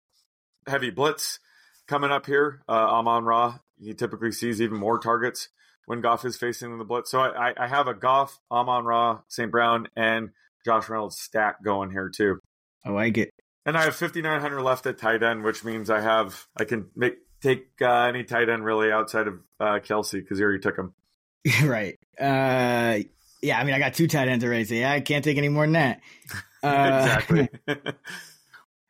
heavy 0.68 0.89
blitz 0.89 1.39
coming 1.88 2.12
up 2.12 2.26
here, 2.26 2.62
uh, 2.68 2.72
Amon 2.72 3.24
Ra 3.24 3.60
he 3.80 3.93
typically 3.93 4.32
sees 4.32 4.62
even 4.62 4.78
more 4.78 5.00
targets 5.00 5.50
when 5.86 6.02
Goff 6.02 6.26
is 6.26 6.38
facing 6.38 6.78
the 6.78 6.86
blitz. 6.86 7.12
So 7.12 7.20
I, 7.20 7.54
I 7.58 7.68
have 7.68 7.88
a 7.88 7.93
Goff, 7.93 8.39
Amon 8.50 8.86
Ra, 8.86 9.20
St. 9.28 9.52
Brown, 9.52 9.88
and 9.96 10.30
Josh 10.64 10.89
Reynolds 10.89 11.20
stack 11.20 11.64
going 11.64 11.91
here 11.91 12.10
too. 12.10 12.39
I 12.84 12.89
like 12.89 13.18
it. 13.18 13.32
And 13.66 13.78
I 13.78 13.84
have 13.84 13.96
5,900 13.96 14.62
left 14.62 14.86
at 14.86 14.98
tight 14.98 15.24
end, 15.24 15.43
which 15.43 15.64
means 15.64 15.89
I 15.89 16.02
have 16.02 16.46
I 16.56 16.66
can 16.66 16.88
make 16.96 17.16
take 17.41 17.68
uh, 17.82 18.04
any 18.04 18.24
tight 18.24 18.50
end 18.50 18.64
really 18.64 18.91
outside 18.91 19.28
of 19.28 19.39
uh, 19.60 19.80
Kelce 19.80 20.14
because 20.14 20.38
he 20.38 20.43
already 20.43 20.60
took 20.60 20.78
him. 20.78 20.93
right. 21.64 21.98
Uh, 22.20 23.00
yeah, 23.46 23.60
I 23.60 23.64
mean, 23.64 23.76
I 23.76 23.80
got 23.80 23.93
two 23.93 24.08
tight 24.08 24.28
ends 24.28 24.43
already, 24.43 24.66
so 24.66 24.74
yeah, 24.74 24.91
I 24.91 25.02
can't 25.02 25.24
take 25.24 25.38
any 25.38 25.50
more 25.50 25.64
than 25.64 25.74
that. 25.74 26.02
Uh, 26.64 27.00
exactly. 27.04 27.48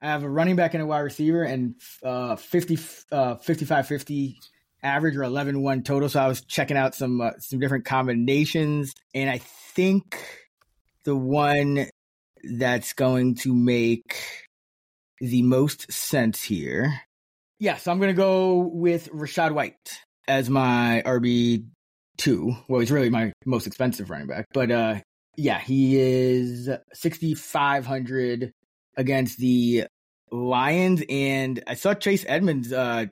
I 0.01 0.07
have 0.07 0.23
a 0.23 0.29
running 0.29 0.55
back 0.55 0.75
and 0.75 0.81
a 0.81 0.85
wide 0.85 0.99
receiver 0.99 1.43
and 1.43 1.75
uh, 2.01 2.37
50, 2.37 2.79
uh, 3.11 3.35
55 3.35 3.85
50 3.85 4.39
average 4.81 5.17
or 5.17 5.23
11 5.23 5.61
1 5.61 5.83
total. 5.83 6.07
So 6.07 6.21
I 6.21 6.29
was 6.29 6.39
checking 6.39 6.77
out 6.77 6.95
some 6.95 7.19
uh, 7.19 7.31
some 7.39 7.59
different 7.59 7.83
combinations, 7.83 8.93
and 9.13 9.29
I 9.29 9.39
think 9.39 10.23
the 11.03 11.17
one 11.17 11.87
that's 12.57 12.93
going 12.93 13.35
to 13.39 13.53
make 13.53 14.15
the 15.19 15.41
most 15.41 15.91
sense 15.91 16.41
here. 16.41 17.01
Yeah, 17.59 17.75
so 17.75 17.91
I'm 17.91 17.99
going 17.99 18.15
to 18.15 18.17
go 18.17 18.59
with 18.59 19.09
Rachaad 19.11 19.51
White 19.51 19.99
as 20.29 20.49
my 20.49 21.03
RB 21.05 21.65
two. 22.17 22.55
Well, 22.67 22.79
he's 22.79 22.91
really 22.91 23.09
my 23.09 23.33
most 23.45 23.67
expensive 23.67 24.09
running 24.09 24.27
back, 24.27 24.47
but 24.53 24.71
uh, 24.71 24.95
yeah, 25.37 25.59
he 25.59 25.97
is 25.97 26.69
6,500 26.93 28.53
against 28.97 29.37
the 29.37 29.85
Lions, 30.31 31.03
and 31.09 31.63
I 31.67 31.75
saw 31.75 31.93
Chase 31.93 32.25
Edmonds 32.27 32.73
uh, 32.73 33.05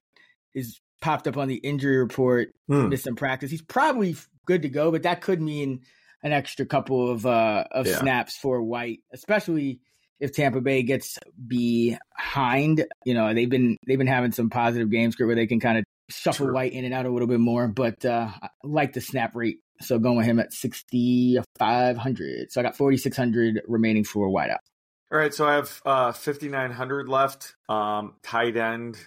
is 0.54 0.80
popped 1.02 1.28
up 1.28 1.38
on 1.38 1.48
the 1.48 1.56
injury 1.56 1.98
report, 1.98 2.54
hmm. 2.68 2.90
missed 2.90 3.04
some 3.04 3.16
practice. 3.16 3.52
He's 3.52 3.62
probably 3.62 4.16
good 4.46 4.64
to 4.64 4.70
go, 4.70 4.92
but 4.92 5.04
that 5.04 5.22
could 5.22 5.42
mean 5.42 5.82
an 6.24 6.32
extra 6.32 6.66
couple 6.66 7.10
of 7.10 7.26
uh, 7.26 7.66
of 7.72 7.86
yeah. 7.86 8.00
snaps 8.00 8.38
for 8.38 8.62
White, 8.62 9.02
especially 9.14 9.80
if 10.20 10.32
Tampa 10.32 10.62
Bay 10.62 10.84
gets 10.84 11.20
behind. 11.46 12.86
You 13.06 13.14
know, 13.14 13.34
they've 13.34 13.50
been 13.50 13.78
they've 13.86 13.98
been 13.98 14.08
having 14.08 14.32
some 14.32 14.50
positive 14.50 14.90
games 14.90 15.20
where 15.20 15.36
they 15.36 15.48
can 15.48 15.60
kind 15.60 15.78
of 15.78 15.83
shuffle 16.10 16.48
True. 16.48 16.56
White 16.56 16.74
in 16.74 16.86
and 16.86 16.94
out 16.94 17.06
a 17.06 17.10
little 17.10 17.28
bit 17.28 17.40
more, 17.40 17.68
but 17.68 18.06
uh, 18.06 18.30
I 18.42 18.50
like 18.64 18.94
the 18.94 19.02
snap 19.02 19.36
rate. 19.36 19.60
So 19.82 20.00
going 20.00 20.18
with 20.18 20.26
him 20.26 20.40
at 20.40 20.54
6,500. 20.54 22.52
So 22.52 22.62
I 22.62 22.64
got 22.64 22.78
4,600 22.78 23.64
remaining 23.68 24.04
for 24.04 24.30
wideout. 24.30 24.60
All 25.12 25.18
right. 25.18 25.34
So 25.34 25.48
I 25.48 25.56
have 25.56 25.82
uh, 25.86 26.12
5,900 26.12 27.10
left. 27.10 27.56
Um, 27.68 28.16
tight 28.24 28.56
end 28.56 28.98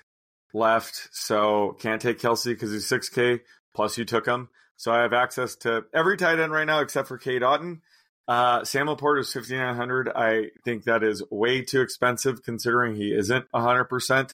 left. 0.52 1.08
So 1.12 1.76
can't 1.80 2.02
take 2.02 2.18
Kelce 2.18 2.46
because 2.46 2.72
he's 2.72 2.88
6K. 2.88 3.40
Plus 3.74 3.96
you 3.96 4.04
took 4.04 4.26
him. 4.26 4.48
So 4.76 4.92
I 4.92 5.02
have 5.02 5.12
access 5.12 5.56
to 5.56 5.84
every 5.94 6.16
tight 6.16 6.38
end 6.38 6.52
right 6.52 6.66
now 6.66 6.80
except 6.80 7.08
for 7.08 7.18
Cade 7.18 7.42
Otton. 7.42 7.80
Uh, 8.28 8.64
Sam 8.64 8.88
LaPorta 8.88 9.20
is 9.20 9.32
5,900. 9.32 10.10
I 10.14 10.50
think 10.64 10.84
that 10.84 11.02
is 11.04 11.22
way 11.30 11.62
too 11.62 11.80
expensive 11.80 12.42
considering 12.42 12.96
he 12.96 13.14
isn't 13.14 13.50
100%. 13.52 14.32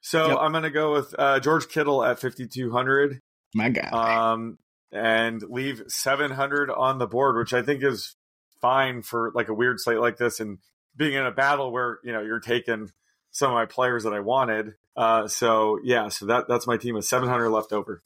So 0.00 0.28
yep. 0.28 0.38
I'm 0.40 0.52
going 0.52 0.64
to 0.64 0.70
go 0.70 0.92
with 0.92 1.14
uh, 1.18 1.40
George 1.40 1.68
Kittle 1.68 2.04
at 2.04 2.20
5,200. 2.20 3.20
My 3.54 3.70
God. 3.70 3.92
Um, 3.92 4.58
and 4.92 5.42
leave 5.42 5.82
700 5.88 6.70
on 6.70 6.98
the 6.98 7.06
board, 7.06 7.36
which 7.36 7.52
I 7.52 7.62
think 7.62 7.82
is 7.82 8.14
fine 8.60 9.02
for 9.02 9.32
like 9.34 9.48
a 9.48 9.54
weird 9.54 9.80
slate 9.80 9.98
like 9.98 10.16
this 10.16 10.40
and 10.40 10.58
being 10.96 11.14
in 11.14 11.26
a 11.26 11.30
battle 11.30 11.72
where, 11.72 11.98
you 12.04 12.12
know, 12.12 12.22
you're 12.22 12.40
taking 12.40 12.90
some 13.30 13.50
of 13.50 13.54
my 13.54 13.66
players 13.66 14.04
that 14.04 14.12
I 14.12 14.20
wanted. 14.20 14.74
Uh, 14.96 15.28
so 15.28 15.78
yeah, 15.82 16.08
so 16.08 16.26
that 16.26 16.48
that's 16.48 16.66
my 16.66 16.76
team 16.76 16.94
with 16.94 17.04
700 17.04 17.50
left 17.50 17.72
over. 17.72 18.02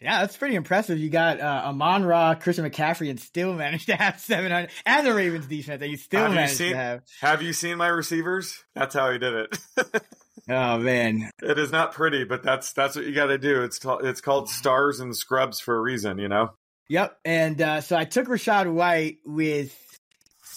Yeah, 0.00 0.20
that's 0.22 0.36
pretty 0.36 0.56
impressive. 0.56 0.98
You 0.98 1.10
got 1.10 1.38
uh, 1.38 1.62
Amon 1.66 2.04
Ra, 2.04 2.34
Christian 2.34 2.68
McCaffrey, 2.68 3.08
and 3.08 3.20
still 3.20 3.54
managed 3.54 3.86
to 3.86 3.94
have 3.94 4.18
700, 4.20 4.70
and 4.84 5.06
the 5.06 5.14
Ravens 5.14 5.46
defense 5.46 5.78
that 5.78 5.88
you 5.88 5.96
still 5.96 6.22
have 6.22 6.32
managed 6.32 6.52
you 6.52 6.56
seen, 6.56 6.72
to 6.72 6.76
have. 6.76 7.02
Have 7.20 7.42
you 7.42 7.52
seen 7.52 7.78
my 7.78 7.86
receivers? 7.86 8.64
That's 8.74 8.94
how 8.94 9.12
he 9.12 9.18
did 9.18 9.34
it. 9.34 9.58
oh 10.48 10.78
man, 10.78 11.30
it 11.42 11.58
is 11.58 11.72
not 11.72 11.92
pretty, 11.92 12.24
but 12.24 12.42
that's 12.42 12.72
that's 12.72 12.96
what 12.96 13.04
you 13.04 13.14
got 13.14 13.26
to 13.26 13.38
do. 13.38 13.62
It's 13.62 13.78
t- 13.78 13.88
it's 14.02 14.20
called 14.20 14.48
stars 14.48 15.00
and 15.00 15.16
scrubs 15.16 15.60
for 15.60 15.76
a 15.76 15.80
reason, 15.80 16.18
you 16.18 16.28
know. 16.28 16.50
Yep, 16.88 17.18
and 17.24 17.60
uh, 17.60 17.80
so 17.80 17.96
I 17.96 18.04
took 18.04 18.26
Rachaad 18.26 18.72
White 18.72 19.18
with 19.24 19.76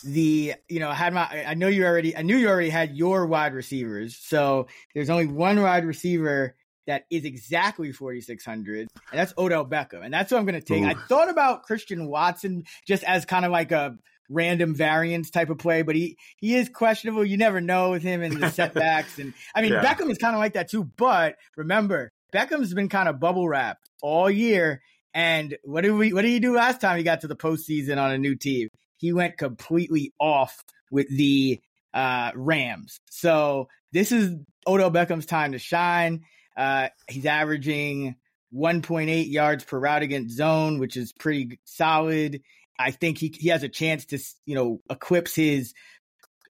the 0.04 0.54
you 0.68 0.80
know 0.80 0.90
I 0.90 0.96
had 0.96 1.14
my 1.14 1.46
I 1.48 1.54
know 1.54 1.68
you 1.68 1.86
already 1.86 2.16
I 2.16 2.22
knew 2.22 2.38
you 2.38 2.50
already 2.50 2.70
had 2.70 2.96
your 2.96 3.26
wide 3.26 3.54
receivers, 3.54 4.18
so 4.18 4.68
there's 4.94 5.10
only 5.10 5.28
one 5.28 5.62
wide 5.62 5.86
receiver 5.86 6.56
that 6.88 7.06
is 7.10 7.26
exactly 7.26 7.92
4600 7.92 8.80
and 8.82 8.90
that's 9.12 9.34
Odell 9.38 9.66
Beckham 9.66 10.04
and 10.04 10.14
that's 10.14 10.32
what 10.32 10.38
I'm 10.38 10.46
going 10.46 10.60
to 10.60 10.66
take. 10.66 10.84
Ooh. 10.84 10.88
I 10.88 10.94
thought 10.94 11.30
about 11.30 11.64
Christian 11.64 12.08
Watson 12.08 12.64
just 12.88 13.04
as 13.04 13.26
kind 13.26 13.44
of 13.44 13.52
like 13.52 13.72
a 13.72 13.98
random 14.30 14.76
variance 14.76 15.30
type 15.30 15.50
of 15.50 15.58
play, 15.58 15.82
but 15.82 15.96
he 15.96 16.18
he 16.38 16.56
is 16.56 16.70
questionable. 16.70 17.26
You 17.26 17.38
never 17.38 17.62
know 17.62 17.92
with 17.92 18.04
him 18.04 18.22
and 18.22 18.42
the 18.42 18.50
setbacks 18.52 19.20
and 19.20 19.34
I 19.54 19.62
mean 19.62 19.74
yeah. 19.74 19.84
Beckham 19.84 20.10
is 20.10 20.18
kind 20.18 20.36
of 20.36 20.40
like 20.40 20.54
that 20.54 20.70
too, 20.70 20.84
but 20.84 21.36
remember 21.56 22.12
Beckham's 22.34 22.74
been 22.74 22.90
kind 22.90 23.10
of 23.10 23.20
bubble 23.20 23.48
wrapped 23.48 23.90
all 24.02 24.30
year 24.30 24.82
and 25.14 25.58
what 25.64 25.82
did 25.82 25.92
we 25.92 26.14
what 26.14 26.24
did 26.24 26.32
he 26.32 26.40
do 26.40 26.56
last 26.56 26.82
time 26.82 26.98
he 26.98 27.04
got 27.04 27.22
to 27.22 27.28
the 27.28 27.36
postseason 27.36 27.98
on 27.98 28.12
a 28.12 28.18
new 28.18 28.36
team? 28.36 28.70
He 28.98 29.14
went 29.14 29.38
completely 29.38 30.14
off 30.20 30.64
with 30.92 31.08
the 31.10 31.60
uh, 31.94 32.32
Rams. 32.36 33.00
So 33.10 33.70
this 33.94 34.12
is 34.12 34.36
Odell 34.68 34.92
Beckham's 34.92 35.26
time 35.26 35.54
to 35.54 35.60
shine. 35.60 36.26
Uh, 36.56 36.90
he's 37.10 37.26
averaging 37.26 38.16
1.8 38.54 39.32
yards 39.32 39.64
per 39.64 39.80
route 39.80 40.04
against 40.04 40.36
zone, 40.36 40.80
which 40.80 40.98
is 40.98 41.14
pretty 41.14 41.60
solid. 41.66 42.42
I 42.78 42.92
think 42.92 43.18
he 43.18 43.34
he 43.38 43.50
has 43.50 43.64
a 43.64 43.70
chance 43.70 44.06
to 44.08 44.20
you 44.46 44.56
know 44.56 44.82
eclipse 44.90 45.36
his 45.36 45.74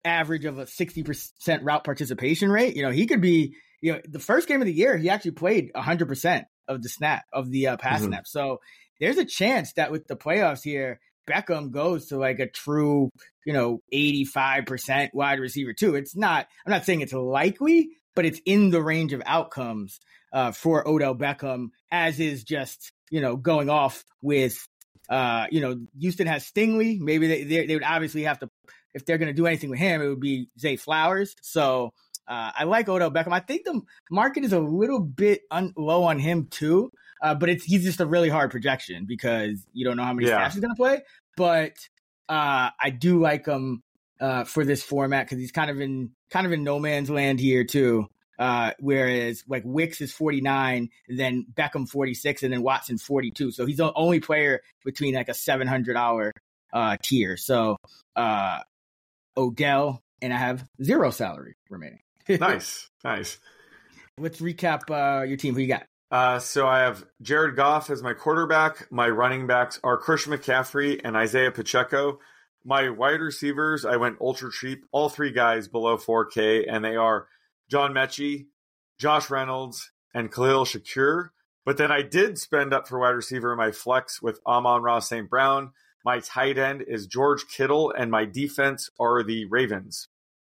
average 0.04 0.46
of 0.46 0.60
a 0.60 0.66
60% 0.66 1.60
route 1.64 1.84
participation 1.84 2.52
rate. 2.52 2.76
You 2.76 2.84
know, 2.84 2.92
he 2.92 3.08
could 3.08 3.22
be 3.22 3.56
you 3.82 3.94
know 3.94 4.02
the 4.08 4.20
first 4.20 4.48
game 4.48 4.62
of 4.62 4.68
the 4.68 4.74
year 4.74 4.98
he 4.98 5.10
actually 5.10 5.32
played 5.32 5.72
100% 5.76 6.46
of 6.68 6.82
the 6.82 6.90
snap 6.90 7.26
of 7.34 7.50
the 7.52 7.68
uh, 7.68 7.78
pass 7.78 8.00
mm-hmm. 8.00 8.10
snap. 8.10 8.28
So 8.28 8.60
there's 9.00 9.18
a 9.18 9.26
chance 9.26 9.74
that 9.74 9.92
with 9.92 10.08
the 10.08 10.16
playoffs 10.16 10.64
here 10.64 11.00
Beckham 11.28 11.72
goes 11.72 12.08
to 12.08 12.18
like 12.18 12.40
a 12.40 12.48
true, 12.48 13.10
you 13.46 13.54
know, 13.54 13.82
85% 13.94 15.10
wide 15.14 15.40
receiver 15.40 15.74
too. 15.74 15.96
It's 15.96 16.16
not 16.16 16.48
I'm 16.66 16.72
not 16.72 16.86
saying 16.86 17.02
it's 17.02 17.14
likely, 17.14 17.90
but 18.16 18.26
it's 18.26 18.42
in 18.46 18.70
the 18.70 18.82
range 18.82 19.14
of 19.14 19.22
outcomes 19.26 20.00
uh, 20.34 20.52
for 20.52 20.88
Odell 20.88 21.16
Beckham, 21.16 21.70
as 21.92 22.20
is 22.20 22.44
just 22.44 22.92
you 23.10 23.22
know 23.22 23.36
going 23.36 23.70
off 23.70 24.04
with 24.22 24.68
uh, 25.10 25.48
you 25.52 25.62
know 25.62 25.80
Houston 26.00 26.28
has 26.28 26.50
Stingley. 26.50 27.00
Maybe 27.00 27.28
they 27.28 27.44
they, 27.44 27.66
they 27.68 27.76
would 27.76 27.84
obviously 27.84 28.24
have 28.24 28.40
to 28.40 28.50
if 28.94 29.06
they're 29.06 29.18
going 29.18 29.28
to 29.28 29.34
do 29.34 29.46
anything 29.46 29.70
with 29.70 29.80
him, 29.80 30.02
it 30.02 30.08
would 30.08 30.22
be 30.22 30.48
Zay 30.58 30.78
Flowers. 30.78 31.36
So 31.42 31.92
uh, 32.28 32.52
I 32.58 32.64
like 32.64 32.88
Odell 32.88 33.12
Beckham. 33.12 33.34
I 33.34 33.42
think 33.42 33.66
the 33.66 33.82
market 34.10 34.44
is 34.46 34.54
a 34.54 34.60
little 34.60 35.02
bit 35.02 35.42
un- 35.52 35.74
low 35.76 36.04
on 36.06 36.18
him 36.18 36.48
too, 36.50 36.92
uh, 37.22 37.36
but 37.36 37.50
it's 37.50 37.66
he's 37.66 37.84
just 37.84 38.00
a 38.00 38.06
really 38.06 38.30
hard 38.30 38.52
projection 38.52 39.06
because 39.06 39.66
you 39.74 39.86
don't 39.86 39.98
know 39.98 40.04
how 40.04 40.14
many 40.14 40.28
Yeah. 40.30 40.38
snaps 40.38 40.54
he's 40.56 40.62
going 40.62 40.74
to 40.74 40.78
play. 40.78 41.02
But 41.36 41.74
uh, 42.30 42.70
I 42.82 42.90
do 42.90 43.20
like 43.20 43.46
him 43.46 43.84
uh, 44.22 44.46
for 44.46 44.64
this 44.64 44.82
format 44.82 45.26
because 45.26 45.40
he's 45.40 45.52
kind 45.52 45.70
of 45.70 45.82
in 45.82 46.12
kind 46.32 46.46
of 46.48 46.54
in 46.54 46.64
no 46.64 46.80
man's 46.80 47.10
land 47.10 47.40
here 47.40 47.64
too. 47.66 48.08
Uh, 48.38 48.72
whereas 48.80 49.44
like 49.48 49.64
Wicks 49.66 50.02
is 50.02 50.12
49, 50.12 50.90
then 51.08 51.46
Beckham 51.54 51.88
46, 51.88 52.44
and 52.44 52.54
then 52.54 52.62
Watson 52.62 52.98
42. 52.98 53.52
So 53.52 53.66
he's 53.66 53.78
the 53.78 53.94
only 53.94 54.20
player 54.20 54.62
between 54.84 55.16
like 55.16 55.30
a 55.30 55.34
700 55.34 55.96
hour 55.96 56.32
uh, 56.74 56.98
tier. 57.02 57.38
So 57.38 57.78
uh, 58.16 58.60
Odell, 59.38 60.02
and 60.22 60.34
I 60.34 60.38
have 60.38 60.68
zero 60.84 61.12
salary 61.12 61.56
remaining. 61.70 62.00
nice, 62.30 62.90
nice. 63.04 63.40
Let's 64.18 64.40
recap 64.40 64.90
uh, 64.90 65.24
your 65.24 65.38
team. 65.38 65.56
Who 65.56 65.62
you 65.62 65.68
got? 65.68 65.86
Uh, 66.12 66.40
so 66.40 66.68
I 66.68 66.80
have 66.80 67.04
Jared 67.22 67.56
Goff 67.56 67.90
as 67.90 68.02
my 68.02 68.14
quarterback. 68.14 68.92
My 68.92 69.10
running 69.10 69.48
backs 69.48 69.80
are 69.84 69.98
Christian 69.98 70.34
McCaffrey 70.34 71.02
and 71.04 71.16
Isaiah 71.18 71.52
Pacheco. 71.52 72.20
My 72.64 72.90
wide 72.90 73.20
receivers, 73.20 73.86
I 73.86 73.98
went 73.98 74.18
ultra 74.22 74.52
cheap, 74.52 74.86
all 74.92 75.10
three 75.10 75.32
guys 75.32 75.68
below 75.68 75.98
4K, 75.98 76.66
and 76.68 76.84
they 76.84 76.96
are 76.96 77.28
John 77.70 77.94
Metchie, 77.94 78.46
Josh 79.00 79.30
Reynolds, 79.30 79.92
and 80.14 80.32
Khalil 80.32 80.66
Shakir. 80.66 81.30
But 81.66 81.78
then 81.78 81.92
I 81.92 82.02
did 82.04 82.38
spend 82.38 82.74
up 82.74 82.88
for 82.88 83.00
wide 83.00 83.10
receiver 83.10 83.52
in 83.52 83.58
my 83.58 83.72
flex 83.72 84.22
with 84.22 84.40
Amon-Ra 84.46 85.00
St. 85.00 85.30
Brown. 85.30 85.72
My 86.04 86.20
tight 86.20 86.58
end 86.60 86.84
is 86.88 87.08
George 87.08 87.48
Kittle, 87.48 87.92
and 87.92 88.12
my 88.12 88.26
defense 88.26 88.90
are 89.00 89.24
the 89.24 89.46
Ravens. 89.46 90.08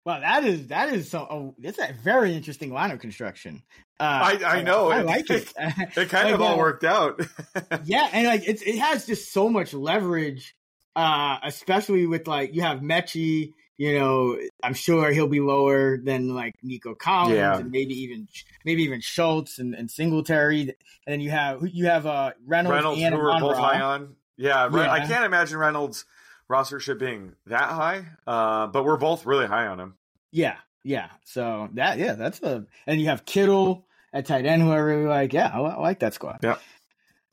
Well, 0.05 0.21
that 0.21 0.45
is 0.45 0.69
that 0.69 0.93
is 0.93 1.11
so. 1.11 1.21
Oh, 1.31 1.55
that's 1.59 1.79
a 1.79 1.93
very 2.03 2.35
interesting 2.35 2.71
lineup 2.71 2.99
construction. 3.01 3.63
Uh, 4.01 4.39
I, 4.43 4.59
I 4.59 4.63
know. 4.63 4.91
I 4.91 5.03
like 5.03 5.31
it. 5.31 5.53
It 5.57 6.09
kind 6.09 6.25
Like, 6.25 6.35
of 6.35 6.41
all 6.41 6.55
uh, 6.55 6.59
worked 6.59 6.83
out. 6.83 7.21
yeah, 7.85 8.09
and 8.13 8.27
like 8.27 8.43
it's 8.49 8.63
it 8.63 8.79
has 8.79 9.07
just 9.07 9.33
so 9.33 9.49
much 9.49 9.73
leverage, 9.75 10.57
uh, 10.97 11.39
especially 11.45 12.07
with 12.07 12.27
like 12.27 12.53
you 12.55 12.63
have 12.63 12.81
Metchie. 12.81 13.53
You 13.79 13.99
know, 13.99 14.39
I'm 14.63 14.75
sure 14.75 15.11
he'll 15.13 15.27
be 15.27 15.41
lower 15.41 15.97
than 15.97 16.35
like 16.35 16.55
Nico 16.63 16.95
Collins 16.95 17.37
Yeah. 17.37 17.59
and 17.59 17.71
maybe 17.71 17.95
even 18.03 18.29
maybe 18.65 18.83
even 18.85 19.01
Schultz 19.01 19.59
and, 19.59 19.75
and 19.75 19.91
Singletary. 19.91 20.61
And 20.61 20.75
then 21.07 21.21
you 21.21 21.31
have 21.31 21.67
you 21.67 21.87
have 21.87 22.07
uh 22.07 22.33
Reynolds, 22.47 22.75
Reynolds, 22.77 23.03
and 23.03 23.15
who 23.15 23.21
we're 23.21 23.41
both 23.41 23.57
high 23.57 23.81
on. 23.81 24.15
Yeah, 24.37 24.69
Re- 24.71 24.83
I 24.87 25.07
can't 25.07 25.25
imagine 25.25 25.59
Reynolds' 25.59 26.05
rostership 26.51 26.99
being 26.99 27.35
that 27.47 27.71
high, 27.71 28.07
uh, 28.27 28.67
but 28.67 28.85
we're 28.85 28.97
both 28.97 29.25
really 29.27 29.47
high 29.47 29.67
on 29.67 29.81
him. 29.81 29.95
Yeah, 30.31 30.57
yeah. 30.85 31.09
So 31.25 31.69
that 31.75 31.99
yeah, 31.99 32.13
that's 32.15 32.43
a 32.43 32.67
and 32.87 33.01
you 33.01 33.07
have 33.09 33.25
Kittle 33.25 33.87
at 34.13 34.27
tight 34.27 34.45
end, 34.47 34.63
who 34.63 34.71
I 34.71 34.77
really 34.77 35.07
like. 35.07 35.33
Yeah, 35.33 35.51
I, 35.53 35.59
I 35.61 35.81
like 35.81 36.01
that 36.01 36.15
squad. 36.15 36.41
Yeah. 36.43 36.57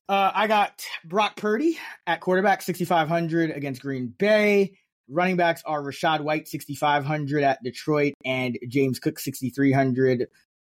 Uh, 0.07 0.31
I 0.33 0.47
got 0.47 0.83
Brock 1.05 1.35
Purdy 1.35 1.77
at 2.07 2.19
quarterback, 2.19 2.63
6,500 2.63 3.51
against 3.51 3.79
Green 3.83 4.07
Bay. 4.07 4.78
Running 5.09 5.37
backs 5.37 5.63
are 5.65 5.81
Rachaad 5.81 6.21
White, 6.21 6.47
6,500 6.47 7.43
at 7.43 7.63
Detroit, 7.63 8.13
and 8.23 8.59
James 8.67 8.99
Cook, 8.99 9.19
6,300 9.19 10.27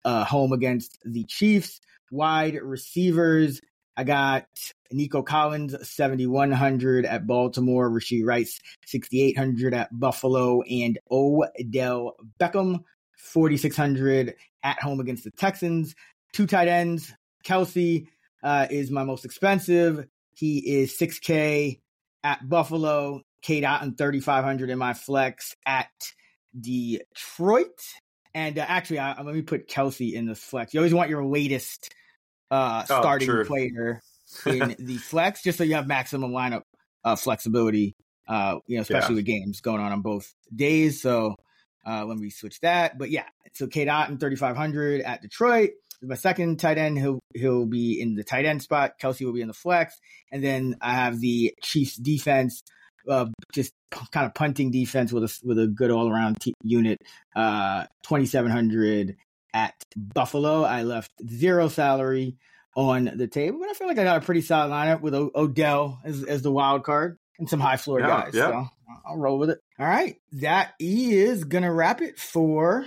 uh, 0.04 0.24
home 0.24 0.52
against 0.52 0.98
the 1.04 1.24
Chiefs. 1.24 1.80
Wide 2.10 2.58
receivers, 2.62 3.60
I 3.96 4.04
got 4.04 4.46
Nico 4.90 5.22
Collins, 5.22 5.76
7,100 5.86 7.04
at 7.04 7.26
Baltimore. 7.26 7.90
Rashee 7.90 8.24
Rice, 8.24 8.58
6,800 8.86 9.74
at 9.74 9.88
Buffalo. 9.98 10.62
And 10.62 10.98
Odell 11.10 12.16
Beckham, 12.40 12.80
4,600 13.18 14.34
at 14.62 14.82
home 14.82 15.00
against 15.00 15.24
the 15.24 15.30
Texans. 15.32 15.94
Two 16.32 16.46
tight 16.46 16.68
ends. 16.68 17.12
Kelce 17.44 18.06
uh, 18.42 18.66
is 18.70 18.90
my 18.90 19.04
most 19.04 19.24
expensive. 19.24 20.06
He 20.34 20.80
is 20.80 20.96
6K 20.98 21.80
at 22.24 22.48
Buffalo. 22.48 23.22
Cade 23.42 23.64
Otton, 23.64 23.98
3,500 23.98 24.70
in 24.70 24.78
my 24.78 24.94
flex 24.94 25.54
at 25.66 25.90
Detroit. 26.58 27.78
And 28.34 28.58
uh, 28.58 28.64
actually, 28.66 28.98
I, 29.00 29.20
let 29.20 29.34
me 29.34 29.42
put 29.42 29.68
Kelce 29.68 30.12
in 30.14 30.26
the 30.26 30.34
flex. 30.34 30.72
You 30.72 30.80
always 30.80 30.94
want 30.94 31.10
your 31.10 31.24
latest 31.24 31.92
uh, 32.50 32.84
Oh, 32.88 33.00
starting 33.00 33.28
true. 33.28 33.44
player 33.44 34.00
in 34.46 34.74
the 34.78 34.96
flex, 34.96 35.42
just 35.42 35.58
so 35.58 35.64
you 35.64 35.74
have 35.74 35.86
maximum 35.86 36.32
lineup 36.32 36.62
uh, 37.04 37.16
flexibility. 37.16 37.94
Uh, 38.28 38.58
you 38.66 38.76
know, 38.76 38.82
especially 38.82 39.14
Yeah. 39.14 39.18
with 39.18 39.24
games 39.26 39.60
going 39.60 39.80
on 39.80 39.92
on 39.92 40.00
both 40.00 40.32
days. 40.54 41.02
So 41.02 41.34
uh, 41.86 42.04
let 42.06 42.16
me 42.16 42.30
switch 42.30 42.60
that. 42.60 42.96
But 42.96 43.10
yeah, 43.10 43.24
so 43.52 43.66
Cade 43.66 43.88
Otton, 43.88 44.18
3,500 44.20 45.00
at 45.02 45.20
Detroit. 45.20 45.70
My 46.04 46.14
second 46.14 46.58
tight 46.58 46.78
end, 46.78 46.98
he'll 46.98 47.20
he'll 47.34 47.66
be 47.66 48.00
in 48.00 48.14
the 48.14 48.24
tight 48.24 48.44
end 48.44 48.62
spot. 48.62 48.92
Kelce 49.00 49.24
will 49.24 49.32
be 49.32 49.40
in 49.42 49.46
the 49.48 49.54
flex, 49.54 49.96
and 50.32 50.42
then 50.42 50.76
I 50.80 50.94
have 50.94 51.20
the 51.20 51.54
Chiefs 51.62 51.96
defense, 51.96 52.62
uh, 53.08 53.26
just 53.52 53.72
p- 53.90 54.00
kind 54.12 54.26
of 54.26 54.34
punting 54.34 54.70
defense 54.70 55.12
with 55.12 55.24
a 55.24 55.40
with 55.44 55.58
a 55.58 55.66
good 55.66 55.90
all 55.90 56.10
around 56.10 56.40
t- 56.40 56.54
unit. 56.62 57.00
Uh, 57.34 57.84
2,700 58.04 59.16
at 59.54 59.74
Buffalo. 59.96 60.62
I 60.64 60.82
left 60.82 61.10
zero 61.28 61.68
salary 61.68 62.36
on 62.74 63.10
the 63.16 63.26
table, 63.26 63.58
but 63.60 63.68
I 63.68 63.74
feel 63.74 63.86
like 63.86 63.98
I 63.98 64.04
got 64.04 64.22
a 64.22 64.24
pretty 64.24 64.40
solid 64.40 64.70
lineup 64.70 65.00
with 65.02 65.14
o- 65.14 65.30
Odell 65.34 66.00
as 66.04 66.22
as 66.24 66.42
the 66.42 66.52
wild 66.52 66.84
card 66.84 67.18
and 67.38 67.48
some 67.48 67.60
high 67.60 67.76
floor 67.76 68.00
Yeah, 68.00 68.06
guys. 68.06 68.30
yeah. 68.34 68.48
So 68.50 68.68
I'll 69.06 69.16
roll 69.18 69.38
with 69.38 69.50
it. 69.50 69.58
All 69.78 69.86
right, 69.86 70.16
that 70.32 70.72
is 70.78 71.44
gonna 71.44 71.72
wrap 71.72 72.00
it 72.00 72.18
for 72.18 72.86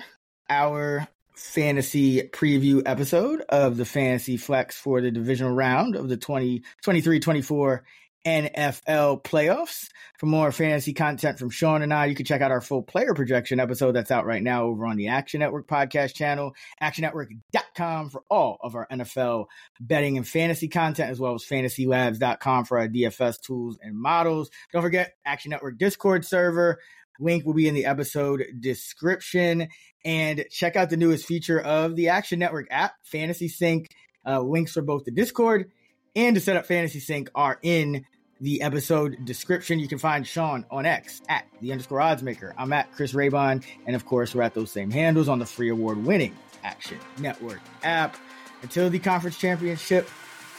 our 0.50 1.08
fantasy 1.36 2.22
preview 2.30 2.82
episode 2.86 3.42
of 3.50 3.76
the 3.78 3.86
fantasy 3.86 4.38
flex 4.38 4.78
for 4.78 5.02
the 5.02 5.12
divisional 5.12 5.54
round 5.54 5.96
of 5.96 6.08
the 6.08 6.18
2023 6.18 7.20
24 7.20 7.84
NFL 8.26 9.24
playoffs. 9.24 9.90
For 10.18 10.26
more 10.26 10.52
fantasy 10.52 10.94
content 10.94 11.38
from 11.38 11.50
Sean 11.50 11.82
and 11.82 11.94
I, 11.94 12.06
you 12.06 12.16
can 12.16 12.26
check 12.26 12.42
out 12.42 12.52
our 12.52 12.62
full 12.62 12.82
player 12.82 13.14
projection 13.14 13.60
episode 13.60 13.92
that's 13.92 14.12
out 14.12 14.26
right 14.26 14.42
now 14.42 14.66
over 14.66 14.86
on 14.86 14.98
the 14.98 15.10
Action 15.10 15.40
Network 15.40 15.68
podcast 15.68 16.14
channel, 16.14 16.54
actionnetwork.com 16.82 18.10
for 18.10 18.24
all 18.30 18.58
of 18.62 18.76
our 18.76 18.88
NFL 18.92 19.46
betting 19.80 20.18
and 20.18 20.28
fantasy 20.28 20.68
content, 20.68 21.12
as 21.12 21.20
well 21.20 21.36
as 21.36 21.44
fantasylabs.com 21.44 22.66
for 22.66 22.80
our 22.80 22.88
DFS 22.88 23.42
tools 23.42 23.78
and 23.82 23.96
models. 23.96 24.50
Don't 24.74 24.82
forget 24.82 25.14
Action 25.26 25.52
Network 25.52 25.78
Discord 25.78 26.26
server. 26.26 26.80
Link 27.20 27.46
will 27.46 27.54
be 27.54 27.68
in 27.68 27.76
the 27.76 27.86
episode 27.86 28.44
description. 28.60 29.68
And 30.04 30.46
check 30.52 30.76
out 30.76 30.90
the 30.90 30.98
newest 30.98 31.26
feature 31.26 31.60
of 31.60 31.96
the 31.96 32.10
Action 32.10 32.40
Network 32.40 32.68
app, 32.72 32.96
Fantasy 33.04 33.48
Sync. 33.48 33.90
Uh, 34.26 34.42
links 34.42 34.72
for 34.72 34.82
both 34.82 35.06
the 35.06 35.12
Discord 35.12 35.72
and 36.16 36.36
to 36.36 36.42
set 36.42 36.56
up 36.56 36.66
Fantasy 36.66 37.00
Sync 37.00 37.30
are 37.36 37.60
in 37.62 38.06
the 38.42 38.62
episode 38.62 39.24
description. 39.26 39.80
You 39.80 39.88
can 39.88 39.98
find 39.98 40.26
Sean 40.26 40.66
on 40.70 40.86
X 40.86 41.22
at 41.30 41.46
the 41.62 41.72
underscore 41.72 42.02
odds 42.02 42.24
maker. 42.24 42.54
I'm 42.58 42.74
at 42.74 42.92
Chris 42.92 43.14
Raybon. 43.14 43.64
And 43.86 43.96
of 43.96 44.06
course, 44.06 44.36
we're 44.36 44.44
at 44.44 44.54
those 44.54 44.72
same 44.72 44.92
handles 44.92 45.30
on 45.30 45.40
the 45.40 45.46
free 45.46 45.70
award 45.70 46.04
winning 46.06 46.36
Action 46.64 47.00
Network 47.20 47.62
app. 47.84 48.18
Until 48.62 48.90
the 48.90 49.00
conference 49.00 49.38
championship, 49.38 50.10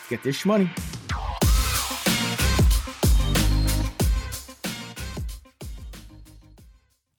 get 0.09 0.22
this 0.22 0.45
money. 0.45 0.70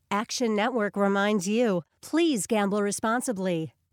Action 0.10 0.56
Network 0.56 0.96
reminds 0.96 1.48
you 1.48 1.84
please 2.02 2.48
gamble 2.48 2.82
responsibly. 2.82 3.74